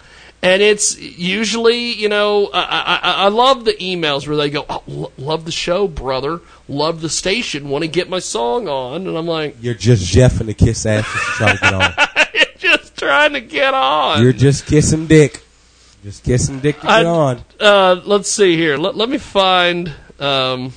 [0.45, 4.66] And it's usually, you know, I, I, I- I love the emails where they go,
[4.69, 6.41] oh, love the show, brother.
[6.69, 7.71] Love the station.
[7.71, 9.07] Want to get my song on.
[9.09, 11.75] And I'm like, You're just Jeff and the kiss ass just to try to get
[11.75, 12.47] on.
[12.59, 14.23] just trying to get on.
[14.23, 15.43] You're just kissing dick.
[16.03, 17.45] Just kissing dick to get I- on.
[17.59, 18.77] Uh, let's see here.
[18.77, 19.89] Let, let me find.
[20.21, 20.75] Um,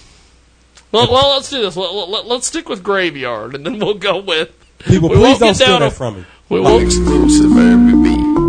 [0.93, 1.75] well, well, let's do this.
[1.75, 4.49] Let, let, let's stick with Graveyard, and then we'll go with.
[4.79, 6.25] People, we please don't steal that from me.
[6.47, 8.46] We won't, exclusive He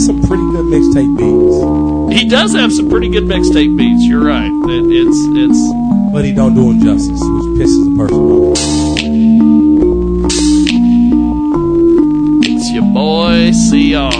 [0.00, 4.04] some pretty good mixtape beats, he does have some pretty good mixtape beats.
[4.04, 4.50] You're right.
[4.50, 6.12] It, it's it's.
[6.12, 8.58] but he don't do them justice, which pisses the person off.
[12.46, 14.14] It's your boy CR.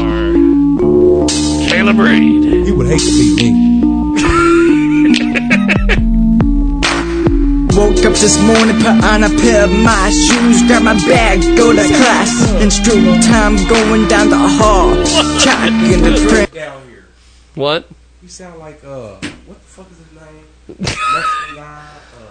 [1.70, 2.66] Caleb Reed.
[2.66, 3.83] He would hate to beat me.
[7.76, 11.72] Woke up this morning, put on a pair of my shoes, grab my bag, go
[11.72, 12.52] to class.
[12.62, 14.94] And student time going down the hall.
[15.40, 16.52] Chalk in the print.
[16.52, 17.06] Down here.
[17.56, 17.88] What?
[18.22, 20.46] You sound like uh, what the fuck is his name?
[21.56, 21.88] Guy.
[22.16, 22.30] Uh,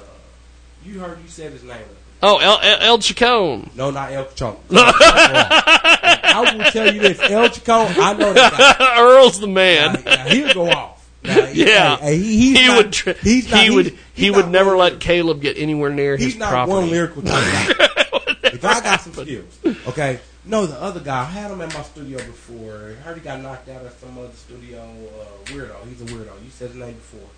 [0.86, 1.86] you heard you said his name.
[2.22, 3.70] Oh, El, El, El Chacon.
[3.76, 4.56] No, not El Chacon.
[4.72, 8.02] I will tell you this, El Chacon.
[8.02, 8.98] I know that guy.
[9.02, 10.02] Earl's the man.
[10.06, 10.93] Now, now, he'll go off.
[11.24, 12.94] Now, yeah, hey, he, he not- would.
[12.94, 13.86] Tr- he's not- he would.
[13.88, 16.74] he's he would never let Caleb get anywhere near He's his not property.
[16.74, 17.66] one lyrical guy.
[17.68, 19.60] the guy got some skills.
[19.88, 20.20] Okay.
[20.46, 21.22] No, the other guy.
[21.22, 22.96] I had him at my studio before.
[23.00, 24.82] I heard he got knocked out at some other studio.
[24.82, 25.88] Uh, weirdo.
[25.88, 26.34] He's a weirdo.
[26.44, 27.30] You said his name before.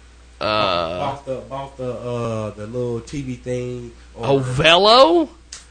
[0.42, 3.92] Uh, bought the bought the uh the little TV thing.
[4.18, 5.30] Oh, Velo.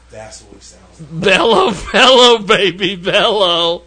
[0.09, 1.01] That's what he sounds.
[1.01, 1.21] like.
[1.23, 3.83] Bello, Bello, baby, Bello.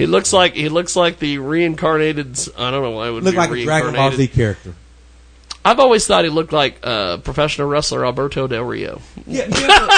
[0.00, 2.38] He looks like he looks like the reincarnated.
[2.56, 4.74] I don't know why it would Look be like a Dragon Ball Z character.
[5.62, 9.02] I've always thought he looked like uh, professional wrestler Alberto Del Rio.
[9.26, 9.88] Yeah, yeah,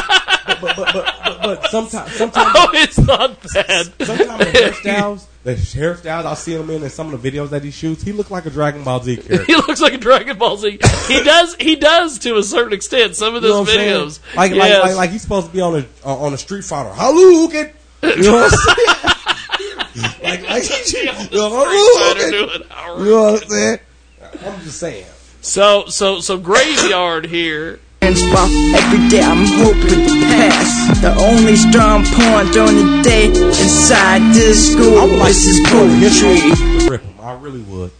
[0.44, 3.86] but, but, but, but, but sometimes, sometimes, Oh, it's not bad.
[4.04, 7.62] Sometimes the hairstyles, the hairstyles I see him in, and some of the videos that
[7.62, 9.44] he shoots, he looks like a Dragon Ball Z character.
[9.44, 10.80] He looks like a Dragon Ball Z.
[11.06, 11.54] He does.
[11.60, 13.14] He does to a certain extent.
[13.14, 14.00] Some of You know those I'm saying?
[14.08, 14.82] videos, like, like, yes.
[14.82, 16.90] like, like he's supposed to be on a uh, on a Street Fighter.
[16.90, 17.72] Hadouken!
[18.02, 19.11] You know what I'm saying?
[20.22, 22.32] Like, like, you know, Hadouken!
[22.98, 23.78] You know what I'm saying?
[24.44, 25.06] I'm just saying.
[25.40, 27.80] So, so, so graveyard here.
[28.00, 31.00] And while every day I'm hoping to pass.
[31.00, 36.88] The only strong point on the day inside this school this is poetry.
[36.90, 37.14] Rip him.
[37.20, 37.92] I really would.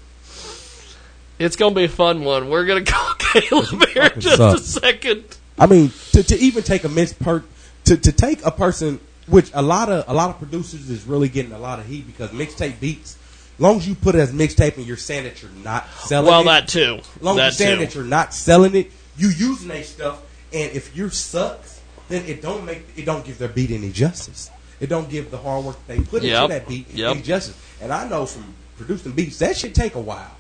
[1.39, 2.49] It's gonna be a fun one.
[2.51, 5.25] We're gonna call Caleb here in just a second.
[5.59, 7.45] I mean, to, to even take a mix per
[7.85, 9.01] to, to take a person,
[9.33, 12.07] which a lot of a lot of producers is really getting a lot of heat
[12.07, 13.17] because mixtape beats.
[13.57, 16.29] As long as you put it as mixtape and you're saying that you're not selling
[16.31, 16.45] Well, it.
[16.45, 17.01] that too.
[17.17, 17.85] As long That as you're saying too.
[17.87, 20.21] that you're not selling it, you using that stuff,
[20.53, 24.51] and if your sucks, then it don't make it don't give their beat any justice.
[24.81, 26.43] It don't give the hard work they put Yep.
[26.43, 27.11] into that beat Yep.
[27.11, 27.55] any justice.
[27.81, 30.31] And I know from producing beats that should take a while.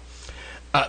[0.74, 0.88] Uh,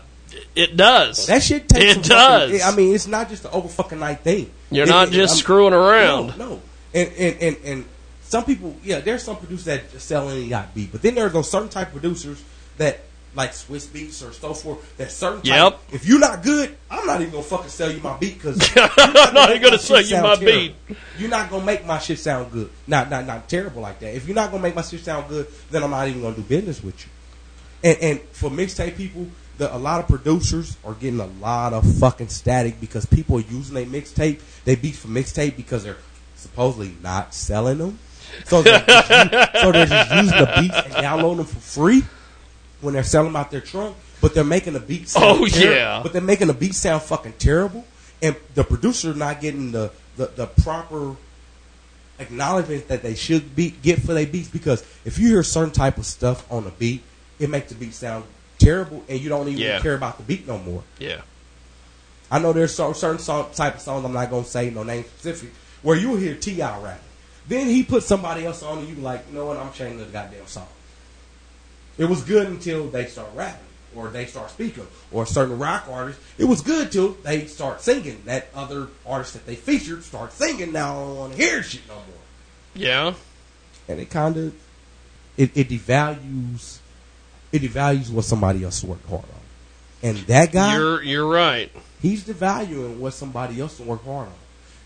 [0.55, 1.27] it does.
[1.27, 1.97] That shit takes.
[1.97, 2.51] It does.
[2.51, 4.49] fucking- I mean, it's not just an over fucking night thing.
[4.71, 6.37] You're It- not it- just I'm- screwing around.
[6.37, 6.61] No, no.
[6.95, 7.85] And and and and
[8.33, 11.33] some people, yeah, there's some producers that just sell any yacht beat, but then there's
[11.33, 12.43] those certain type of producers
[12.77, 13.01] that
[13.35, 14.97] like Swizz Beatz or so forth.
[14.97, 15.73] That certain type.
[15.73, 15.79] Yep.
[15.91, 18.57] If you're not good, I'm not even gonna fucking sell you my beat because
[18.97, 20.73] I'm not even gonna sell you my beat.
[21.19, 22.71] You're not gonna make my shit sound good.
[22.87, 24.15] Not not not terrible like that.
[24.15, 26.41] If you're not gonna make my shit sound good, then I'm not even gonna do
[26.41, 27.11] business with you.
[27.83, 29.27] And and for mixtape people,
[29.59, 33.41] the, a lot of producers are getting a lot of fucking static because people are
[33.51, 35.97] using their mixtape, they beat for mixtape because they're
[36.35, 37.99] supposedly not selling them.
[38.45, 39.07] So they're just,
[39.61, 42.03] so they're just using the beats and downloading them for free
[42.81, 43.95] when they're selling out their trunk.
[44.21, 45.99] But they're making the beat sound Oh, ter- yeah.
[46.01, 47.85] But they're making the beat sound fucking terrible,
[48.21, 51.15] and the producer not getting the the, the proper
[52.19, 55.97] acknowledgement that they should be get for their beats because if you hear certain type
[55.97, 57.01] of stuff on a beat,
[57.39, 58.23] it makes the beat sound
[58.59, 59.79] terrible, and you don't even Yeah.
[59.81, 60.83] care about the beat no more.
[60.99, 61.21] Yeah.
[62.31, 65.03] I know there's so, certain song, type of songs I'm not gonna say no name
[65.03, 65.49] specific
[65.81, 66.79] where you'll hear T.I.
[66.81, 67.03] rapping,
[67.47, 69.57] then he put somebody else on, and you be like, you know what?
[69.57, 70.67] I'm changing the goddamn song.
[71.97, 73.65] It was good until they start rapping
[73.95, 76.21] or they start speaking or certain rock artists.
[76.39, 78.23] It was good till they start singing.
[78.25, 80.71] That other artist that they featured start singing.
[80.71, 82.03] Now I don't want to hear shit no more.
[82.73, 83.13] Yeah.
[83.87, 84.55] And it kind of
[85.37, 86.79] it, it devalues
[87.51, 90.09] it devalues what somebody else worked hard on.
[90.09, 91.71] And that guy, You're you're right.
[92.01, 94.33] he's devaluing what somebody else worked hard on.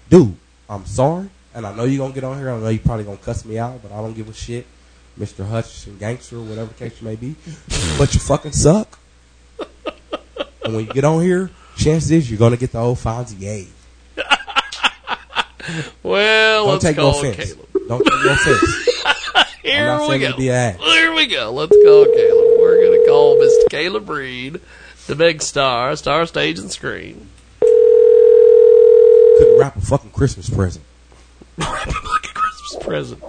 [0.10, 0.36] Dude,
[0.70, 2.50] I'm sorry, and I know you're gonna get on here.
[2.52, 4.66] I know you're probably gonna cuss me out, but I don't give a shit,
[5.20, 5.48] Mr.
[5.48, 7.36] Hutchinson, gangster, or whatever the case may be.
[7.98, 9.00] but you fucking suck.
[10.64, 13.68] and when you get on here, chances is you're gonna get the old Fonzie A.
[16.04, 17.54] Well, Don't let's take no offense.
[17.54, 17.68] Caleb.
[17.90, 18.90] Don't take no offense.
[19.64, 20.32] Here we go.
[20.32, 20.80] to be an ass.
[20.80, 21.52] Here we go.
[21.52, 22.60] Let's call Caleb.
[22.60, 23.70] We're gonna call Mr.
[23.70, 24.62] Caleb Reed,
[25.08, 27.28] the big star, star stage and screen.
[29.38, 30.86] Couldn't wrap a fucking Christmas present.
[31.60, 33.24] Christmas present.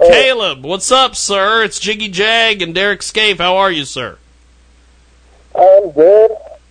[0.00, 1.64] Caleb, what's up, sir?
[1.64, 3.38] It's Jiggy Jag and Derek Scaife.
[3.38, 4.18] How are you, sir?
[5.54, 6.30] I'm good.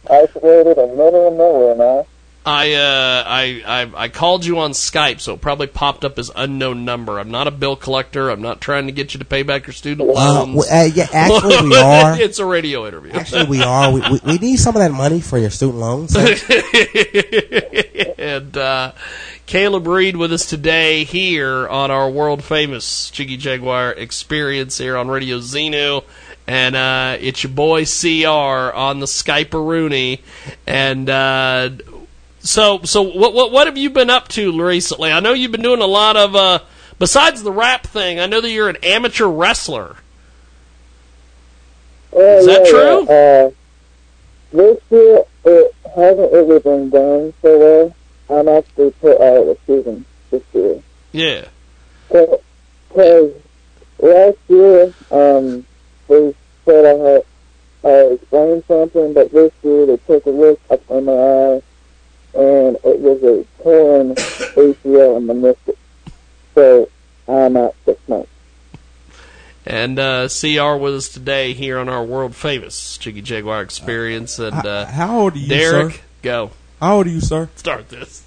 [0.10, 2.08] Isolated in the middle of nowhere now.
[2.46, 6.32] I, uh, I I I called you on Skype, so it probably popped up as
[6.34, 7.20] unknown number.
[7.20, 8.30] I'm not a bill collector.
[8.30, 10.56] I'm not trying to get you to pay back your student Uh, loans.
[10.56, 12.18] well, uh, yeah, actually we are.
[12.22, 13.12] it's a radio interview.
[13.12, 13.92] Actually, we are.
[13.92, 16.16] We, we, we need some of that money for your student loans.
[18.18, 18.94] and uh,
[19.48, 25.08] Caleb Reed with us today here on our world famous Jiggy Jaguar experience here on
[25.08, 26.04] Radio Xenu.
[26.46, 30.22] And uh, it's your boy CR on the Skype Rooney.
[30.68, 31.70] And uh,
[32.40, 35.14] so, so what, what what have you been up to recently?
[35.14, 36.36] I know you've been doing a lot of.
[36.36, 36.60] Uh,
[37.00, 39.96] besides the rap thing, I know that you're an amateur wrestler.
[42.12, 43.08] Oh, Is that true?
[43.08, 43.52] Uh,
[44.52, 47.96] this year, it hasn't really been going so well.
[48.30, 50.82] I'm actually put out of the season this year.
[51.12, 51.48] Yeah.
[52.10, 53.34] Because
[54.00, 55.66] last year, um,
[56.08, 56.34] they
[56.66, 57.26] said I had
[57.84, 61.62] I explained something, but this year they took a look up in my eye,
[62.34, 65.78] and it was a torn ACL and meniscus.
[66.56, 66.90] So
[67.28, 68.30] I'm out six months.
[69.66, 74.40] And uh, CR with us today here on our world famous Jiggy Jaguar experience.
[74.40, 76.02] And uh, How old are you, Derek, sir?
[76.22, 76.52] go.
[76.80, 77.50] How old are you, sir?
[77.56, 78.24] Start this.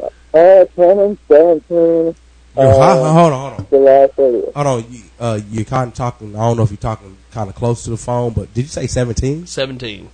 [0.00, 1.62] Uh, turning 17.
[1.68, 2.14] You're,
[2.56, 3.66] uh, hold on, hold on.
[3.68, 4.54] July 30th.
[4.54, 4.92] Hold on.
[4.92, 6.34] You, uh, you're kind of talking.
[6.34, 8.68] I don't know if you're talking kind of close to the phone, but did you
[8.68, 9.46] say 17?
[9.46, 10.08] 17.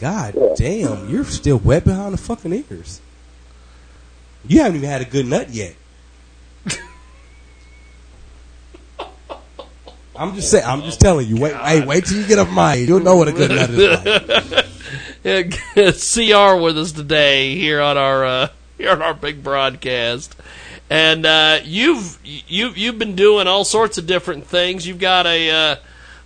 [0.00, 3.00] God damn, you're still wet behind the fucking ears.
[4.46, 5.74] You haven't even had a good nut yet.
[10.16, 10.64] I'm just saying.
[10.66, 11.36] I'm just telling you.
[11.36, 12.74] Wait, hey, wait till you get up my.
[12.74, 14.66] You'll know what a good nut is like.
[15.28, 15.42] Yeah,
[15.92, 18.48] CR with us today here on our uh,
[18.78, 20.34] here on our big broadcast,
[20.88, 24.86] and uh, you've you you've been doing all sorts of different things.
[24.86, 25.50] You've got a.
[25.50, 25.76] Uh,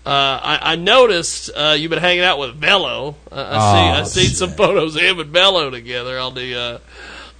[0.04, 3.16] uh, I, I noticed uh, you've been hanging out with Bello.
[3.30, 3.88] Uh, I see.
[3.88, 6.78] I Oh, seen some photos of him and Bello together on the uh,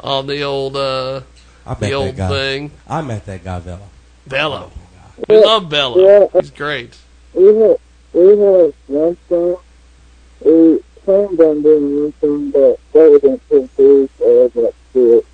[0.01, 1.21] on the old uh,
[1.65, 2.29] I the old guy.
[2.29, 2.71] thing.
[2.89, 3.89] I met that guy, Vela.
[4.27, 4.73] Bello.
[5.29, 5.99] We love Bello.
[6.33, 6.41] Yeah.
[6.41, 6.97] He's great.
[7.35, 7.77] We had
[8.13, 9.57] we had one song.
[11.05, 15.27] Planned on one song, but in two days, so I do it.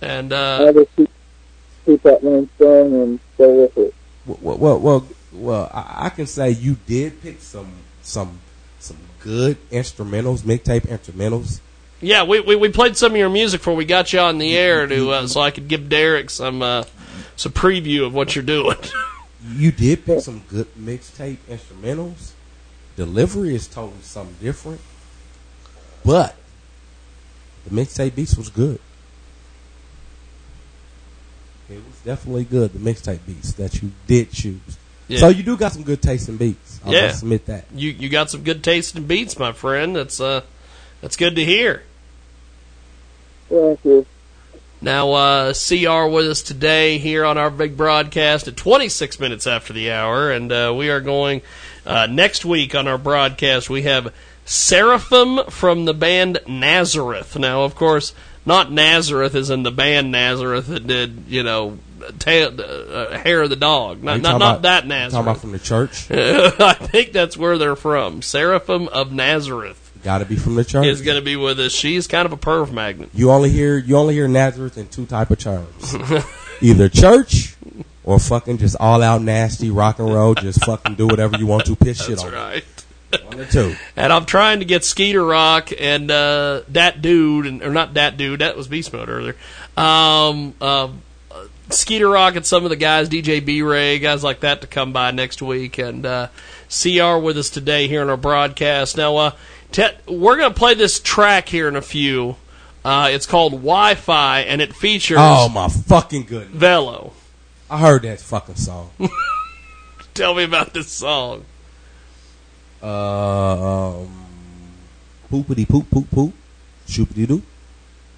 [0.00, 1.10] And I uh, just keep,
[1.86, 3.94] keep that one song and go with it.
[4.26, 7.72] Well, well, well, well I, I can say you did pick some
[8.02, 8.40] some
[8.80, 11.60] some good instrumentals, mixtape instrumentals.
[12.00, 14.56] yeah, we, we we played some of your music before we got you on the
[14.56, 16.84] air to uh, so I could give Derek some uh,
[17.36, 18.78] some preview of what you're doing.
[19.56, 22.30] You did pick some good mixtape instrumentals.
[23.02, 24.80] Delivery is totally something different,
[26.04, 26.36] but
[27.64, 28.78] the mixtape beats was good.
[31.68, 32.72] It was definitely good.
[32.72, 34.78] The mixtape beats that you did choose.
[35.08, 35.18] Yeah.
[35.18, 36.78] So you do got some good taste in beats.
[36.84, 37.64] I'll yeah, must admit that.
[37.74, 39.96] You you got some good taste in beats, my friend.
[39.96, 40.42] That's uh
[41.00, 41.82] that's good to hear.
[43.48, 44.06] Thank you.
[44.80, 49.72] Now, uh, CR with us today here on our big broadcast at 26 minutes after
[49.72, 51.42] the hour, and uh, we are going
[51.86, 53.68] uh, next week on our broadcast.
[53.70, 54.12] We have
[54.44, 57.38] Seraphim from the band Nazareth.
[57.38, 58.14] Now, of course,
[58.44, 61.78] not Nazareth is in the band Nazareth that did, you know,
[62.18, 64.02] tail, uh, hair of the dog.
[64.02, 65.12] Not not, not about- that Nazareth.
[65.12, 66.10] Talking about from the church.
[66.10, 68.22] I think that's where they're from.
[68.22, 70.86] Seraphim of Nazareth Got to be from the church.
[70.86, 71.70] is going to be with us.
[71.72, 73.10] She's kind of a perv magnet.
[73.14, 75.94] You only hear you only hear Nazareth in two type of terms.
[76.60, 77.51] Either church
[78.04, 81.66] or fucking just all out nasty rock and roll, just fucking do whatever you want
[81.66, 82.32] to, piss shit That's on.
[82.32, 82.64] right.
[83.24, 83.76] One or two.
[83.96, 88.16] And I'm trying to get Skeeter Rock and uh, that dude, and or not that
[88.16, 89.36] dude, that was Beast Mode earlier.
[89.76, 94.40] Um, um, uh, Skeeter Rock and some of the guys, DJ B Ray, guys like
[94.40, 96.28] that, to come by next week and uh,
[96.70, 98.96] CR with us today here on our broadcast.
[98.96, 99.30] Now, uh,
[99.72, 102.36] te- we're going to play this track here in a few.
[102.84, 106.56] Uh, it's called Wi Fi, and it features Oh my fucking goodness!
[106.56, 107.12] Velo.
[107.72, 108.90] I heard that fucking song.
[110.14, 111.46] Tell me about this song.
[112.82, 114.26] Uh, um,
[115.30, 116.34] poopity poop poop poop,
[116.86, 117.40] shoopity doo.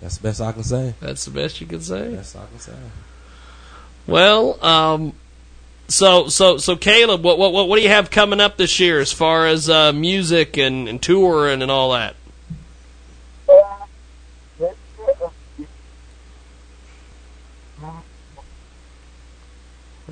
[0.01, 0.95] That's the best I can say.
[0.99, 2.17] That's the best you can say.
[2.17, 2.73] Best I can say.
[4.09, 5.13] Well, um,
[5.87, 8.99] so so so Caleb, what what what what do you have coming up this year
[8.99, 12.17] as far as uh, music and, and touring and all that?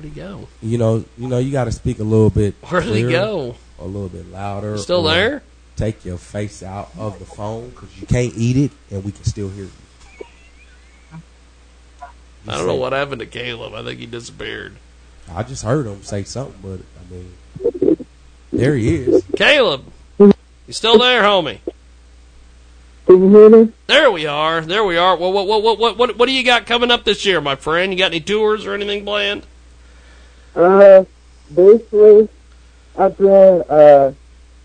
[0.03, 0.47] Where'd he go?
[0.61, 2.55] You know, you know, you got to speak a little bit.
[2.67, 3.55] Where did he clearer, go?
[3.79, 4.71] A little bit louder.
[4.71, 5.43] You still there?
[5.77, 9.23] Take your face out of the phone because you can't eat it, and we can
[9.23, 11.17] still hear you.
[12.45, 13.73] I don't know what happened to Caleb.
[13.73, 14.75] I think he disappeared.
[15.31, 18.05] I just heard him say something, but I mean,
[18.51, 19.23] there he is.
[19.37, 19.85] Caleb,
[20.19, 20.33] you
[20.71, 21.59] still there, homie?
[23.05, 23.71] Can you hear me?
[23.87, 24.59] There we are.
[24.59, 25.15] There we are.
[25.15, 27.55] Well, what what what what what what do you got coming up this year, my
[27.55, 27.93] friend?
[27.93, 29.45] You got any tours or anything planned?
[30.55, 31.03] Uh,
[31.53, 32.29] basically,
[32.97, 34.13] I've been uh,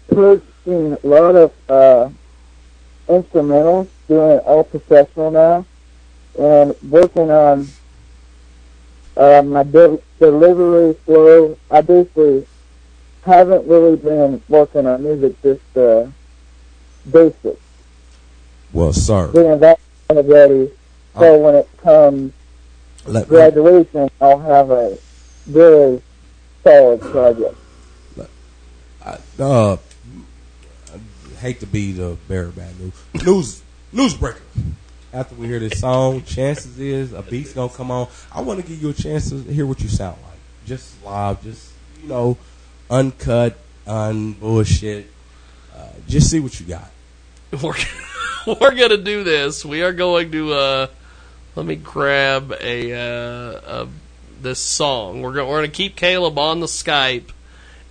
[0.09, 2.11] purchasing a lot of uh,
[3.09, 5.67] instrumentals, doing it all professional now,
[6.39, 7.69] and working on
[9.17, 11.57] uh, my de- delivery flow.
[11.71, 12.47] I basically
[13.23, 16.07] haven't really been working on music, just uh,
[17.11, 17.61] basics.
[18.75, 20.71] Well, sir, Getting that kind of ready,
[21.19, 22.33] so when it comes
[23.07, 24.99] let me, graduation, I'll have a
[25.49, 26.03] very
[26.63, 27.57] solid project.
[29.41, 32.93] uh, I hate to be the bearer of bad news.
[33.25, 33.63] News,
[33.95, 34.41] newsbreaker.
[35.13, 38.09] After we hear this song, chances is a beat's gonna come on.
[38.31, 41.43] I want to give you a chance to hear what you sound like, just live,
[41.43, 41.73] just
[42.03, 42.37] you know,
[42.91, 43.57] uncut,
[43.87, 45.07] unbullshit.
[45.75, 46.91] Uh, just see what you got.
[47.63, 47.75] We're
[48.47, 49.65] we're gonna do this.
[49.65, 50.87] We are going to uh,
[51.57, 53.89] let me grab a, uh, a
[54.43, 55.23] this song.
[55.23, 57.31] We're gonna we're gonna keep Caleb on the Skype,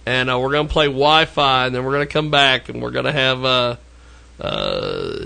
[0.05, 3.11] and uh, we're gonna play Wi-Fi, and then we're gonna come back and we're gonna
[3.11, 3.75] have uh,
[4.39, 5.25] uh,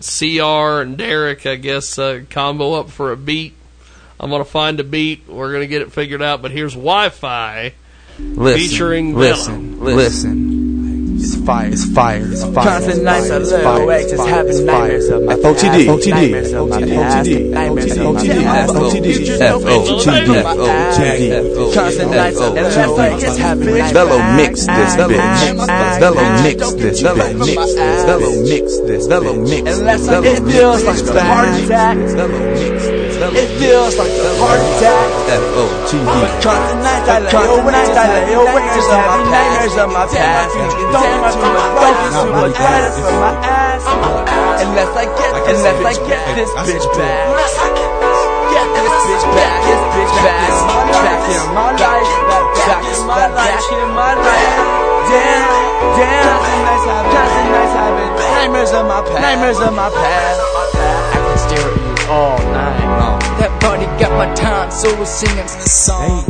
[0.00, 3.54] CR and Derek, I guess, uh, combo up for a beat.
[4.20, 5.28] I'm gonna find a beat.
[5.28, 6.42] We're gonna get it figured out.
[6.42, 7.72] But here's Wi-Fi
[8.18, 9.94] Listen, featuring listen, Villa.
[9.94, 10.47] listen.
[11.20, 11.66] It's fire.
[11.66, 12.22] It's fire.
[12.30, 12.64] It's fire.
[12.64, 13.82] Constant nights I It's live fire.
[13.82, 14.34] awake, It's just fire.
[14.34, 15.16] having It's nightmares fire.
[15.18, 15.86] of my FOTD.
[15.86, 18.74] past, nightmares of my past, nightmares of my past.
[18.74, 19.08] FOTD.
[21.74, 23.92] Constant nights I live awake, just having nightmares.
[23.92, 25.40] Velo mix this bitch.
[25.98, 27.38] Velo mix this bitch.
[27.38, 28.04] Mix this.
[28.04, 29.06] Velo mix this.
[29.06, 30.06] Velo mix this.
[30.06, 33.07] Velo It feels like a heart attack.
[33.18, 35.10] It feels like a heart attack.
[35.26, 36.06] FOTD.
[36.38, 40.54] Constant nights I lay awake, just having nightmares of my nightmares of my past.
[40.54, 43.82] Don't get too much, don't get too much credit for my ass.
[44.62, 46.86] Unless I get, unless I get this bitch.
[46.94, 47.26] back.
[48.54, 50.50] Get this bitch back, this bitch back,
[51.02, 51.18] back.
[51.26, 52.10] in my life,
[52.54, 54.78] back in my life, back in my life.
[55.10, 55.58] Damn,
[55.98, 56.38] damn,
[57.10, 60.38] constant nights having nightmares of my past, nightmares of my past.
[60.78, 63.07] I can stare at you all night.
[63.38, 66.26] That body got my tonsils singing the song.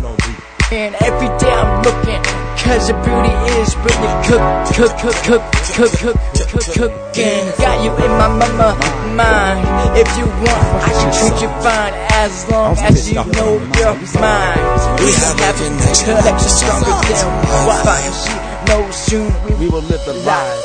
[0.70, 2.20] And every day I'm looking,
[2.60, 4.44] cause your beauty is really cook,
[4.76, 7.44] cook, cook, cook, cook, cook, cook, cooking.
[7.56, 8.76] Got you in my mama
[9.16, 9.64] mind.
[9.96, 14.64] If you want, I can treat you fine as long as you know you're mine.
[15.00, 17.24] We have a connection stronger than
[17.64, 18.34] Wi-Fi and she
[18.68, 20.64] knows soon we will live the life.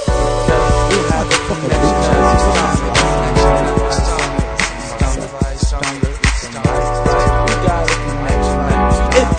[0.91, 2.82] We have a connection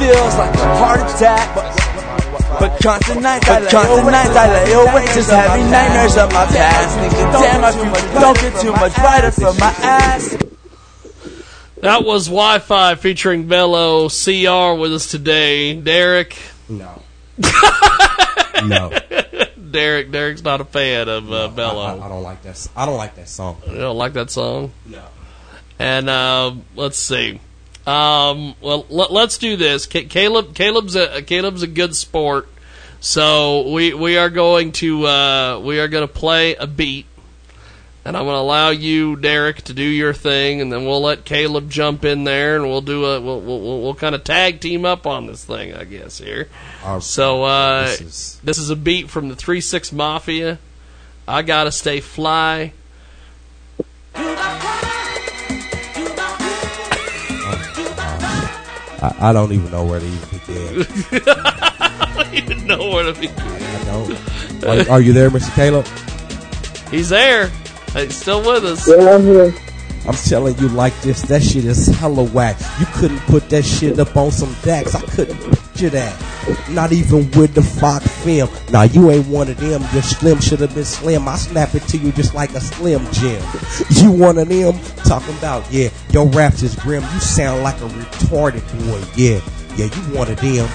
[0.05, 4.73] feels like a heart attack, but but constant nights I lay constant nights I lay
[4.73, 6.99] awake, just having nightmares of my past.
[6.99, 10.37] Thinking, damn, my future don't get too much brighter from my ass.
[11.81, 15.75] That was Wi-Fi featuring Velo CR with us today.
[15.79, 16.37] Derek.
[16.69, 17.03] No.
[18.65, 18.91] no.
[19.71, 20.11] Derek.
[20.11, 21.83] Derek's not a fan of uh, Bello.
[21.83, 22.51] I, I don't like that.
[22.51, 23.61] s- I don't like that song.
[23.67, 24.73] You don't like that song?
[24.87, 25.03] No.
[25.79, 27.41] And uh, let's see.
[27.87, 29.87] Um, well, let, let's do this.
[29.87, 32.49] Ca- Caleb, Caleb's a Caleb's a good sport,
[33.01, 37.05] so we we are going to uh, we are going to play a beat,
[38.03, 41.27] and I'm going to allow you, Derek, to do your thing, and then we'll let
[41.27, 44.61] Caleb jump in there, and we'll do a we'll we'll, we'll, we'll kind of tag
[44.61, 46.49] team up on this thing, I guess here.
[47.01, 50.59] so uh, this this is- is a beat from the Three Six Mafia.
[51.29, 52.73] I gotta stay fly.
[59.05, 60.87] I, I don't even know where to even begin.
[61.29, 63.35] I don't even know where to begin.
[63.39, 64.65] I don't.
[64.65, 65.55] Are, are you there, Mr.
[65.55, 65.87] Caleb?
[66.91, 67.51] He's there.
[67.93, 68.89] He's still with us.
[68.89, 69.55] Yeah, I'm here.
[70.07, 72.59] I'm telling you like this, that shit is hella whack.
[72.79, 74.95] You couldn't put that shit up on some Dax.
[74.95, 76.69] I couldn't picture that.
[76.71, 78.51] Not even with the Fox film.
[78.71, 79.81] Now you ain't one of them.
[79.93, 81.27] Your slim should have been slim.
[81.27, 83.43] I snap it to you just like a slim Jim.
[83.91, 87.03] You one of them talking about, yeah, your raps is grim.
[87.03, 89.03] You sound like a retarded boy.
[89.17, 89.41] Yeah,
[89.77, 90.69] yeah, you one of them.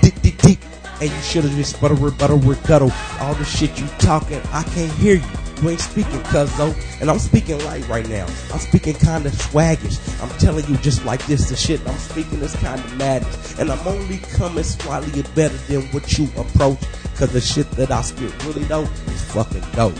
[0.00, 0.58] Deep, deep, deep.
[1.00, 2.90] And you should have just butter, butter, rebuttal.
[3.20, 5.41] All the shit you talking, I can't hear you.
[5.62, 6.74] You ain't speaking, cuz though.
[7.00, 8.26] And I'm speaking light right now.
[8.52, 9.96] I'm speaking kind of swaggish.
[10.20, 13.58] I'm telling you just like this, the shit I'm speaking is kind of madness.
[13.60, 16.80] And I'm only coming slightly better than what you approach.
[17.16, 19.94] Cause the shit that I spit really dope is fucking dope.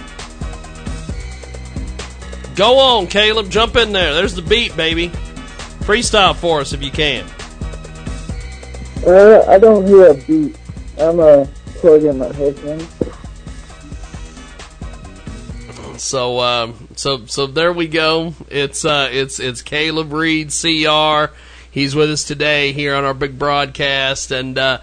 [2.57, 3.49] Go on, Caleb.
[3.49, 4.15] Jump in there.
[4.15, 5.11] There's the beat, baby.
[5.81, 7.25] Freestyle for us if you can.
[9.07, 10.57] Uh, I don't hear a beat.
[10.99, 12.89] I'm uh, plug in my headphones.
[16.03, 18.35] So, um, so, so there we go.
[18.51, 21.33] It's uh, it's it's Caleb Reed, CR.
[21.71, 24.81] He's with us today here on our big broadcast, and uh,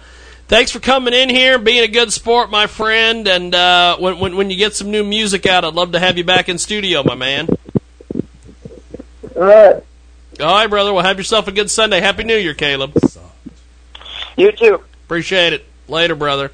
[0.48, 3.28] thanks for coming in here, and being a good sport, my friend.
[3.28, 6.16] And uh, when, when when you get some new music out, I'd love to have
[6.16, 7.48] you back in studio, my man.
[9.36, 9.76] All right.
[10.40, 10.94] All right, brother.
[10.94, 12.00] Well, have yourself a good Sunday.
[12.00, 12.96] Happy New Year, Caleb.
[14.38, 14.82] You too.
[15.04, 15.66] Appreciate it.
[15.86, 16.50] Later, brother.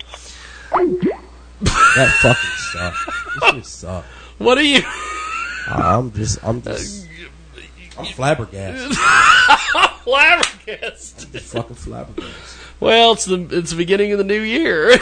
[1.61, 3.07] That fucking sucks.
[3.07, 4.16] This shit sucks.
[4.39, 4.83] What are you?
[5.69, 7.07] I'm just, I'm just,
[7.99, 8.97] I'm uh, flabbergasted.
[10.07, 11.35] Flabbergasted.
[11.35, 12.35] I'm fucking flabbergasted.
[12.79, 14.97] Well, it's the it's the beginning of the new year.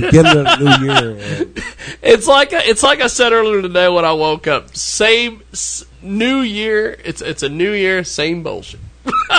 [0.00, 1.18] Beginning of the new year.
[1.40, 1.64] And
[2.02, 4.76] It's like I- it's like I said earlier today when I woke up.
[4.76, 6.98] Same s- new year.
[7.04, 8.02] It's it's a new year.
[8.04, 8.80] Same bullshit.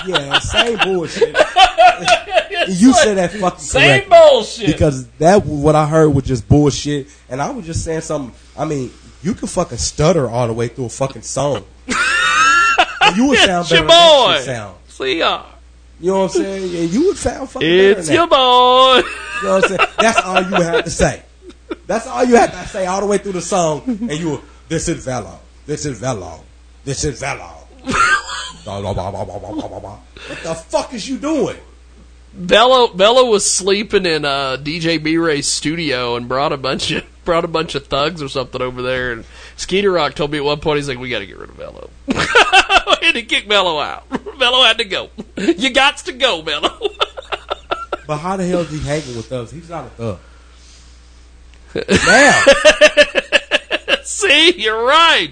[0.08, 1.30] yeah, same bullshit.
[2.70, 4.10] you said that fucking Same correct.
[4.10, 4.68] bullshit.
[4.68, 8.34] Because that what I heard was just bullshit, and I was just saying something.
[8.58, 8.92] I mean,
[9.22, 11.66] you can fucking stutter all the way through a fucking song.
[13.02, 14.36] And you would sound It's your better than that boy.
[14.36, 14.76] shit sound.
[14.90, 15.46] See You know
[16.02, 16.72] what I'm saying?
[16.72, 18.36] Yeah, you would sound fucking It's better your than that.
[18.36, 19.10] boy.
[19.42, 19.90] You know what I'm saying?
[20.00, 21.24] That's all you have to say.
[21.88, 24.42] That's all you have to say all the way through the song, and you will,
[24.68, 26.44] this is Velo, this is Velo,
[26.84, 27.56] this is Velo.
[28.66, 31.58] What the fuck is you doing?
[32.34, 37.04] Bello Bello was sleeping in uh, DJ B Ray's studio and brought a bunch of
[37.30, 39.12] brought a bunch of thugs or something over there.
[39.12, 39.24] And
[39.56, 41.58] Skeeter Rock told me at one point he's like, "We got to get rid of
[41.58, 41.92] Bello."
[43.04, 44.10] and he kicked Bello out.
[44.40, 45.10] Bello had to go.
[45.38, 46.90] You got to go, Bello.
[48.08, 49.52] But how the hell is he hanging with us?
[49.52, 50.20] He's not a thug.
[52.08, 52.44] Now,
[54.04, 55.32] See, you're right.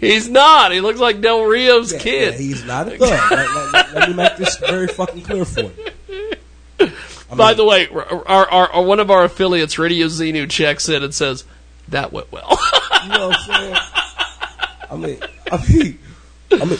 [0.00, 0.72] He's not.
[0.72, 2.32] He looks like Del Rio's kid.
[2.32, 3.00] yeah, he's not a thug.
[3.30, 5.60] let, let- let- let me make this very fucking clear for
[6.08, 6.32] you.
[7.36, 11.14] By the way, our, our, our one of our affiliates, Radio Xenu, checks in and
[11.14, 11.44] says
[11.88, 12.58] that went well.
[13.04, 13.76] You know what I'm saying?
[14.90, 15.18] I mean,
[15.52, 15.98] I mean,
[16.52, 16.78] I mean.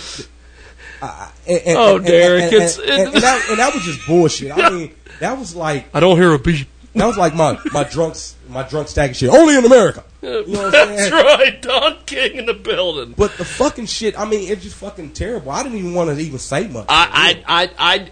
[1.03, 4.51] I- and, and, Oh, and- Derek, and, it's- that, and that was just bullshit.
[4.57, 6.67] I mean, that was like I don't hear a beep.
[6.95, 9.29] that was like my my drunks my drunk stacking shit.
[9.31, 10.05] Only in America.
[10.23, 13.15] You know what I'm That's right, Don King in the building.
[13.17, 15.51] But the fucking shit, I mean, it's just fucking terrible.
[15.53, 16.87] I didn't even want to even say much.
[16.89, 18.11] I, I, I, I,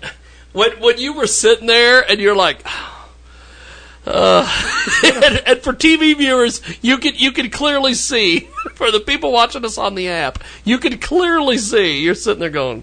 [0.55, 2.65] when when you were sitting there and you're like,
[4.07, 8.41] uh, and, and for TV viewers, you could you could clearly see
[8.75, 12.49] for the people watching us on the app, you could clearly see you're sitting there
[12.49, 12.83] going,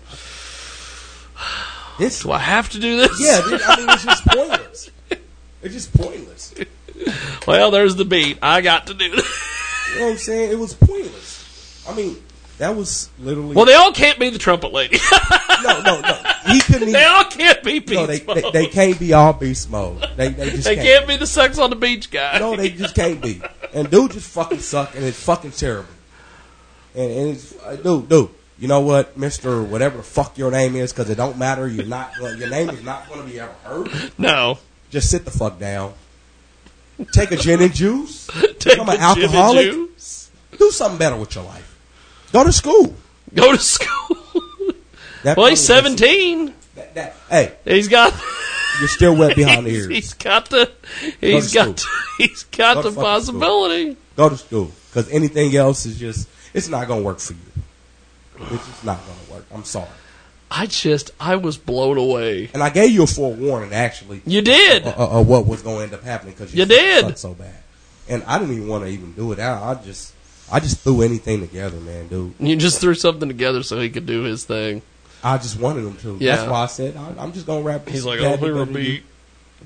[1.98, 4.92] This, "Do I have to do this?" yeah, dude, I mean, it's just pointless.
[5.64, 6.54] It's just pointless.
[7.48, 8.38] Well, there's the beat.
[8.42, 9.92] I got to do this.
[9.94, 10.52] You know what I'm saying?
[10.52, 11.86] It was pointless.
[11.88, 12.18] I mean,
[12.62, 13.56] that was literally.
[13.56, 15.00] Well, they all can't be the trumpet lady.
[15.64, 16.22] no, no, no.
[16.46, 16.94] He couldn't even.
[16.94, 18.54] they all can't be beast no, they, they, mode.
[18.54, 20.06] they can't be all beast mode.
[20.16, 20.88] They, they just They can't.
[20.88, 22.38] can't be the sex on the beach guy.
[22.38, 23.42] No, they just can't be.
[23.74, 25.90] And dude just fucking suck, and it's fucking terrible.
[26.94, 28.30] And, and it's uh, dude, dude.
[28.60, 31.68] You know what, Mister, whatever the fuck your name is, because it don't matter.
[31.68, 32.12] You're not.
[32.20, 33.90] gonna- Your name is not going to be ever heard.
[34.20, 34.60] No.
[34.92, 35.96] Just sit the fuck down.
[37.12, 38.28] Take a gin and juice.
[38.60, 39.72] Take Become an the gin and alcoholic.
[39.72, 40.30] juice.
[40.60, 41.71] Do something better with your life.
[42.32, 42.96] Go to school.
[43.34, 44.18] Go to school.
[45.24, 46.52] That well, he's 17.
[46.74, 48.12] That, that, hey, He's got.
[48.80, 49.88] you're still wet behind the ears.
[49.88, 50.72] he's got the.
[51.20, 51.84] He's to got.
[52.18, 53.98] He's got Go the possibility.
[54.16, 57.40] Go to school because anything else is just it's not going to work for you.
[58.50, 59.46] It's just not going to work.
[59.54, 59.90] I'm sorry.
[60.50, 61.12] I just.
[61.20, 62.50] I was blown away.
[62.56, 64.24] And I gave you a forewarning actually.
[64.26, 64.88] You did.
[64.88, 67.16] Of, of what was going to end up happening because You did.
[67.20, 67.54] so bad.
[68.10, 69.62] And I didn't even want to even do it out.
[69.62, 70.16] I just
[70.52, 72.34] I just threw anything together, man, dude.
[72.40, 74.82] You just threw something together so he could do his thing.
[75.24, 76.18] I just wanted him to.
[76.20, 76.36] Yeah.
[76.38, 77.86] That's why I said I, I'm just gonna rap.
[77.86, 78.92] He's just like, a tad "Oh, bit we were better than you.
[78.92, 79.04] beat,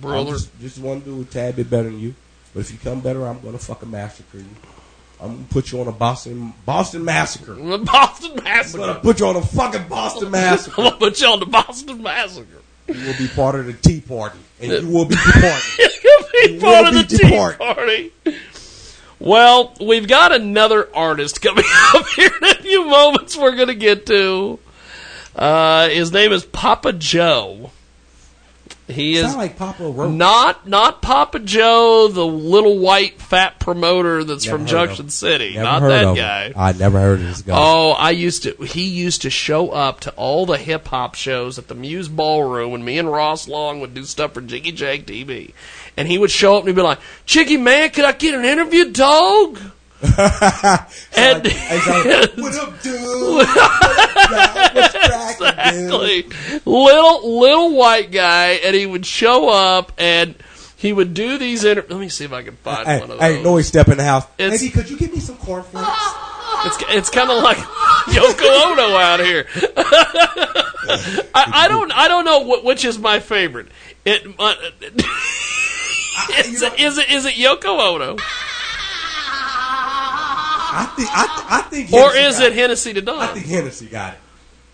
[0.01, 2.13] brother." I just, just want to do a tad bit better than you.
[2.53, 4.45] But if you come better, I'm gonna fucking massacre you.
[5.21, 7.53] I'm gonna put you on a Boston Boston massacre.
[7.55, 8.83] The Boston massacre.
[8.83, 10.75] I'm gonna put you on a fucking Boston massacre.
[10.81, 12.61] I'm gonna put you on the Boston Massacre.
[12.87, 15.63] You will be part of the Tea Party, and you will be departed.
[16.03, 18.11] You'll be You part will of the be tea party.
[19.19, 21.63] Well, we've got another artist coming
[21.95, 23.37] up here in a few moments.
[23.37, 24.59] We're going to get to.
[25.35, 27.71] Uh, his name is Papa Joe.
[28.87, 30.11] He is Sound like Papa Roach.
[30.11, 35.05] not not Papa Joe, the little white fat promoter that's Never from heard of Junction
[35.05, 35.09] him.
[35.09, 35.53] City.
[35.55, 36.43] Never not heard that of guy.
[36.49, 36.53] him.
[36.55, 37.55] I never heard of this guy.
[37.57, 38.51] Oh, I used to.
[38.63, 42.69] He used to show up to all the hip hop shows at the Muse Ballroom
[42.71, 45.53] when me and Ross Long would do stuff for Jiggy Jag TV,
[45.97, 48.91] and he would show up and be like, "Jiggy man, could I get an interview,
[48.91, 49.59] dog?"
[50.01, 51.47] and
[52.37, 53.47] what up, dude?
[54.75, 56.25] exactly,
[56.65, 60.35] little little white guy, and he would show up and
[60.77, 61.85] he would do these inter.
[61.89, 63.43] Let me see if I can find Hey, one of hey, those.
[63.43, 64.25] Noise step in the house.
[64.37, 65.87] It's- Lady, could you give me some cornflakes?
[66.65, 69.45] It's it's kind of like Yoko Ono out here.
[71.33, 73.67] I, I don't I don't know wh- which is my favorite.
[74.03, 74.53] It uh,
[76.39, 78.15] is, it, is it is it Yoko Ono
[80.77, 83.19] I think I, I think or Hennessy is got it Hennessy the Don?
[83.19, 84.19] I think Hennessy got it.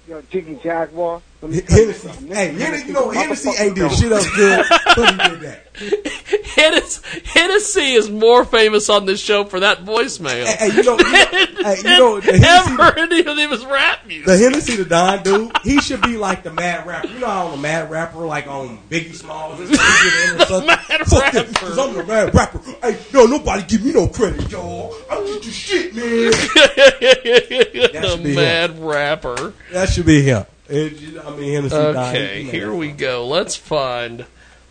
[0.07, 1.21] Yo, Jiggy Jaguar.
[1.41, 4.23] let me tell you Hennessy, hey, Hennessy, you know Hennessy Motherfucker ain't did shit up
[4.35, 4.65] good,
[4.95, 6.37] but he did that.
[6.55, 10.45] Hennessy, is more famous on this show for that voicemail.
[10.45, 11.11] Hey, hey, you know, you know,
[11.63, 14.25] hey, you know the ever any of his rap music.
[14.25, 17.07] the Hennessy the Don dude, he should be like the mad rapper.
[17.07, 20.65] You know how the mad rapper, like on Biggie Smalls, and stuff?
[20.65, 22.59] Mad Fuck that, cause I'm the mad rapper.
[22.81, 24.95] Hey, no, nobody give me no credit, y'all.
[25.09, 26.03] I'm just the shit, man.
[26.31, 29.53] the should be mad rapper.
[29.71, 30.45] That should be him.
[30.67, 31.75] It, you know, I mean, Hennessy.
[31.75, 33.27] Okay, here we go.
[33.27, 34.25] Let's find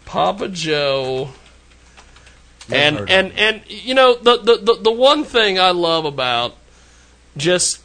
[0.05, 1.31] Papa Joe.
[2.73, 6.57] And and and you know the, the the the one thing I love about
[7.37, 7.81] just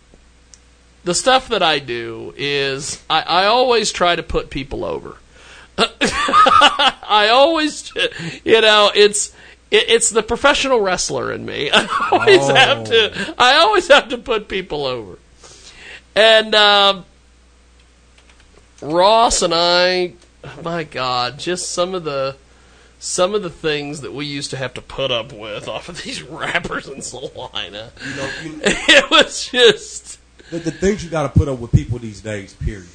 [1.04, 5.18] the stuff that I do is I, I always try to put people over.
[5.78, 7.92] I always,
[8.44, 9.30] you know, it's
[9.72, 11.70] it, it's the professional wrestler in me.
[11.74, 12.56] I always Oh.
[12.56, 13.36] have to.
[13.38, 15.20] I always have to put people over.
[16.16, 17.06] And um,
[18.82, 20.14] Ross and I
[20.64, 22.36] my God, just some of the
[23.00, 26.04] some of the things that we used to have to put up with off of
[26.04, 27.92] these rappers in Salina.
[28.06, 30.20] You know, you, It was just
[30.50, 32.54] the, the things you got to put up with people these days.
[32.54, 32.88] Period.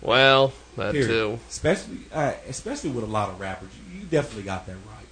[0.00, 1.08] well, that Period.
[1.08, 1.38] too.
[1.48, 5.06] Especially, uh, especially with a lot of rappers, you, you definitely got that right.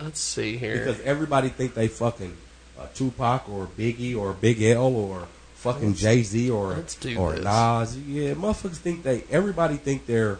[0.00, 0.78] Let's see here.
[0.78, 2.36] Because everybody think they fucking
[2.78, 6.72] uh, Tupac or Biggie or Big L or fucking Jay Z or
[7.16, 7.44] or this.
[7.44, 7.98] Nas.
[7.98, 9.24] Yeah, motherfuckers think they.
[9.30, 10.38] Everybody think they're.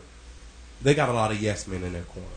[0.82, 2.28] They got a lot of yes men in their corner.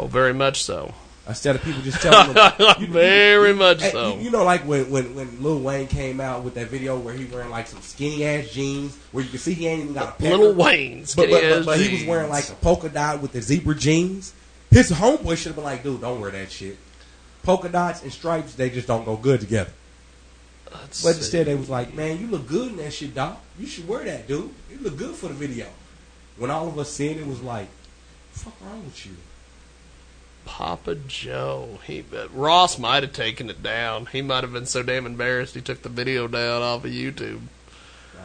[0.00, 0.94] Oh, very much so.
[1.28, 4.16] Instead of people just telling them, you- you- Very much Hey, so.
[4.16, 7.12] You, you know, like when, when when Lil Wayne came out with that video where
[7.12, 10.08] he wearing like some skinny ass jeans, where you can see he ain't even got
[10.08, 10.38] a pecker.
[10.38, 13.42] Lil Wayne, but, but, but, but he was wearing like a polka dot with the
[13.42, 14.32] zebra jeans.
[14.70, 16.78] His homeboy should have been like, dude, don't wear that shit.
[17.42, 19.72] Polka dots and stripes, they just don't go good together.
[20.72, 21.18] Let's but see.
[21.18, 23.38] instead, they was like, man, you look good in that shit, doc.
[23.58, 24.50] You should wear that, dude.
[24.70, 25.66] You look good for the video.
[26.38, 27.68] When all of us seen it, it was like,
[28.32, 29.12] fuck wrong with you?
[30.44, 31.78] Papa Joe.
[31.86, 34.06] He but Ross might have taken it down.
[34.06, 37.40] He might have been so damn embarrassed he took the video down off of YouTube.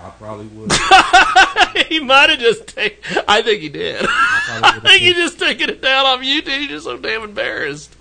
[0.04, 0.72] I probably would.
[1.88, 3.24] he might have just taken.
[3.28, 4.06] I think he did.
[4.08, 6.60] I probably think he just taken it down off YouTube.
[6.60, 7.96] He's just so damn embarrassed.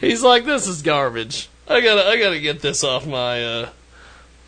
[0.00, 1.48] He's like, "This is garbage.
[1.68, 3.68] I gotta, I gotta get this off my, uh,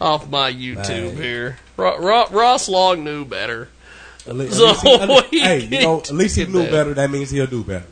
[0.01, 3.68] off my YouTube here." Ro- Ro- Ross Long knew better.
[4.26, 6.47] At least, So, at least he, at least- he hey, you know, at least he
[6.47, 6.94] knew better.
[6.94, 7.86] That means he'll do better.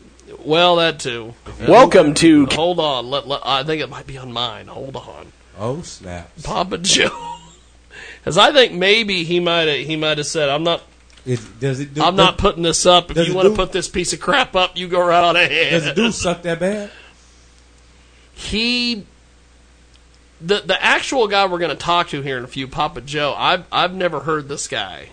[0.47, 1.35] Well, that too.
[1.66, 3.10] Welcome to- Hold on.
[3.10, 4.68] Let, let, I think it might be on mine.
[4.68, 5.32] Hold on.
[5.59, 6.31] Oh snap!
[6.43, 7.39] Papa Joe.
[8.18, 10.82] Because I think maybe he might have he might have said, "I'm not."
[11.24, 11.94] Is, does it?
[11.94, 13.10] Do, I'm not putting this up.
[13.10, 15.70] If you want to put this piece of crap up, you go right on ahead.
[15.70, 16.90] Does the dude suck that bad?
[18.35, 19.06] he
[20.40, 23.35] the the actual guy we're going to talk to here in a few, Papa Joe.
[23.36, 25.09] I've I've never heard this guy,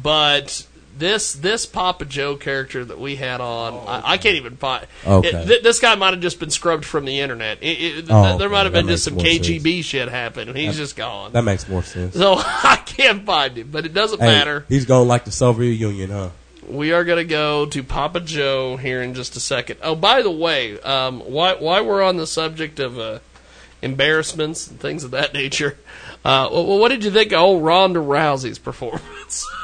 [0.00, 0.66] but
[0.98, 4.86] this this Papa Joe character that we had on, I, I can't even find.
[5.06, 5.28] Okay.
[5.28, 7.58] It- th- this guy might have just been scrubbed from the internet.
[7.62, 9.62] It, it, Oh, th- there might have been just some makes more sense.
[9.64, 11.32] KGB shit happen, and he's That- just gone.
[11.32, 12.14] That makes more sense.
[12.14, 14.64] So I can't find him, but it doesn't Hey, matter.
[14.68, 16.30] He's going like the Soviet Union, huh?
[16.68, 19.78] We are going to go to Papa Joe here in just a second.
[19.82, 23.20] Oh, by the way, um, why why we're on the subject of uh,
[23.82, 25.78] embarrassments and things of that nature?
[26.24, 29.46] Uh, well, what did you think of old Ronda Rousey's performance?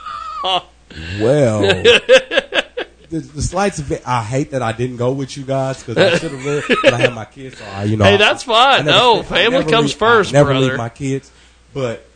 [1.20, 5.82] Well, the, the slights of it, I hate that I didn't go with you guys
[5.82, 6.72] because I should have lived.
[6.82, 8.04] but I had my kids, so I, you know.
[8.04, 8.84] Hey, I- that's I fine.
[8.86, 10.66] never No, family comes leave- first, never brother.
[10.68, 11.30] leave my kids,
[11.74, 12.06] but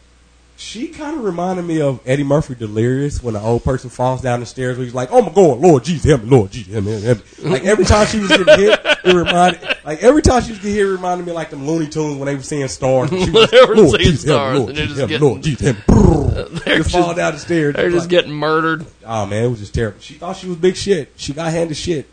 [0.56, 4.40] she kind of reminded me of Eddie Murphy Delirious when the old person falls down
[4.40, 4.76] the stairs.
[4.78, 7.18] Where he's like, "Oh my God, Lord Jesus, help me, Lord Jesus, help me, help
[7.42, 9.62] me." Like every time she was getting hit, it reminded.
[9.84, 12.26] Like every time she was getting hit, it reminded me like them Looney Tunes when
[12.26, 13.10] they were seeing stars.
[13.12, 15.10] And she was, They were "Lord seeing Jesus, help stars, me, Lord and Jesus, help
[15.10, 17.74] me, getting- Lord Jesus, help me." They're Just fall down the stairs.
[17.74, 18.86] They're just like- getting murdered.
[19.04, 20.00] Oh man, it was just terrible.
[20.00, 21.12] She thought she was big shit.
[21.16, 22.06] She got handed shit.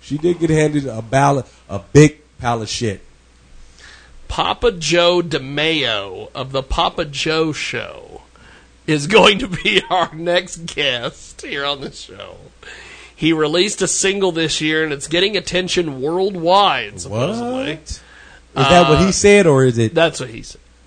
[0.00, 3.00] She did get handed a ballot, a big pile of shit.
[4.32, 8.22] Papa Joe DeMeo of the Papa Joe Show
[8.86, 12.36] is going to be our next guest here on the show.
[13.14, 16.98] He released a single this year, and it's getting attention worldwide.
[16.98, 18.00] Supposedly, Is
[18.54, 19.94] that what Uh, he said, or is it?
[19.94, 20.62] That's what he said.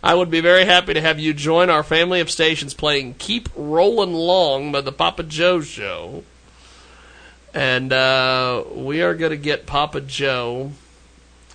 [0.00, 3.48] I would be very happy to have you join our family of stations playing "Keep
[3.56, 6.22] Rolling Along" by the Papa Joe Show,
[7.52, 10.70] and uh, we are going to get Papa Joe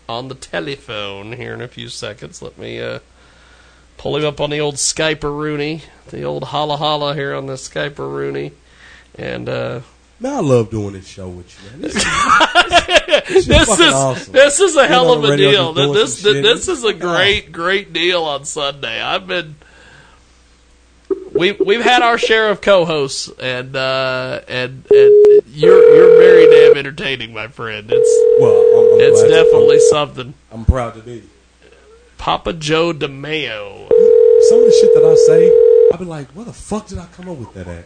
[0.09, 2.41] on the telephone here in a few seconds.
[2.41, 2.99] Let me uh,
[3.97, 7.53] pull him up on the old Skype Rooney, the old holla holla here on the
[7.53, 8.51] Skype Rooney,
[9.15, 9.47] and.
[9.49, 9.81] Uh,
[10.19, 11.69] Man, I love doing this show with you.
[11.71, 11.81] Man.
[11.81, 12.03] This, is-
[13.27, 14.31] this this is awesome.
[14.33, 15.73] this is a hell of a deal.
[15.73, 19.01] doing This this is a great great deal on Sunday.
[19.01, 19.55] I've been
[21.33, 26.77] we we've had our share of co-hosts and uh, and and you're you're very damn
[26.77, 27.89] entertaining, my friend.
[27.91, 30.33] It's well, I'm, I'm it's definitely I'm- something.
[30.51, 31.23] I'm proud to be.
[32.17, 33.89] Papa Joe DeMeo.
[34.49, 37.05] Some of the shit that I say, I've been like, "What the fuck did I
[37.07, 37.85] come up with that at?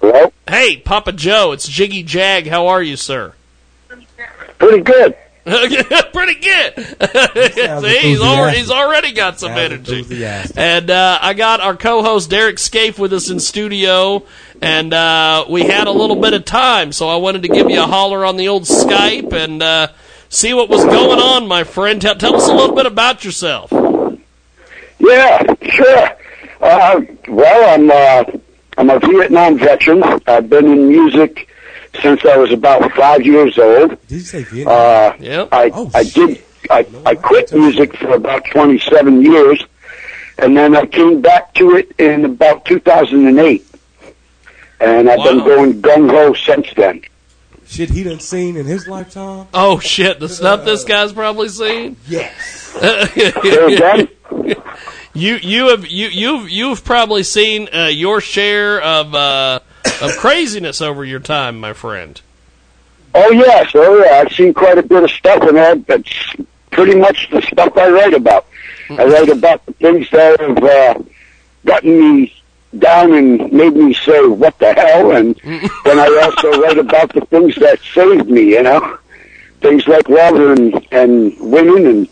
[0.00, 0.32] Hello?
[0.48, 2.46] Hey, Papa Joe, it's Jiggy Jag.
[2.48, 3.34] How are you, sir?
[4.58, 5.16] Pretty good.
[6.12, 6.74] Pretty good.
[7.82, 10.04] See, he's, already, he's already got some Sounds energy.
[10.56, 14.26] And uh, I got our co-host Derek Scaife with us in studio,
[14.60, 17.82] and uh, we had a little bit of time, so I wanted to give you
[17.82, 19.88] a holler on the old Skype and uh,
[20.28, 22.02] see what was going on, my friend.
[22.02, 23.72] Tell, tell us a little bit about yourself.
[24.98, 26.10] Yeah, sure.
[26.60, 28.38] Uh, well, I'm uh,
[28.76, 30.02] I'm a Vietnam veteran.
[30.26, 31.49] I've been in music
[32.00, 33.90] since I was about five years old.
[34.06, 34.76] Did you say Vietnam?
[34.76, 35.48] Uh, yep.
[35.52, 39.64] I Oh, I did I, I quit music for about 27 years,
[40.38, 43.66] and then I came back to it in about 2008.
[44.80, 47.02] and I've been going gung ho since then.
[47.66, 49.46] Shit he done seen in his lifetime.
[49.54, 50.18] Oh shit!
[50.18, 51.96] The stuff this guy's probably seen.
[52.08, 52.76] Yes.
[52.82, 54.08] again?
[55.14, 59.60] you you have you you've you've probably seen uh, your share of uh,
[60.02, 62.20] of craziness over your time, my friend.
[63.14, 64.20] Oh yes, oh yeah.
[64.20, 66.34] I've seen quite a bit of stuff, in that that's
[66.70, 68.46] pretty much the stuff I write about.
[68.90, 71.02] I write about the things that have uh,
[71.64, 72.34] gotten me
[72.78, 75.34] down and made me say, "What the hell?" And
[75.84, 78.50] then I also write about the things that saved me.
[78.52, 78.98] You know,
[79.60, 82.08] things like love and and women and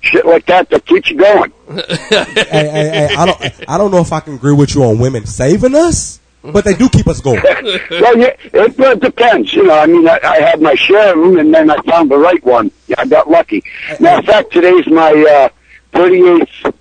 [0.00, 1.52] shit like that that keeps you going.
[1.68, 4.98] hey, hey, hey, I don't, I don't know if I can agree with you on
[4.98, 7.42] women saving us, but they do keep us going.
[7.42, 9.52] well, yeah, it, it depends.
[9.52, 12.10] You know, I mean, I, I had my share of them, and then I found
[12.10, 12.70] the right one.
[12.88, 13.62] Yeah, I got lucky.
[14.00, 15.48] Matter of fact, today's my uh,
[15.96, 16.74] 38th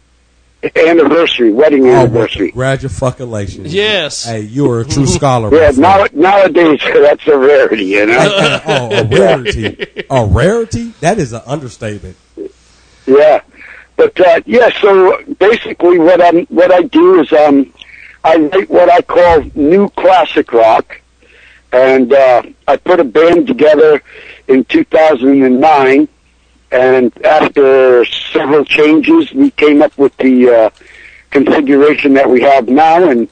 [0.75, 2.51] anniversary, wedding anniversary.
[2.51, 3.73] Congratulations.
[3.73, 4.25] Yes.
[4.25, 5.53] Hey, you are a true scholar.
[5.53, 8.61] Yeah, now, nowadays that's a rarity, you know.
[8.65, 10.05] oh, a rarity.
[10.09, 10.93] A rarity?
[11.01, 12.17] That is an understatement.
[13.07, 13.41] Yeah,
[13.95, 14.69] but uh, yeah.
[14.79, 17.73] So basically, what I'm what I do is um,
[18.23, 21.01] I write what I call new classic rock,
[21.71, 24.01] and uh, I put a band together
[24.47, 26.07] in 2009.
[26.73, 30.69] And after several changes, we came up with the uh,
[31.29, 33.27] configuration that we have now, and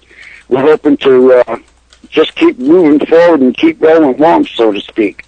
[0.49, 1.57] we're hoping to uh,
[2.09, 5.25] just keep moving forward and keep rolling along, so to speak.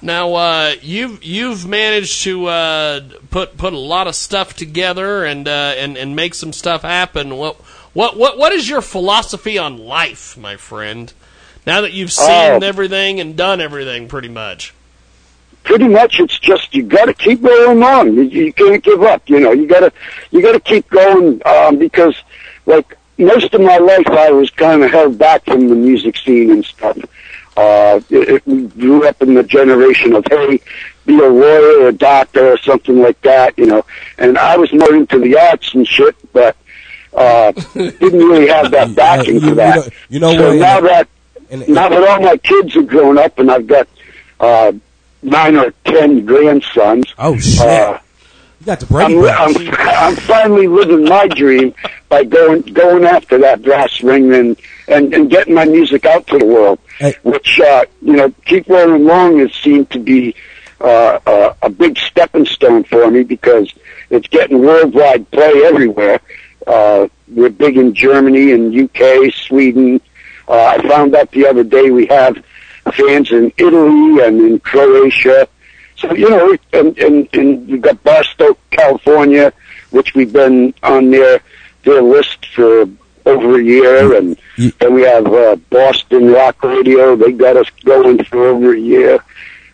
[0.00, 3.00] Now uh, you've you've managed to uh,
[3.30, 7.36] put put a lot of stuff together and uh, and and make some stuff happen.
[7.36, 7.56] What
[7.94, 11.12] what what what is your philosophy on life, my friend?
[11.66, 12.58] Now that you've seen Oh.
[12.62, 14.74] everything and done everything, pretty much.
[15.62, 18.12] pretty much it's just you got to keep going on.
[18.14, 19.22] You, you can't give up.
[19.30, 19.92] You know, you got to
[20.30, 22.14] you got to keep going um, because,
[22.66, 26.50] like most of my life, I was kind of held back from the music scene
[26.50, 26.98] and stuff.
[27.56, 30.60] Uh, it, it, we grew up in the generation of hey,
[31.06, 33.56] be a lawyer or a doctor or something like that.
[33.56, 33.86] You know,
[34.18, 36.56] and I was more into the arts and shit, but
[37.14, 39.76] uh, didn't really have that backing you- for you that.
[39.76, 41.08] know- you know so what, now and- that
[41.50, 43.86] and- now that all my kids have grown up and I've got
[44.40, 44.72] uh,
[45.22, 47.04] nine or ten grandsons.
[47.18, 47.60] Oh shit!
[47.60, 47.98] Uh,
[48.60, 51.74] you got the Brady I'm, I'm, I'm finally living my dream
[52.08, 54.56] by going going after that brass ring and
[54.88, 56.78] and, and getting my music out to the world.
[57.22, 60.34] Which uh, you know, keep rolling along has seemed to be
[60.80, 63.72] uh, uh, a big stepping stone for me because
[64.10, 66.20] it's getting worldwide play everywhere.
[66.66, 70.00] Uh, we're big in Germany and UK, Sweden.
[70.48, 72.42] Uh, I found out the other day we have
[72.92, 75.48] fans in Italy and in Croatia.
[75.96, 79.52] So you know, and and, and we've got Barstow, California,
[79.90, 81.40] which we've been on their
[81.84, 82.86] their list for
[83.26, 84.36] over a year, and
[84.80, 87.16] and we have uh, Boston Rock Radio.
[87.16, 89.18] They got us going for over a year.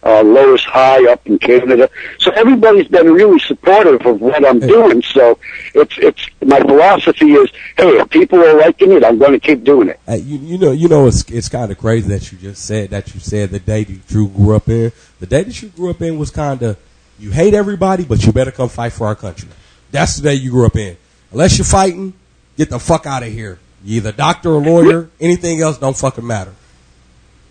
[0.03, 1.91] Uh, Lois High up in Canada.
[2.19, 5.03] So everybody's been really supportive of what I'm doing.
[5.03, 5.39] So
[5.75, 9.63] it's it's my philosophy is, hey, if people are liking it, I'm going to keep
[9.63, 10.01] doing it.
[10.07, 12.91] Hey, you, you know, you know, it's it's kind of crazy that you just said
[12.91, 14.93] that you said the day that you grew up in.
[15.19, 16.79] The day that you grew up in was kind of
[17.19, 19.51] you hate everybody, but you better come fight for our country.
[19.91, 20.97] That's the day you grew up in.
[21.33, 22.15] Unless you're fighting,
[22.57, 23.59] get the fuck out of here.
[23.85, 25.11] You either doctor or lawyer.
[25.21, 26.55] Anything else don't fucking matter.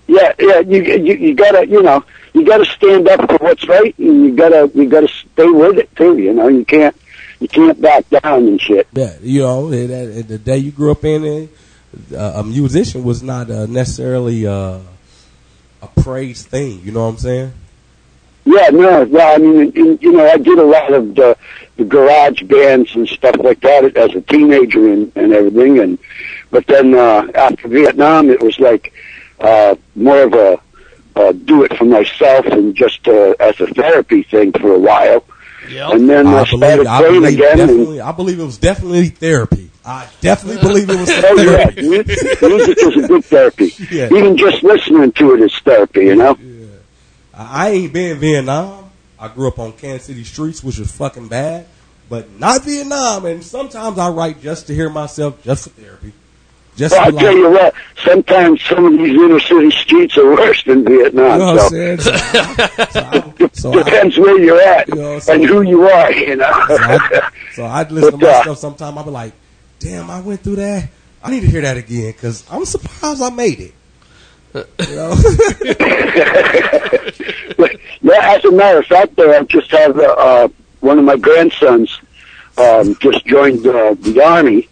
[0.10, 2.04] Yeah, yeah, you you you gotta you know
[2.34, 5.96] you gotta stand up for what's right, and you gotta you gotta stay with it
[5.96, 6.18] too.
[6.18, 6.96] You know, you can't
[7.40, 8.88] you can't back down and shit.
[8.92, 11.48] Yeah, you know, that, that, the day you grew up in,
[12.12, 14.80] uh, a musician was not uh, necessarily uh,
[15.84, 16.82] a praised thing.
[16.84, 17.54] You know what I'm saying?
[18.46, 21.38] Yeah, no, well, I mean, in, you know, I did a lot of the,
[21.78, 26.00] the garage bands and stuff like that as a teenager and, and everything, and
[26.50, 28.92] but then uh, after Vietnam, it was like
[29.40, 30.62] uh, more of a
[31.16, 35.24] uh, do it for myself and just uh, as a therapy thing for a while.
[35.70, 37.60] And then I, I started I playing believe again.
[37.60, 39.70] And, definitely, I believe it was definitely therapy.
[39.86, 41.82] I definitely believe it was oh therapy.
[41.82, 43.74] mu- music is a good therapy.
[43.92, 44.06] Yeah.
[44.06, 46.06] Even just listening to it is therapy.
[46.06, 46.38] You know.
[47.34, 48.90] I I ain't been in Vietnam.
[49.20, 51.66] I grew up on Kansas City streets, which was fucking bad,
[52.10, 53.26] but not Vietnam.
[53.26, 56.14] And sometimes I write just to hear myself, just for therapy.
[56.80, 57.74] Just Well, I'll tell you what.
[58.06, 61.40] Sometimes some of these inner city streets are worse than Vietnam.
[61.42, 61.58] You know
[61.98, 61.98] so.
[61.98, 66.10] So I- so I- Depends where you're at You know, so- and who you are,
[66.14, 66.68] you know.
[67.54, 68.98] So I, I'd listen But, to my uh, stuff sometime.
[68.98, 69.34] I'd be like,
[69.80, 70.90] damn, I went through that.
[71.22, 73.74] I need to hear that again because I'm surprised I made it.
[74.54, 75.16] You know?
[78.02, 80.48] yeah, as a matter of fact, though, I just have uh,
[80.80, 82.00] one of my grandsons
[82.58, 84.70] um, just joined uh, the army,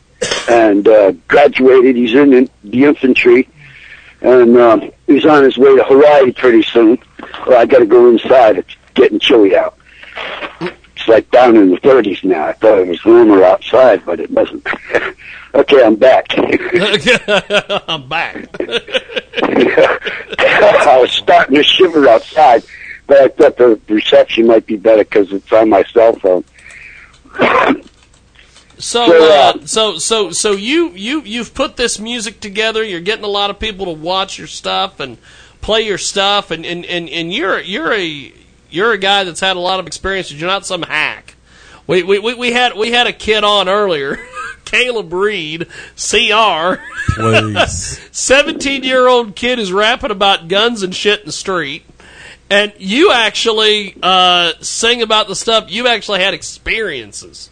[0.50, 1.96] and uh, graduated.
[1.96, 3.48] He's in the the infantry,
[4.22, 6.98] and um, he's on his way to Hawaii pretty soon.
[7.46, 8.58] Well, I got to go inside.
[8.58, 9.78] It's getting chilly out.
[10.62, 12.48] It's like down in the 30s now.
[12.48, 14.68] I thought it was warmer outside, but it wasn't.
[15.54, 16.26] okay, I'm back.
[17.88, 18.48] I'm back.
[20.40, 22.64] I was starting to shiver outside,
[23.06, 26.44] but I thought the reception might be better because it's on my cell phone.
[28.80, 32.84] So, So, uh, so, so, so you you you've put this music together.
[32.84, 35.18] You're getting a lot of people to watch your stuff and
[35.62, 38.34] play your stuff, and and, and, and you're you're a
[38.70, 40.32] you're a guy that's had a lot of experience.
[40.32, 41.36] You're not some hack.
[41.88, 44.20] We we, we, we had we had a kid on earlier,
[44.66, 46.76] Caleb Reed, CR.
[47.68, 51.84] 17 year old kid is rapping about guns and shit in the street.
[52.50, 55.70] And you actually uh, sing about the stuff.
[55.70, 57.50] You've actually had experiences.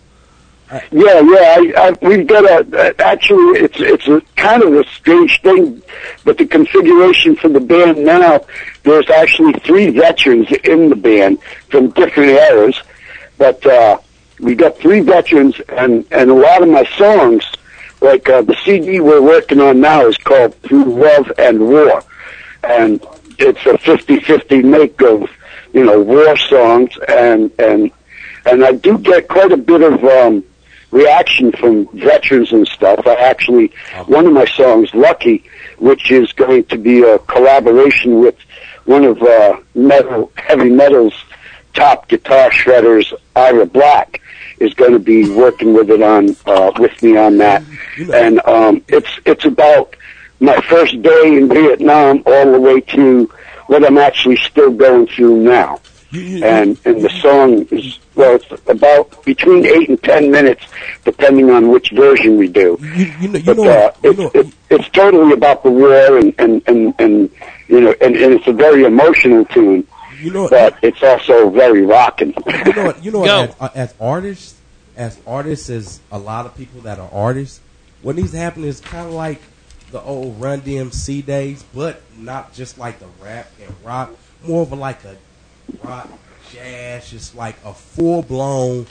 [0.71, 1.21] Yeah, yeah.
[1.21, 3.59] I, I, we've got a actually.
[3.59, 5.81] It's it's a kind of a strange thing,
[6.23, 8.41] but the configuration for the band now.
[8.83, 11.39] There's actually three veterans in the band
[11.69, 12.81] from different eras,
[13.37, 13.99] but uh,
[14.39, 17.45] we got three veterans, and and a lot of my songs,
[18.01, 22.03] like uh, the CD we're working on now, is called Through Love and War,
[22.63, 23.05] and
[23.37, 25.29] it's a 50-50 make of
[25.73, 27.91] you know war songs, and and
[28.47, 30.03] and I do get quite a bit of.
[30.03, 30.43] um
[30.95, 33.05] reaction from veterans and stuff.
[33.05, 33.71] I actually,
[34.05, 35.43] one of my songs, Lucky,
[35.77, 38.37] which is going to be a collaboration with
[38.85, 41.13] one of uh, metal, heavy metal's
[41.73, 44.21] top guitar shredders, Ira Black,
[44.59, 47.61] is going to be working with it on uh, with me on that.
[48.13, 49.95] And um, it's it's about
[50.39, 53.29] my first day in Vietnam all the way to
[53.67, 55.81] what I'm actually still going through now.
[56.43, 60.65] And and the song is well, it's about between eight and ten minutes,
[61.03, 62.77] depending on which version we do.
[62.81, 66.61] You know, you But know, uh, it's, it, it's totally about the war, and and
[66.67, 67.29] and, and
[67.67, 69.87] you know, and, and it's a very emotional tune.
[70.21, 72.33] You know, but it's also very rocking.
[72.65, 72.93] you know?
[73.01, 73.23] You know?
[73.59, 74.55] As, as artists,
[74.95, 77.59] as artists, as a lot of people that are artists,
[78.01, 79.41] what needs to happen is kind of like
[79.91, 84.15] the old Run DMC days, but not just like the rap and rock.
[84.45, 85.17] More of a like a
[85.83, 86.09] rock
[86.51, 88.85] jazz, just like a full blown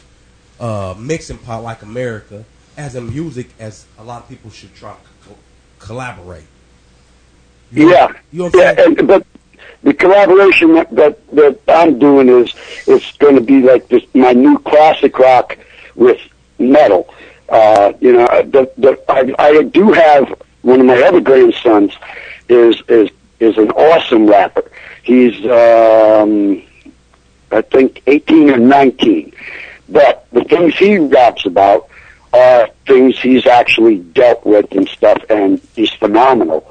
[0.60, 2.44] uh, mixing pot like America
[2.76, 5.36] as a music, as a lot of people should try to co-
[5.78, 6.44] collaborate.
[7.72, 9.26] You know- yeah, you know yeah, and, but
[9.82, 12.52] the collaboration that, that that I'm doing is
[12.86, 15.58] is going to be like this my new classic rock
[15.94, 16.20] with
[16.58, 17.12] metal.
[17.48, 21.92] Uh, you know, the, the, I, I do have one of my other grandsons
[22.48, 23.10] is is
[23.40, 24.70] is an awesome rapper.
[25.04, 26.62] He's um,
[27.52, 29.32] I think 18 or 19,
[29.90, 31.88] but the things he raps about
[32.32, 36.66] are things he's actually dealt with and stuff, and he's phenomenal.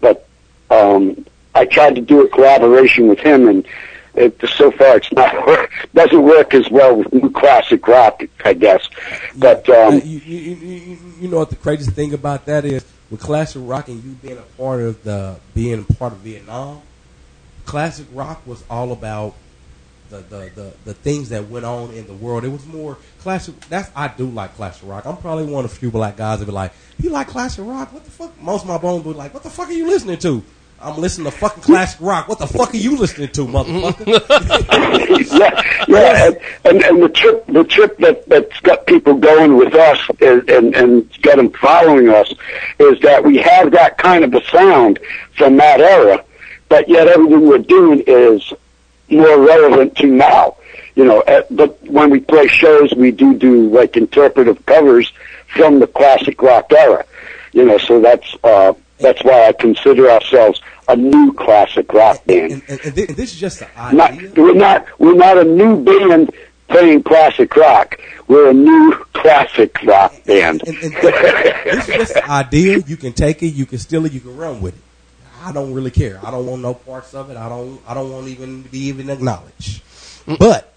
[0.00, 0.26] But
[0.70, 1.24] um,
[1.54, 3.66] I tried to do a collaboration with him, and
[4.14, 8.54] it, so far it's not work, doesn't work as well with new classic rock, I
[8.54, 8.88] guess.
[9.36, 12.84] But um, you, you, you, you- you know what the craziest thing about that is
[13.10, 16.80] with classic rock and you being a part of the being a part of Vietnam.
[17.64, 19.34] Classic rock was all about
[20.10, 22.44] the, the, the, the things that went on in the world.
[22.44, 23.58] It was more classic.
[23.68, 25.06] That's I do like classic rock.
[25.06, 27.92] I'm probably one of the few black guys that be like, "You like classic rock?
[27.92, 29.86] What the fuck?" Most of my bones would be like, "What the fuck are you
[29.86, 30.42] listening to?"
[30.80, 32.28] I'm listening to fucking classic rock.
[32.28, 34.06] What the fuck are you listening to, motherfucker?
[35.38, 39.74] yeah, yeah, and, and and the trip the trip that that's got people going with
[39.74, 42.34] us is, and and got them following us
[42.78, 44.98] is that we have that kind of a sound
[45.36, 46.22] from that era,
[46.74, 48.52] but yet everything we're doing is
[49.08, 50.56] more relevant to now.
[50.96, 55.12] You know, uh, but when we play shows, we do do like interpretive covers
[55.54, 57.04] from the classic rock era.
[57.52, 62.52] You know, so that's uh, that's why I consider ourselves a new classic rock band.
[62.52, 64.32] and, and, and this is just the Not, idea.
[64.36, 66.32] we're not we're not a new band
[66.66, 68.00] playing classic rock.
[68.26, 70.60] We're a new classic rock band.
[70.62, 72.78] this is just the idea.
[72.78, 74.83] You can take it, you can steal it, you can run with it.
[75.44, 76.18] I don't really care.
[76.24, 77.36] I don't want no parts of it.
[77.36, 77.78] I don't.
[77.86, 79.82] I don't want even be even acknowledged.
[80.38, 80.72] But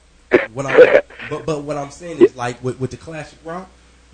[0.53, 3.69] what I'm but but what I'm saying is like with, with the classic rock,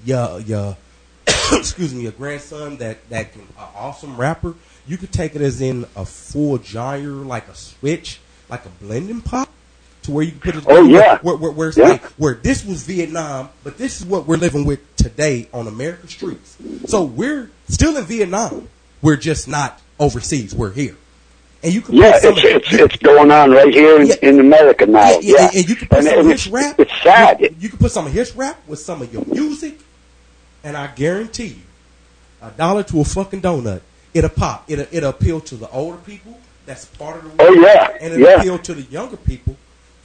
[0.06, 0.78] your your
[1.54, 4.54] excuse me, your grandson that that can an awesome rapper.
[4.86, 8.20] You could take it as in a full genre, like a switch,
[8.50, 9.50] like a blending pot,
[10.04, 10.66] to where you can put it.
[10.68, 11.18] Oh, yeah.
[11.20, 11.88] where, where, where it's Yeah.
[11.88, 16.10] like where this was Vietnam, but this is what we're living with today on American
[16.10, 16.58] streets.
[16.86, 18.68] So we're still in Vietnam.
[19.04, 20.56] We're just not overseas.
[20.56, 20.96] We're here.
[21.62, 24.12] And you can Yeah, put some it's of- it's it's going on right here in,
[24.22, 25.10] in America now.
[25.10, 26.80] yeah, Yeah, and, and you can put And- some of his rap.
[26.80, 27.40] It's sad.
[27.42, 29.80] You, you can put some of his rap with some of your music,
[30.64, 31.62] and I guarantee you,
[32.42, 33.82] a dollar to a fucking donut.
[34.14, 34.66] It'll pop.
[34.68, 36.40] It'll, it'll appeal to the older people.
[36.66, 37.98] That's part of the Oh, yeah.
[38.00, 38.40] and it'll Yeah.
[38.40, 39.56] appeal to the younger people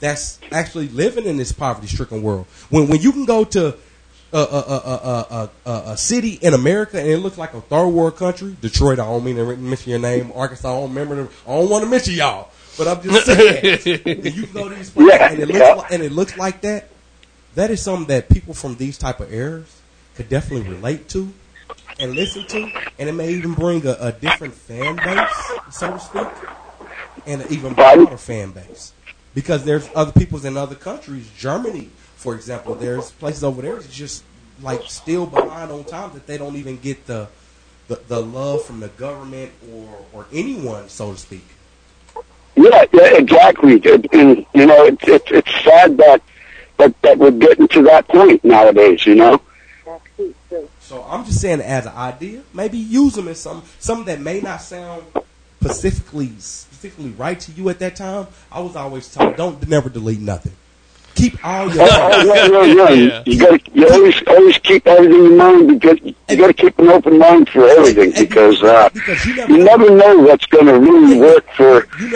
[0.01, 2.45] that's actually living in this poverty-stricken world.
[2.69, 3.75] When when you can go to
[4.31, 7.61] a, a, a, a, a, a, a city in America and it looks like a
[7.61, 8.99] third world country, Detroit.
[8.99, 10.31] I don't mean to mention your name.
[10.35, 10.69] Arkansas.
[10.69, 11.15] I don't remember.
[11.15, 11.29] Them.
[11.47, 12.49] I don't want to mention y'all.
[12.77, 15.59] But I'm just saying, when you can go to these places Yeah, and it looks
[15.59, 15.73] yeah.
[15.73, 16.89] like, and it looks like that.
[17.55, 19.81] That is something that people from these type of eras
[20.15, 21.33] could definitely relate to
[21.99, 25.99] and listen to, and it may even bring a, a different fan base, so to
[25.99, 26.27] speak,
[27.25, 28.93] and an even broader fan base.
[29.35, 31.89] Because there's other peoples in other countries, Germany,
[32.19, 34.25] for example, there's places over there that's just
[34.61, 37.29] like still behind on time that they don't even get the
[37.87, 41.45] the, the love from the government or or anyone, so to speak.
[42.57, 43.81] Yeah, yeah, exactly.
[43.85, 46.21] And, and you know, it's it's it's sad that
[46.77, 49.05] that that we're getting to that point nowadays.
[49.05, 49.41] You know.
[50.81, 54.41] So I'm just saying, as an idea, maybe use them as some some that may
[54.41, 55.03] not sound
[55.61, 58.27] specifically specifically right to you at that time.
[58.51, 60.53] I was always told, don't never delete nothing.
[61.19, 61.85] Keep all your.
[61.85, 63.23] Oh, yeah, yeah, yeah.
[63.25, 66.79] You got to you always always keep everything in mind because you got to keep
[66.79, 68.89] an open mind for everything because uh,
[69.49, 72.07] you never know what's going to really work for for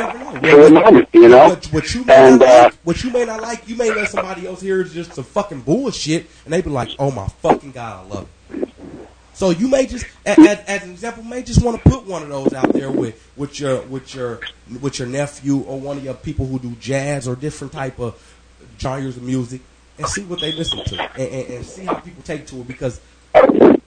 [0.41, 1.09] the moment.
[1.13, 3.67] You know, What, what you may and not uh, like, what you may not like,
[3.67, 6.89] you may let somebody else hear is just some fucking bullshit, and they be like,
[6.97, 8.69] "Oh my fucking god, I love it."
[9.35, 12.21] So you may just, as, as, as an example, may just want to put one
[12.21, 14.39] of those out there with with your with your
[14.79, 18.15] with your nephew or one of your people who do jazz or different type of
[18.79, 19.61] genres of music,
[19.97, 22.67] and see what they listen to, and, and, and see how people take to it
[22.67, 22.99] because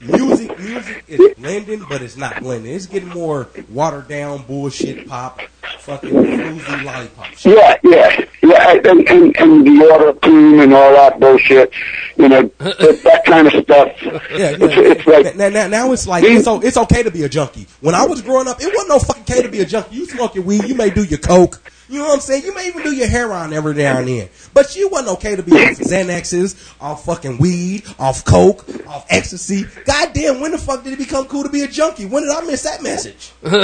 [0.01, 2.75] music music is blending, but it's not blending.
[2.75, 5.41] It's getting more watered down bullshit pop,
[5.81, 7.57] fucking floozy lollipop shit.
[7.57, 11.73] yeah, yeah, yeah, and and, and the auto tune and all that bullshit.
[12.17, 13.93] You know, that, that kind of stuff.
[14.37, 14.57] Yeah, yeah.
[14.61, 17.67] It's, it's like now, now, now it's like it's okay to be a junkie.
[17.81, 19.97] When I was growing up, it wasn't no fucking okay to be a junkie.
[19.97, 21.61] You smoke your weed, you may do your coke.
[21.89, 22.45] You know what I'm saying?
[22.45, 24.29] You may even do your heroin every now and then.
[24.53, 29.65] But you wasn't okay to be off Xanaxes, off fucking weed, off coke, off ecstasy.
[29.85, 32.07] Goddamn, when the fuck did it become cool to be a junkie?
[32.07, 33.33] When did I miss that message?
[33.43, 33.63] right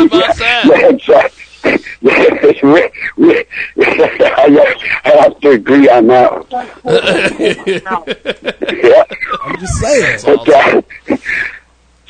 [0.00, 0.64] about that.
[0.66, 1.44] Yeah, exactly.
[1.62, 3.48] Rick, Rick,
[3.78, 6.50] I, I have to agree on that.
[6.50, 6.66] one.
[8.82, 9.04] yeah.
[9.44, 10.20] I'm just saying.
[10.24, 10.82] But, uh,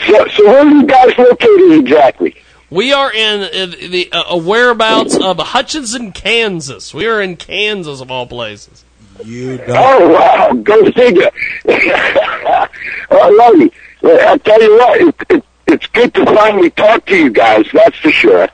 [0.07, 2.37] so, so where are you guys located exactly?
[2.71, 6.95] We are in uh, the uh, whereabouts of Hutchinson, Kansas.
[6.95, 8.85] We are in Kansas, of all places.
[9.25, 9.71] You don't.
[9.71, 11.31] Oh wow, go figure.
[11.69, 12.69] oh,
[13.11, 13.71] I love you.
[14.03, 17.67] Well, I tell you what, it, it, it's good to finally talk to you guys.
[17.73, 18.49] That's for sure.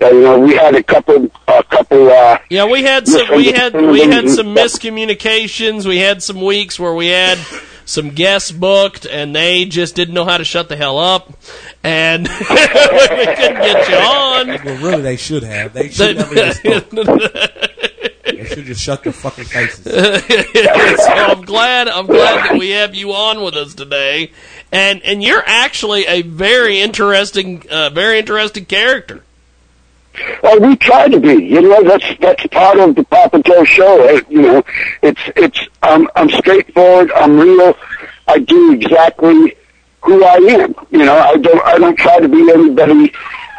[0.00, 2.08] Uh, you know, we had a couple, a couple.
[2.08, 5.86] Uh, Yeah, we had some we had we had some miscommunications.
[5.86, 7.38] We had some weeks where we had
[7.86, 11.32] some guests booked and they just didn't know how to shut the hell up,
[11.82, 14.48] and we couldn't get you on.
[14.48, 15.72] Well, really, they should have.
[15.72, 16.90] They should never even spoke.
[18.24, 19.84] They should just shut their fucking faces.
[21.04, 24.32] so I'm glad I'm glad that we have you on with us today,
[24.72, 29.22] and and you're actually a very interesting uh, very interesting character.
[30.42, 31.34] Well, we try to be.
[31.44, 34.08] You know, that's that's part of the Papa Joe show.
[34.08, 34.64] Uh, You know,
[35.02, 37.10] it's it's I'm I'm straightforward.
[37.12, 37.76] I'm real.
[38.28, 39.56] I do exactly
[40.02, 40.74] who I am.
[40.90, 43.12] You know, I don't I don't try to be anybody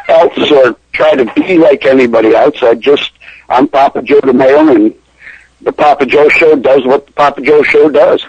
[0.08, 2.62] else or try to be like anybody else.
[2.62, 3.12] I just
[3.48, 4.94] I'm Papa Joe DeMayo, and
[5.62, 8.24] the Papa Joe show does what the Papa Joe show does.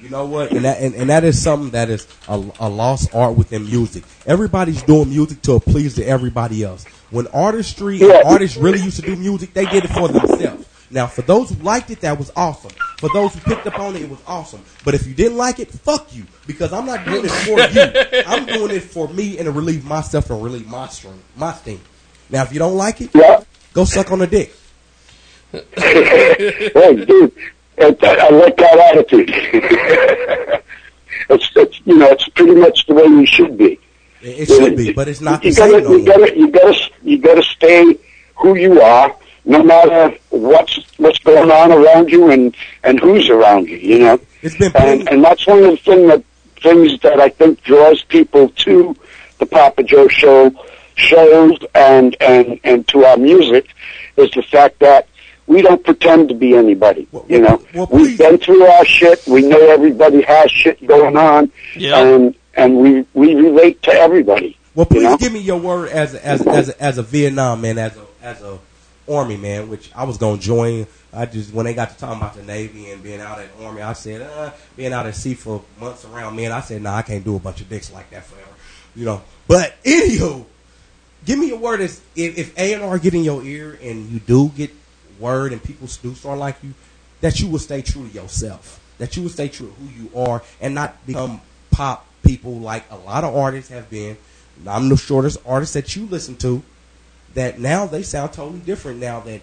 [0.00, 0.52] You know what?
[0.52, 4.04] And that and, and that is something that is a, a lost art within music.
[4.26, 6.84] Everybody's doing music to please to everybody else.
[7.10, 10.68] When artistry and artists really used to do music, they did it for themselves.
[10.90, 12.70] Now, for those who liked it, that was awesome.
[12.98, 14.62] For those who picked up on it, it was awesome.
[14.84, 17.60] But if you didn't like it, fuck you, because I'm not doing it for
[18.14, 18.22] you.
[18.26, 21.80] I'm doing it for me and to relieve myself and relieve my strain, my sting.
[22.30, 23.12] Now, if you don't like it,
[23.74, 24.54] go suck on a dick.
[25.52, 27.32] hey, dude,
[27.80, 29.30] it, I like that attitude.
[31.30, 33.78] it's, it's, you know, it's pretty much the way you should be.
[34.20, 36.50] It, it should be, but it's not the you same gotta, no you gotta, you
[36.50, 37.98] gotta, you gotta stay
[38.36, 39.14] who you are,
[39.44, 43.76] no matter what's what's going on around you and and who's around you.
[43.76, 46.24] You know, it's been and, and that's one of the thing that
[46.60, 48.96] things that I think draws people to
[49.38, 50.52] the Papa Joe show
[50.96, 53.68] shows and and and to our music
[54.16, 55.08] is the fact that
[55.48, 57.08] we don't pretend to be anybody.
[57.26, 57.60] you know,
[57.90, 59.26] we've been through our shit.
[59.26, 64.56] We know everybody has shit going on, and and we we relate to everybody.
[64.74, 65.16] Well, please you know?
[65.16, 68.06] give me your word as a, as as a, as a Vietnam man, as a
[68.22, 68.58] as a
[69.10, 70.86] Army, man, which I was gonna join.
[71.12, 73.80] I just when they got to talking about the Navy and being out at Army,
[73.80, 77.02] I said, uh, being out at sea for months around men, I said, nah, I
[77.02, 78.50] can't do a bunch of dicks like that forever,
[78.94, 79.22] you know.
[79.46, 80.44] But anywho,
[81.24, 84.10] give me a word as if, if A and R get in your ear and
[84.10, 84.70] you do get
[85.20, 86.74] word and people do start like you,
[87.20, 90.10] that you will stay true to yourself, that you will stay true to who you
[90.16, 91.40] are and not become
[91.70, 94.16] pop people like a lot of artists have been.
[94.66, 96.62] I'm the shortest artist that you listen to.
[97.34, 99.42] That now they sound totally different now that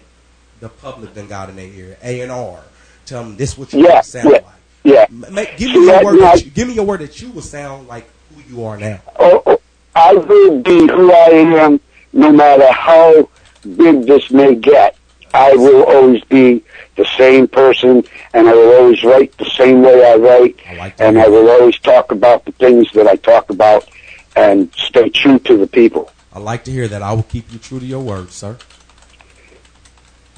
[0.60, 1.96] the public then got in their ear.
[2.02, 2.60] A and R,
[3.06, 4.44] tell them this what you Yeah, sound yeah, like.
[4.84, 5.06] yeah.
[5.08, 6.18] Ma- Make, give me Yeah, your word.
[6.20, 6.34] yeah.
[6.34, 9.00] That you, give me your word that you will sound like who you are now.
[9.18, 9.60] Oh, oh,
[9.94, 11.80] I will be who I am,
[12.12, 13.28] no matter how
[13.76, 14.95] big this may get.
[15.36, 16.64] I will always be
[16.96, 18.02] the same person,
[18.32, 20.58] and I will always write the same way I write,
[20.98, 23.86] and I will always talk about the things that I talk about,
[24.34, 26.10] and stay true to the people.
[26.32, 27.02] I like to hear that.
[27.02, 28.56] I will keep you true to your word, sir.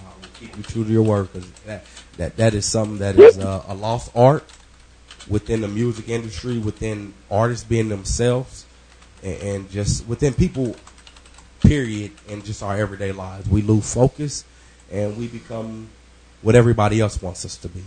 [0.01, 1.85] I will keep you true to your word because that,
[2.17, 4.45] that that is something that is uh, a lost art
[5.29, 8.67] within the music industry, within artists being themselves,
[9.23, 10.75] and, and just within people.
[11.61, 14.45] Period, in just our everyday lives, we lose focus,
[14.91, 15.89] and we become
[16.43, 17.83] what everybody else wants us to be.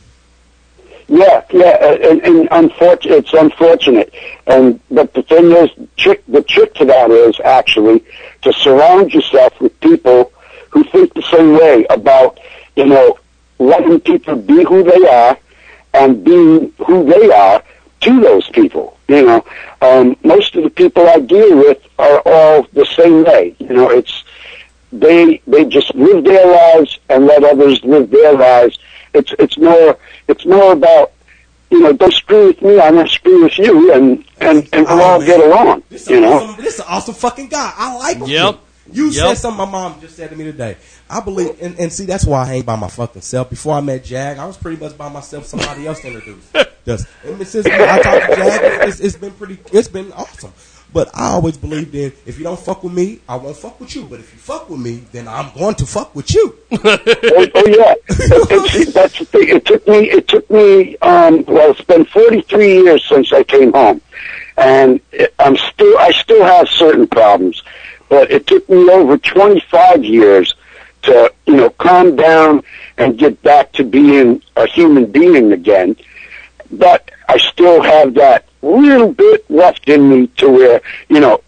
[1.07, 4.14] Yeah, yeah, and, and unfortunate, it's unfortunate.
[4.48, 8.03] And but the thing is, trick the trick to that is actually
[8.44, 10.32] to surround yourself with people
[10.69, 12.40] who think the same way about
[12.78, 13.19] you know
[13.60, 15.38] letting people be who they are
[15.94, 17.61] and being who they are
[18.02, 18.98] to those people.
[19.07, 19.45] You know,
[19.82, 23.56] um, most of the people I deal with are all the same way.
[23.60, 24.23] You know, it's
[24.91, 28.77] they they just live their lives and let others live their lives.
[29.13, 29.97] It's it's more
[30.27, 31.11] it's more about
[31.69, 35.01] you know don't screw with me, I won't screw with you, and and and we'll
[35.01, 35.84] all get along.
[35.89, 36.34] You know.
[36.34, 37.73] Awesome, this is an awesome fucking guy.
[37.76, 38.27] I like him.
[38.27, 38.59] Yep.
[38.93, 39.13] You Yep.
[39.13, 40.76] said something my mom just said to me today.
[41.09, 43.49] I believe, and, and see, that's why I ain't by my fucking self.
[43.49, 45.45] Before I met Jag, I was pretty much by myself.
[45.45, 46.53] Somebody else introduced.
[46.85, 50.51] Just, and since I talked to Jag, it's, it's been pretty, it's been awesome.
[50.93, 53.95] But I always believed in if you don't fuck with me, I won't fuck with
[53.95, 54.03] you.
[54.03, 56.57] But if you fuck with me, then I'm going to fuck with you.
[56.72, 59.47] oh, oh yeah, it, it, that's the thing.
[59.47, 60.09] It took me.
[60.09, 60.97] It took me.
[60.97, 64.01] Um, well, it's been 43 years since I came home,
[64.57, 64.99] and
[65.39, 65.97] I'm still.
[65.97, 67.63] I still have certain problems,
[68.09, 70.55] but it took me over 25 years
[71.03, 72.63] to, you know, calm down
[72.97, 75.95] and get back to being a human being again.
[76.72, 81.42] But I still have that little bit left in me to where, you know,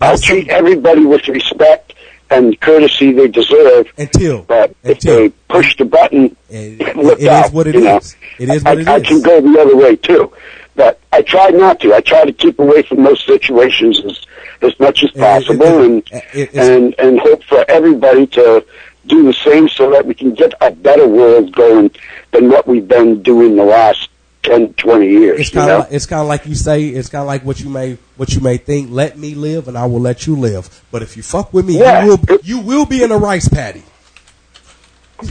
[0.00, 1.94] I'll treat everybody with respect
[2.30, 3.92] and courtesy they deserve.
[3.98, 7.96] Until, but if they push the button, look it is out, what it you know.
[7.98, 8.16] is.
[8.38, 9.08] It is I, what it I is.
[9.08, 10.32] can go the other way too,
[10.76, 11.92] but I try not to.
[11.94, 14.26] I try to keep away from those situations as
[14.62, 16.20] as much as possible, and uh,
[16.54, 18.64] and and hope for everybody to
[19.06, 21.90] do the same, so that we can get a better world going
[22.32, 24.09] than what we've been doing the last
[24.42, 25.40] 10, 20 years.
[25.40, 26.86] It's kind of like, it's kind of like you say.
[26.86, 28.90] It's kind of like what you may what you may think.
[28.90, 30.82] Let me live, and I will let you live.
[30.90, 32.04] But if you fuck with me, Yeah.
[32.04, 33.82] you will you will be in a rice paddy.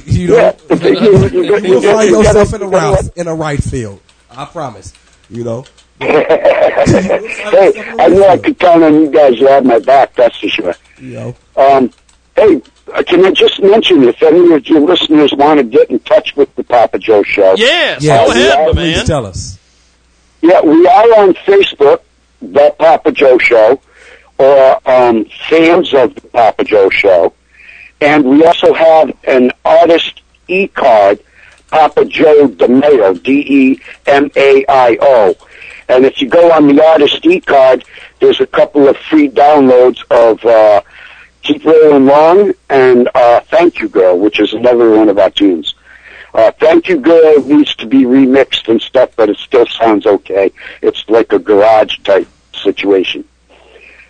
[0.05, 0.55] You know, Yeah.
[0.85, 3.99] you, will find you yourself in a rice in a right field.
[4.29, 4.93] I promise.
[5.29, 5.65] You know.
[5.99, 10.15] hey, I know I could count on you guys to have my back.
[10.15, 10.75] That's for sure.
[10.97, 11.35] You know.
[11.57, 11.91] Um,
[12.35, 12.61] hey,
[12.93, 16.35] uh, can I just mention if any of your listeners want to get in touch
[16.35, 17.55] with the Papa Joe Show?
[17.57, 18.27] Yes, Yes.
[18.27, 19.05] go ahead, my Please man.
[19.05, 19.57] tell us.
[20.41, 22.01] Yeah, we are on Facebook,
[22.41, 23.79] The Papa Joe Show,
[24.37, 27.33] or um, fans of The Papa Joe Show.
[28.01, 31.19] And we also have an artist e-card,
[31.69, 33.21] Papa Joe DeMaio,
[34.09, 35.35] D-E-M-A-I-O.
[35.89, 37.83] And if you go on the artist e-card,
[38.19, 40.81] there's a couple of free downloads of uh,
[41.49, 45.73] Keep Rolling Along and uh, Thank You Girl, which is another one of our tunes.
[46.31, 50.51] Uh, Thank You Girl needs to be remixed and stuff, but it still sounds okay.
[50.83, 53.27] It's like a garage type situation.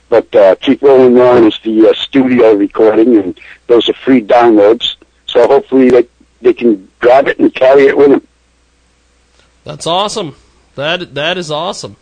[0.10, 4.98] But uh, Keep Rolling On is the uh, studio recording, and those are free downloads.
[5.26, 6.08] So hopefully they
[6.42, 8.28] they can grab it and carry it with them.
[9.64, 10.36] That's awesome.
[10.76, 11.96] That that is awesome.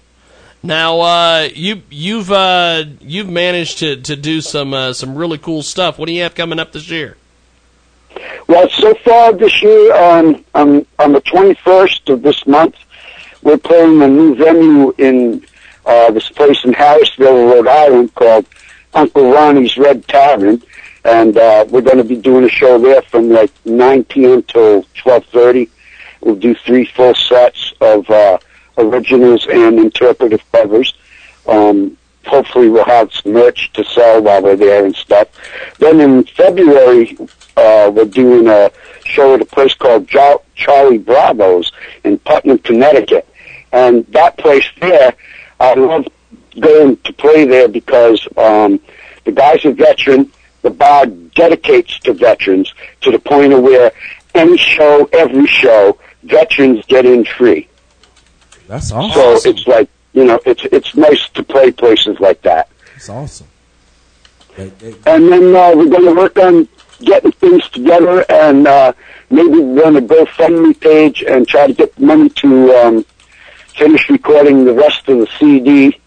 [0.64, 5.62] Now uh, you you've uh, you've managed to, to do some uh, some really cool
[5.62, 5.98] stuff.
[6.00, 7.18] What do you have coming up this year?
[8.48, 12.76] Well, so far this year, um, on on the 21st of this month,
[13.44, 15.46] we're playing a new venue in
[15.86, 18.46] uh, this place in Harrisville, Rhode Island, called
[18.94, 20.62] Uncle Ronnie's Red Tavern,
[21.06, 24.42] and uh, we're going to be doing a show there from like 9 p.m.
[24.44, 25.70] till 12:30.
[26.22, 28.40] We'll do three full sets of uh,
[28.78, 30.94] originals and interpretive covers.
[31.48, 35.28] Um, hopefully we'll have some merch to sell while we're there and stuff.
[35.80, 37.18] Then in February,
[37.56, 38.72] uh, we're doing a
[39.06, 41.72] show at a place called jo- Charlie Bravo's
[42.04, 43.28] in Putnam, Connecticut.
[43.72, 45.14] And that place there,
[45.60, 46.08] I love
[46.60, 48.80] going to play there because um,
[49.26, 50.32] the guy's a veteran.
[50.64, 53.92] The bar dedicates to veterans to the point of where
[54.34, 57.68] any show, every show, veterans get in free.
[58.68, 59.12] That's awesome.
[59.44, 62.70] So it's like you know, it's it's nice to play places like that.
[62.96, 63.48] It's awesome.
[64.56, 66.68] They- they- And then uh, we're going to work on
[67.02, 68.94] getting things together and uh,
[69.30, 73.06] maybe run a GoFundMe page and try to get money to um,
[73.76, 76.00] finish recording the rest of the CD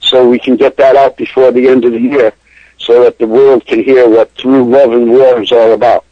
[0.00, 2.32] so we can get that out before the end of the year
[2.78, 6.06] so that the world can hear what Through Love and War is all about.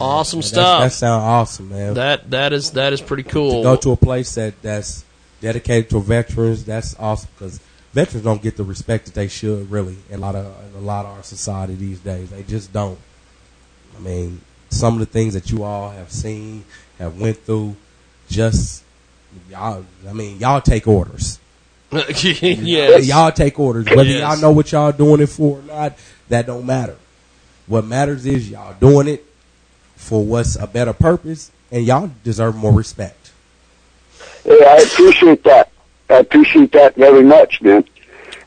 [0.00, 0.80] Awesome that- stuff.
[0.82, 1.94] That sounds awesome, man.
[1.94, 3.58] That that is that is pretty cool.
[3.58, 5.04] to go to a place that that's
[5.40, 7.60] dedicated to veterans, that's awesome because
[7.92, 10.84] veterans don't get the respect that they should really in a lot of in a
[10.84, 12.30] lot of our society these days.
[12.30, 12.98] They just don't.
[13.96, 14.40] I mean,
[14.70, 16.64] some of the things that you all have seen,
[16.98, 17.76] have went through,
[18.28, 18.82] just
[19.50, 19.84] y'all.
[20.08, 21.38] I mean, y'all take orders.
[21.92, 23.06] yes.
[23.06, 23.84] y'all take orders.
[23.86, 24.20] Whether Yes.
[24.20, 25.96] y'all know what y'all doing it for or not,
[26.28, 26.96] that don't matter.
[27.68, 29.24] What matters is y'all doing it
[30.04, 33.32] for what's a better purpose, and y'all deserve more respect.
[34.44, 35.70] Yeah, I appreciate that.
[36.10, 37.84] I appreciate that very much, man.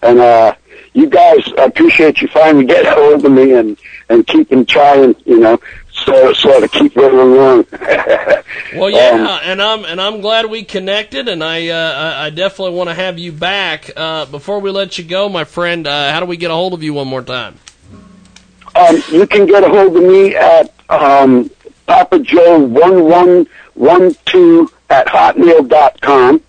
[0.04, 0.54] And uh,
[0.94, 3.78] you guys, I appreciate you finally getting hold of me and
[4.10, 5.60] and keeping trying, you know,
[5.92, 7.66] so so to keep rolling along.
[8.76, 12.30] Well, yeah, Um, and I'm and I'm glad we connected, and I uh, I- I
[12.30, 13.90] definitely want to have you back.
[13.96, 16.74] Uh, before we let you go, my friend, uh, how do we get a hold
[16.74, 17.56] of you one more time?
[18.78, 21.50] Um, you can get a hold of me at um,
[21.88, 26.42] Papa Joe one one one two at hotmail dot com,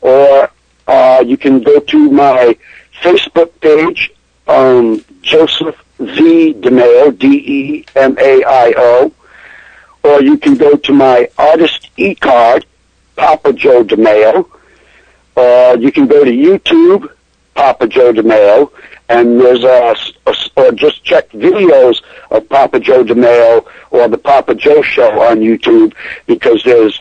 [0.00, 0.50] or
[0.88, 2.56] uh, you can go to my
[3.02, 4.10] Facebook page,
[4.48, 9.12] um, Joseph V DeMaio D E M A I O,
[10.02, 12.66] or you can go to my artist e card,
[13.14, 14.48] Papa Joe DeMaio,
[15.36, 17.12] or you can go to YouTube,
[17.54, 18.72] Papa Joe DeMaio,
[19.08, 19.94] and there's a,
[20.26, 25.40] a or just check videos of Papa Joe DeMaio or the Papa Joe Show on
[25.40, 25.94] YouTube
[26.26, 27.00] because there's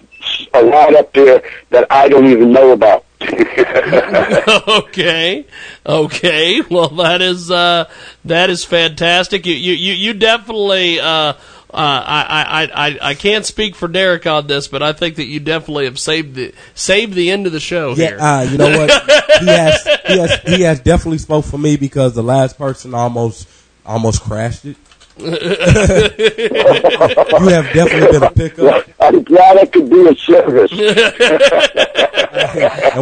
[0.54, 3.06] a lot up there that I don't even know about.
[4.68, 5.46] okay,
[5.86, 6.62] okay.
[6.62, 7.90] Well, that is uh,
[8.26, 9.46] that is fantastic.
[9.46, 11.00] You you you, you definitely.
[11.00, 11.34] Uh,
[11.74, 15.26] uh, I, I, I, I can't speak for Derek on this, but I think that
[15.26, 18.20] you definitely have saved the saved the end of the show here.
[18.20, 18.92] Uh, you know what?
[19.40, 23.50] he has he has he has definitely spoke for me because the last person almost
[23.86, 24.78] almost crashed it.
[25.18, 25.38] you have
[27.74, 28.88] definitely been a pickup.
[29.00, 30.72] I'm glad I could be of service.
[30.72, 30.80] and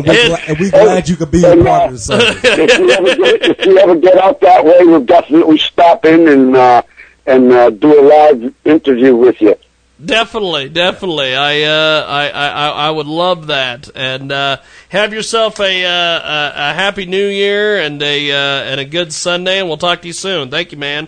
[0.05, 2.39] we gla- and we glad you could be a part of the service.
[2.43, 6.27] if, you ever get, if we ever get out that way, we'll definitely stop in
[6.27, 6.83] and uh,
[7.25, 9.55] and uh, do a live interview with you.
[10.03, 11.35] Definitely, definitely.
[11.35, 13.89] I, uh, I, I, I would love that.
[13.93, 14.57] And uh,
[14.89, 19.13] have yourself a, uh, a a happy New Year and a uh, and a good
[19.13, 19.59] Sunday.
[19.59, 20.49] And we'll talk to you soon.
[20.49, 21.07] Thank you, man.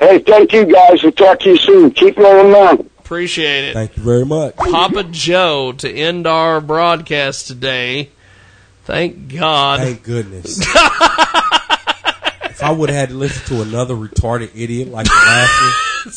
[0.00, 1.02] Hey, thank you guys.
[1.02, 1.92] We'll talk to you soon.
[1.92, 2.90] Keep rolling on.
[2.98, 3.74] Appreciate it.
[3.74, 4.56] Thank you very much.
[4.56, 8.10] Papa Joe to end our broadcast today.
[8.84, 9.80] Thank God.
[9.80, 10.58] Thank goodness.
[12.64, 15.60] I would have had to listen to another retarded idiot like the last
[16.06, 16.12] one,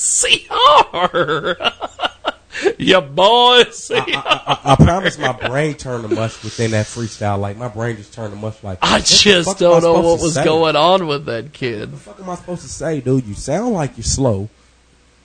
[1.60, 2.74] CR.
[2.78, 3.92] yeah, boys.
[3.94, 7.40] I, I, I promise my brain turned to mush within that freestyle.
[7.40, 8.64] Like my brain just turned to mush.
[8.64, 10.44] Like I just I don't know what was say?
[10.44, 11.82] going on with that kid.
[11.82, 13.26] What the fuck am I supposed to say, dude?
[13.26, 14.50] You sound like you're slow.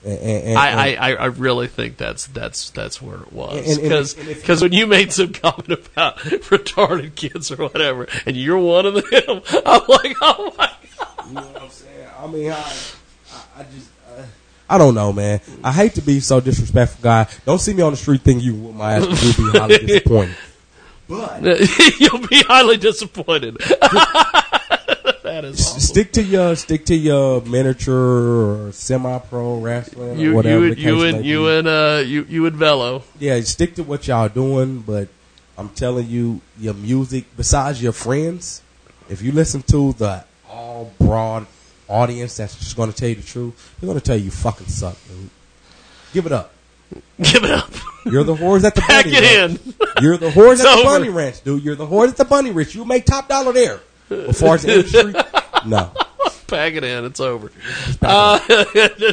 [0.05, 4.27] And, and, and, I, I, I really think that's that's that's where it was and-
[4.27, 8.95] because when you made some comment about retarded kids or whatever, and you're one of
[8.95, 9.01] them,
[9.65, 10.69] I'm like, oh my
[11.29, 12.07] You know what I'm saying?
[12.19, 14.21] I mean, I, I, I just, uh,
[14.69, 15.41] I don't know, man.
[15.63, 17.27] I hate to be so disrespectful, guy.
[17.45, 19.37] Don't see me on the street thinking you with my ass.
[19.37, 20.35] You'll be highly disappointed.
[21.07, 23.57] But you'll be highly disappointed.
[25.23, 25.79] that is awesome.
[25.81, 27.93] Stick to your, stick to your miniature
[28.67, 30.65] or semi-pro wrestling You or whatever.
[30.67, 33.03] you the and you case and may you and uh you you and Velo.
[33.19, 34.79] yeah, stick to what y'all doing.
[34.79, 35.09] But
[35.57, 38.61] I'm telling you, your music, besides your friends,
[39.09, 41.47] if you listen to the all broad
[41.93, 44.31] audience that's just going to tell you the truth, they're going to tell you you
[44.31, 45.29] fucking suck, dude.
[46.13, 46.53] Give it up.
[47.21, 47.71] Give it up.
[48.05, 49.59] You're the whores at the Pack bunny it ranch.
[49.65, 49.73] in.
[50.03, 50.99] You're the whores It's at the over.
[50.99, 51.63] bunny ranch, dude.
[51.63, 52.75] You're the whores at the bunny ranch.
[52.75, 53.79] You make top dollar there.
[54.09, 55.13] As far as the industry,
[55.65, 55.91] no.
[56.47, 57.05] Pack it in.
[57.05, 57.51] It's over.
[58.01, 58.37] Uh,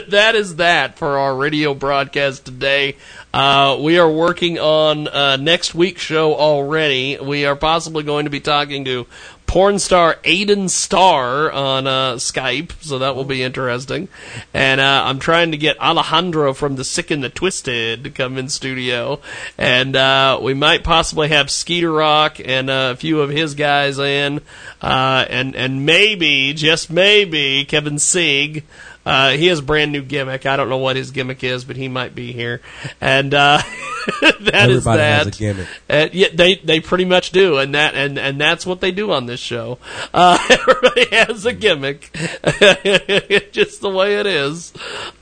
[0.09, 2.97] that is that for our radio broadcast today.
[3.33, 7.17] Uh, we are working on uh, next week's show already.
[7.19, 9.07] We are possibly going to be talking to
[9.51, 14.07] porn star Aiden Starr on uh, Skype, so that will be interesting.
[14.55, 18.39] And uh, I'm trying to get Alejandro from the Sick and the Twisted to come
[18.39, 19.21] in studio,
[19.59, 24.41] and uh, we might possibly have Skeeter Rock and a few of his guys in,
[24.83, 28.63] uh, and and maybe just maybe Kevin Sieg.
[29.05, 30.45] Uh, he has a brand new gimmick.
[30.45, 32.61] I don't know what his gimmick is, but he might be here.
[33.01, 33.63] And uh,
[34.21, 35.19] that is Everybody that.
[35.19, 35.69] has a gimmick.
[35.89, 39.11] Uh, yeah, they they pretty much do, and that and and that's what they do
[39.11, 39.79] on this show.
[40.13, 42.13] Uh, everybody has a gimmick,
[43.53, 44.73] just the way it is.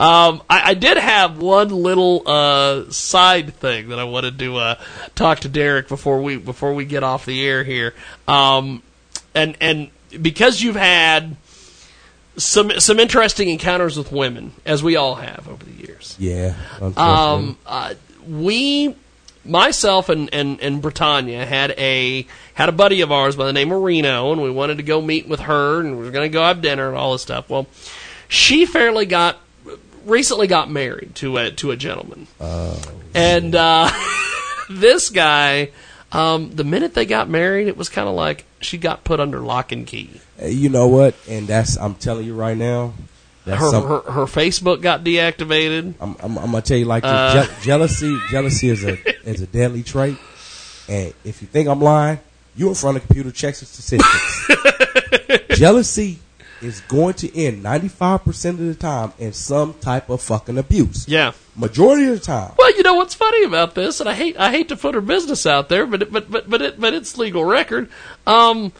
[0.00, 4.74] Um, I, I did have one little uh, side thing that I wanted to uh,
[5.14, 7.94] talk to Derek before we before we get off the air here,
[8.26, 8.82] um,
[9.36, 9.90] and and
[10.20, 11.36] because you've had
[12.38, 16.16] some some interesting encounters with women, as we all have over the years.
[16.18, 16.54] Yeah.
[16.96, 17.94] Um, uh,
[18.26, 18.94] we,
[19.44, 23.70] myself and, and, and Brittany had a had a buddy of ours by the name
[23.72, 26.32] of Reno, and we wanted to go meet with her, and we were going to
[26.32, 27.48] go have dinner and all this stuff.
[27.50, 27.66] Well,
[28.28, 29.38] she fairly got
[30.04, 32.80] recently got married to a to a gentleman, Oh.
[33.14, 33.90] and uh,
[34.70, 35.70] this guy.
[36.10, 39.40] Um, the minute they got married, it was kind of like she got put under
[39.40, 40.22] lock and key.
[40.38, 41.14] Hey, you know what?
[41.28, 42.92] And that's I'm telling you right now.
[43.44, 45.94] That's Her, some- her her Facebook got deactivated.
[46.00, 47.04] I'm, I'm, I'm gonna tell you like.
[47.04, 48.98] Uh, Je- jealousy, jealousy is a
[49.28, 50.16] is a deadly trait.
[50.88, 52.18] And if you think I'm lying,
[52.56, 54.50] you in front of computer checks and statistics.
[55.58, 56.18] jealousy
[56.60, 61.06] is going to end 95 percent of the time in some type of fucking abuse.
[61.08, 61.32] Yeah.
[61.56, 62.52] Majority of the time.
[62.58, 65.00] Well, you know what's funny about this, and I hate I hate to put her
[65.00, 67.88] business out there, but it, but but but it, but it's legal record.
[68.26, 68.72] Um,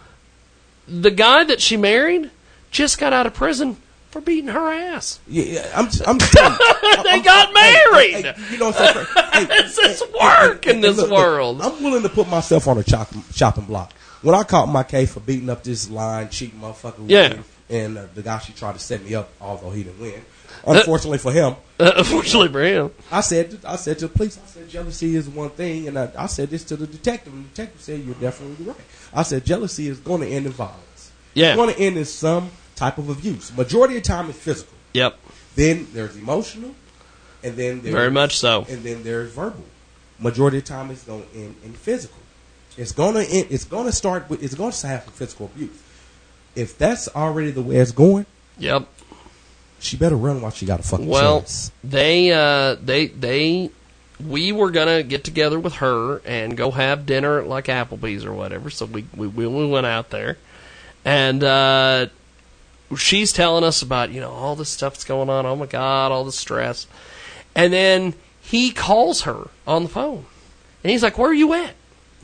[0.89, 2.31] the guy that she married
[2.71, 3.77] just got out of prison
[4.11, 5.21] for beating her ass.
[5.29, 7.03] Yeah, I'm I'm telling you.
[7.05, 8.25] they got married.
[8.25, 9.47] Hey, you know what's so crazy?
[9.49, 11.63] This is work in this look, look, world.
[11.63, 13.93] I'm willing to put myself on a chop, chopping block.
[14.23, 17.35] When I caught my case for beating up this line cheating motherfucker, with Yeah.
[17.35, 17.41] me,
[17.71, 20.25] and uh, the guy she tried to set me up, although he didn't win.
[20.67, 24.47] Unfortunately for him, Uh, unfortunately for him, I said, I said to the police, I
[24.49, 27.49] said jealousy is one thing, and I, I said this to the detective, and the
[27.51, 28.77] detective said you're definitely right.
[29.15, 31.13] I said jealousy is going to end in violence.
[31.35, 31.49] Yeah.
[31.49, 33.57] it's going to end in some type of abuse.
[33.57, 34.75] Majority of the time, it's physical.
[34.95, 35.19] Yep.
[35.55, 36.75] Then there's emotional,
[37.43, 38.67] and then there's, Very much so.
[38.69, 39.65] and then there's verbal.
[40.21, 42.17] Majority of the time, it's going to end in physical.
[42.77, 45.71] It's going to end, it's going to start with it's going to have physical abuse.
[46.55, 48.27] If that's already the way it's going,
[48.59, 48.89] Yep.
[49.81, 51.71] she better run while she got a fucking Well, chance.
[51.85, 53.71] they uh, they they
[54.25, 58.33] we were gonna get together with her and go have dinner at like Applebee's or
[58.33, 58.71] whatever.
[58.71, 60.39] So we we we we went out there,
[61.05, 62.07] and uh,
[62.97, 65.47] she's telling us about you know all this stuff that's going on.
[65.47, 66.87] Oh my god, all the stress,
[67.55, 70.25] and then he calls her on the phone,
[70.83, 71.75] and he's like, "Where are you at?"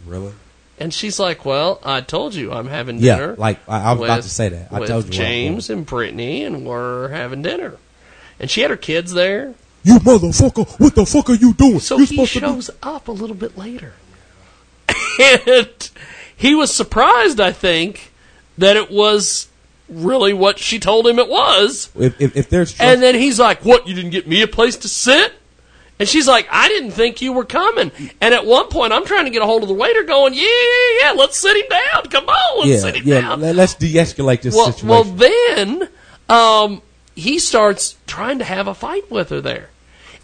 [0.07, 0.33] Really?
[0.79, 3.93] And she's like, "Well, I told you I'm having dinner." Yeah, dinner." like, I- I
[3.93, 4.69] was about with- to say that.
[4.73, 7.77] I with told you James and Brittany, and we're having dinner.
[8.41, 9.55] And she had her kids there.
[9.85, 10.81] You motherfucker!
[10.81, 11.79] What the fuck are you doing?
[11.79, 13.93] So you he shows up a little bit later,
[15.21, 15.91] and
[16.35, 17.39] he was surprised.
[17.39, 18.11] I think
[18.59, 19.49] that it was
[19.89, 21.91] really what she told him it was.
[21.95, 23.87] If, if, if there's trust, And then he's like, "What?
[23.87, 25.35] You didn't get me a place to sit?"
[25.99, 27.93] And she's like, "I didn't think you were coming."
[28.23, 30.41] And at one point, I'm trying to get a hold of the waiter, going, "Yeah,
[30.43, 32.09] yeah, yeah, let's sit him down.
[32.11, 33.21] Come on, let's yeah, sit him yeah.
[33.21, 34.89] down." let- Let's de-escalate this well, situation.
[34.89, 35.89] well, then
[36.29, 36.83] um,
[37.15, 39.69] he starts trying to have a fight with her there.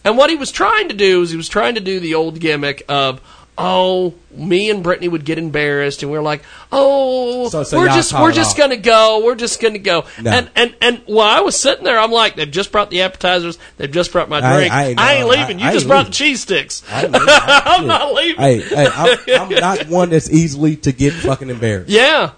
[0.04, 2.40] And what he was trying to do is he was trying to do the old
[2.40, 3.20] gimmick of,
[3.58, 7.88] oh, me and Brittany would get embarrassed, and we are like, oh, So- so we're
[7.88, 10.04] just we're just gonna go, we're just gonna go.
[10.22, 10.30] No.
[10.30, 13.58] And and and while I was sitting there, I'm like, they've just brought the appetizers,
[13.76, 14.72] they've just brought my drink.
[14.72, 15.58] I I, ain't ain't leaving.
[15.58, 16.10] I- you I just brought leaving.
[16.12, 16.82] the cheese sticks.
[16.90, 17.04] I.
[17.66, 18.40] I'm not leaving.
[18.40, 21.90] Hey, hey, I'm, I'm not one that's easily to get fucking embarrassed.
[21.90, 22.30] Yeah.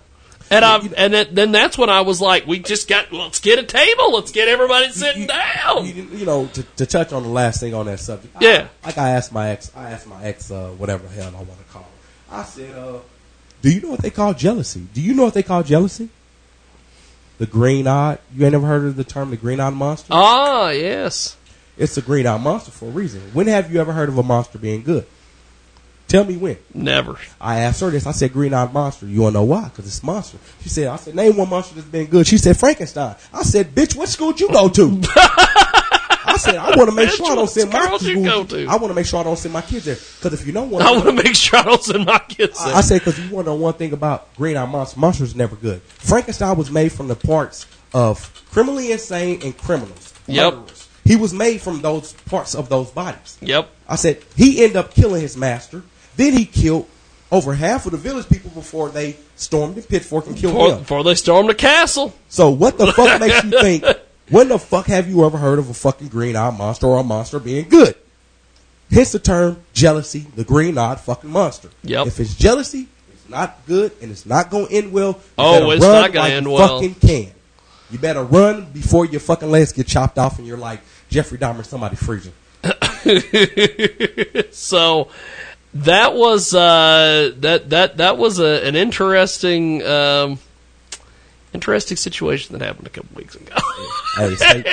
[0.53, 3.59] And I and it, then that's when I was like, we just got let's get
[3.59, 5.87] a table, let's get everybody sitting down.
[5.87, 8.37] You, you know, to, to touch on the last thing on that subject.
[8.37, 8.69] I- Yeah.
[8.85, 11.59] like I asked my ex, I asked my ex, uh, whatever the hell I want
[11.59, 12.37] to call her.
[12.37, 12.99] I said, uh,
[13.63, 14.87] "Do you know what they call jealousy?
[14.93, 16.09] Do you know what they call jealousy?
[17.39, 18.19] The green eyed.
[18.35, 20.09] You ain't never heard of the term the green eyed monster?
[20.13, 21.37] Ah, yes.
[21.79, 23.23] It's a green eyed monster for a reason.
[23.33, 25.07] When have you ever heard of a monster being good?
[26.13, 26.59] Tell me when.
[26.75, 27.17] Never.
[27.41, 28.07] I asked her this.
[28.07, 29.07] I said, green eyed monster.
[29.07, 29.65] You want to know why?
[29.65, 30.37] Because it's monster.
[30.61, 32.27] She said, I said, name one monster that's been good.
[32.27, 33.17] She said, Frankenstein.
[33.33, 35.01] I said, bitch, what school you go to?
[35.17, 38.27] I said, I want to make sure I don't send my you kids.
[38.27, 38.67] go to?
[38.67, 39.95] I want to make sure I don't send my kids there.
[39.95, 42.63] Because if you know one, I want to make sure I don't send my kids
[42.63, 42.75] there.
[42.75, 45.01] I, I said because you want to know one thing about green eyed monster.
[45.01, 45.81] Monsters never good.
[45.81, 50.13] Frankenstein was made from the parts of criminally insane and criminals.
[50.27, 50.53] Yep.
[50.53, 50.89] murderers.
[51.05, 53.39] He was made from those parts of those bodies.
[53.41, 53.71] Yep.
[53.89, 55.83] I said he ended up killing his master.
[56.17, 56.89] Then he killed
[57.31, 60.79] over half of the village people before they stormed the pitchfork and killed Before, him.
[60.81, 62.13] before they stormed the castle.
[62.29, 63.85] So what the fuck makes you think?
[64.29, 67.39] When the fuck have you ever heard of a fucking green-eyed monster or a monster
[67.39, 67.95] being good?
[68.91, 71.71] Hence the term jealousy, the green-eyed fucking monster.
[71.85, 72.07] Yep.
[72.09, 75.13] If it's jealousy, it's not good and it's not going to end well.
[75.13, 76.81] You Oh, it's run not gonna end you well.
[76.81, 77.33] Fucking can.
[77.91, 81.65] You better run before your fucking legs get chopped off and you're like Jeffrey Dahmer,
[81.65, 82.33] somebody freezing.
[84.53, 85.09] so
[85.75, 90.39] that was uh, that that that was a, an interesting um,
[91.55, 93.55] interesting situation that happened a couple weeks ago.
[94.17, 94.65] hey, say,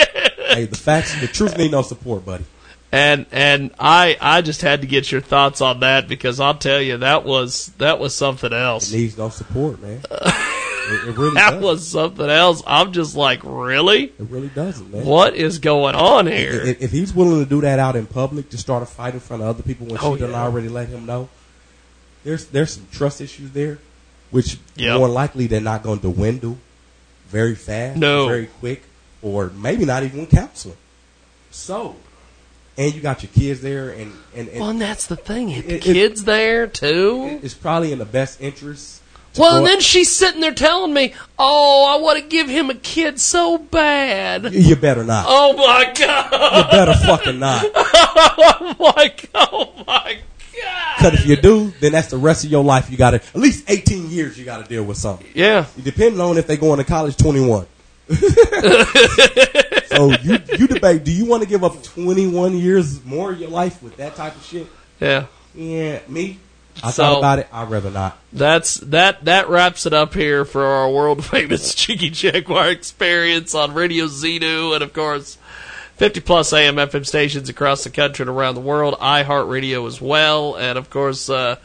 [0.50, 2.44] hey, the facts, the truth need no support, buddy.
[2.92, 6.82] and and I I just had to get your thoughts on that because I'll tell
[6.82, 8.92] you that was that was something else.
[8.92, 10.02] It needs no support, man.
[10.88, 11.62] It, it really that does.
[11.64, 12.64] was something else.
[12.66, 14.06] I'm just like, really?
[14.06, 15.06] It really doesn't, man.
[15.06, 16.62] What is going on here?
[16.62, 19.20] If, if he's willing to do that out in public to start a fight in
[19.20, 20.34] front of other people when Oh, she yeah.
[20.34, 21.30] already let him know,
[22.24, 23.80] there's there's some trust issues there,
[24.32, 24.98] which Yep.
[24.98, 26.58] more likely they're not going to dwindle
[27.28, 28.28] very fast, No.
[28.28, 28.84] very quick,
[29.22, 30.78] or maybe not even counseling.
[31.52, 31.96] So,
[32.78, 35.48] and you got your kids there, and and, and well, and that's the thing.
[35.48, 37.40] The It- it- kids there too.
[37.44, 38.99] it's probably in the best interest.
[39.40, 42.76] Well, and then she's sitting there telling me, "Oh, I want to give him a
[42.76, 45.26] kid so bad." you better not.
[45.28, 46.58] Oh my god!
[46.58, 47.66] You better fucking not.
[47.76, 49.50] oh my god!
[49.52, 50.20] Oh my
[50.98, 52.92] Because if you do, then that's the rest of your life.
[52.92, 54.38] You got to at least eighteen years.
[54.38, 55.28] You got to deal with something.
[55.34, 55.66] Yeah.
[55.82, 57.66] Depending on if they going to college, twenty one.
[58.10, 58.18] so
[60.24, 61.04] you you debate.
[61.04, 64.16] Do you want to give up twenty one years more of your life with that
[64.16, 64.68] type of shit?
[65.00, 65.26] Yeah.
[65.56, 66.40] Yeah, me.
[66.84, 67.48] I So- thought about it.
[67.52, 68.18] I'd rather not.
[68.32, 69.26] That's that.
[69.26, 74.74] That wraps it up here for our world famous Jiggy Jaguar experience on Radio Xenu,
[74.74, 75.38] and of course,
[75.98, 78.96] 50 plus AM FM stations across the country and around the world.
[79.02, 81.56] iHeartRadio as well, and of course, uh,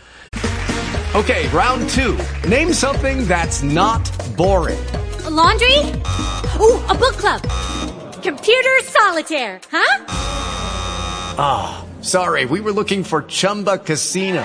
[1.14, 2.18] Okay, round two.
[2.48, 4.02] Name something that's not
[4.36, 4.84] boring.
[5.26, 5.78] A laundry?
[6.60, 7.40] Ooh, a book club.
[8.20, 10.04] Computer solitaire, huh?
[11.38, 14.44] Ah, sorry, we were looking for Chumba Casino.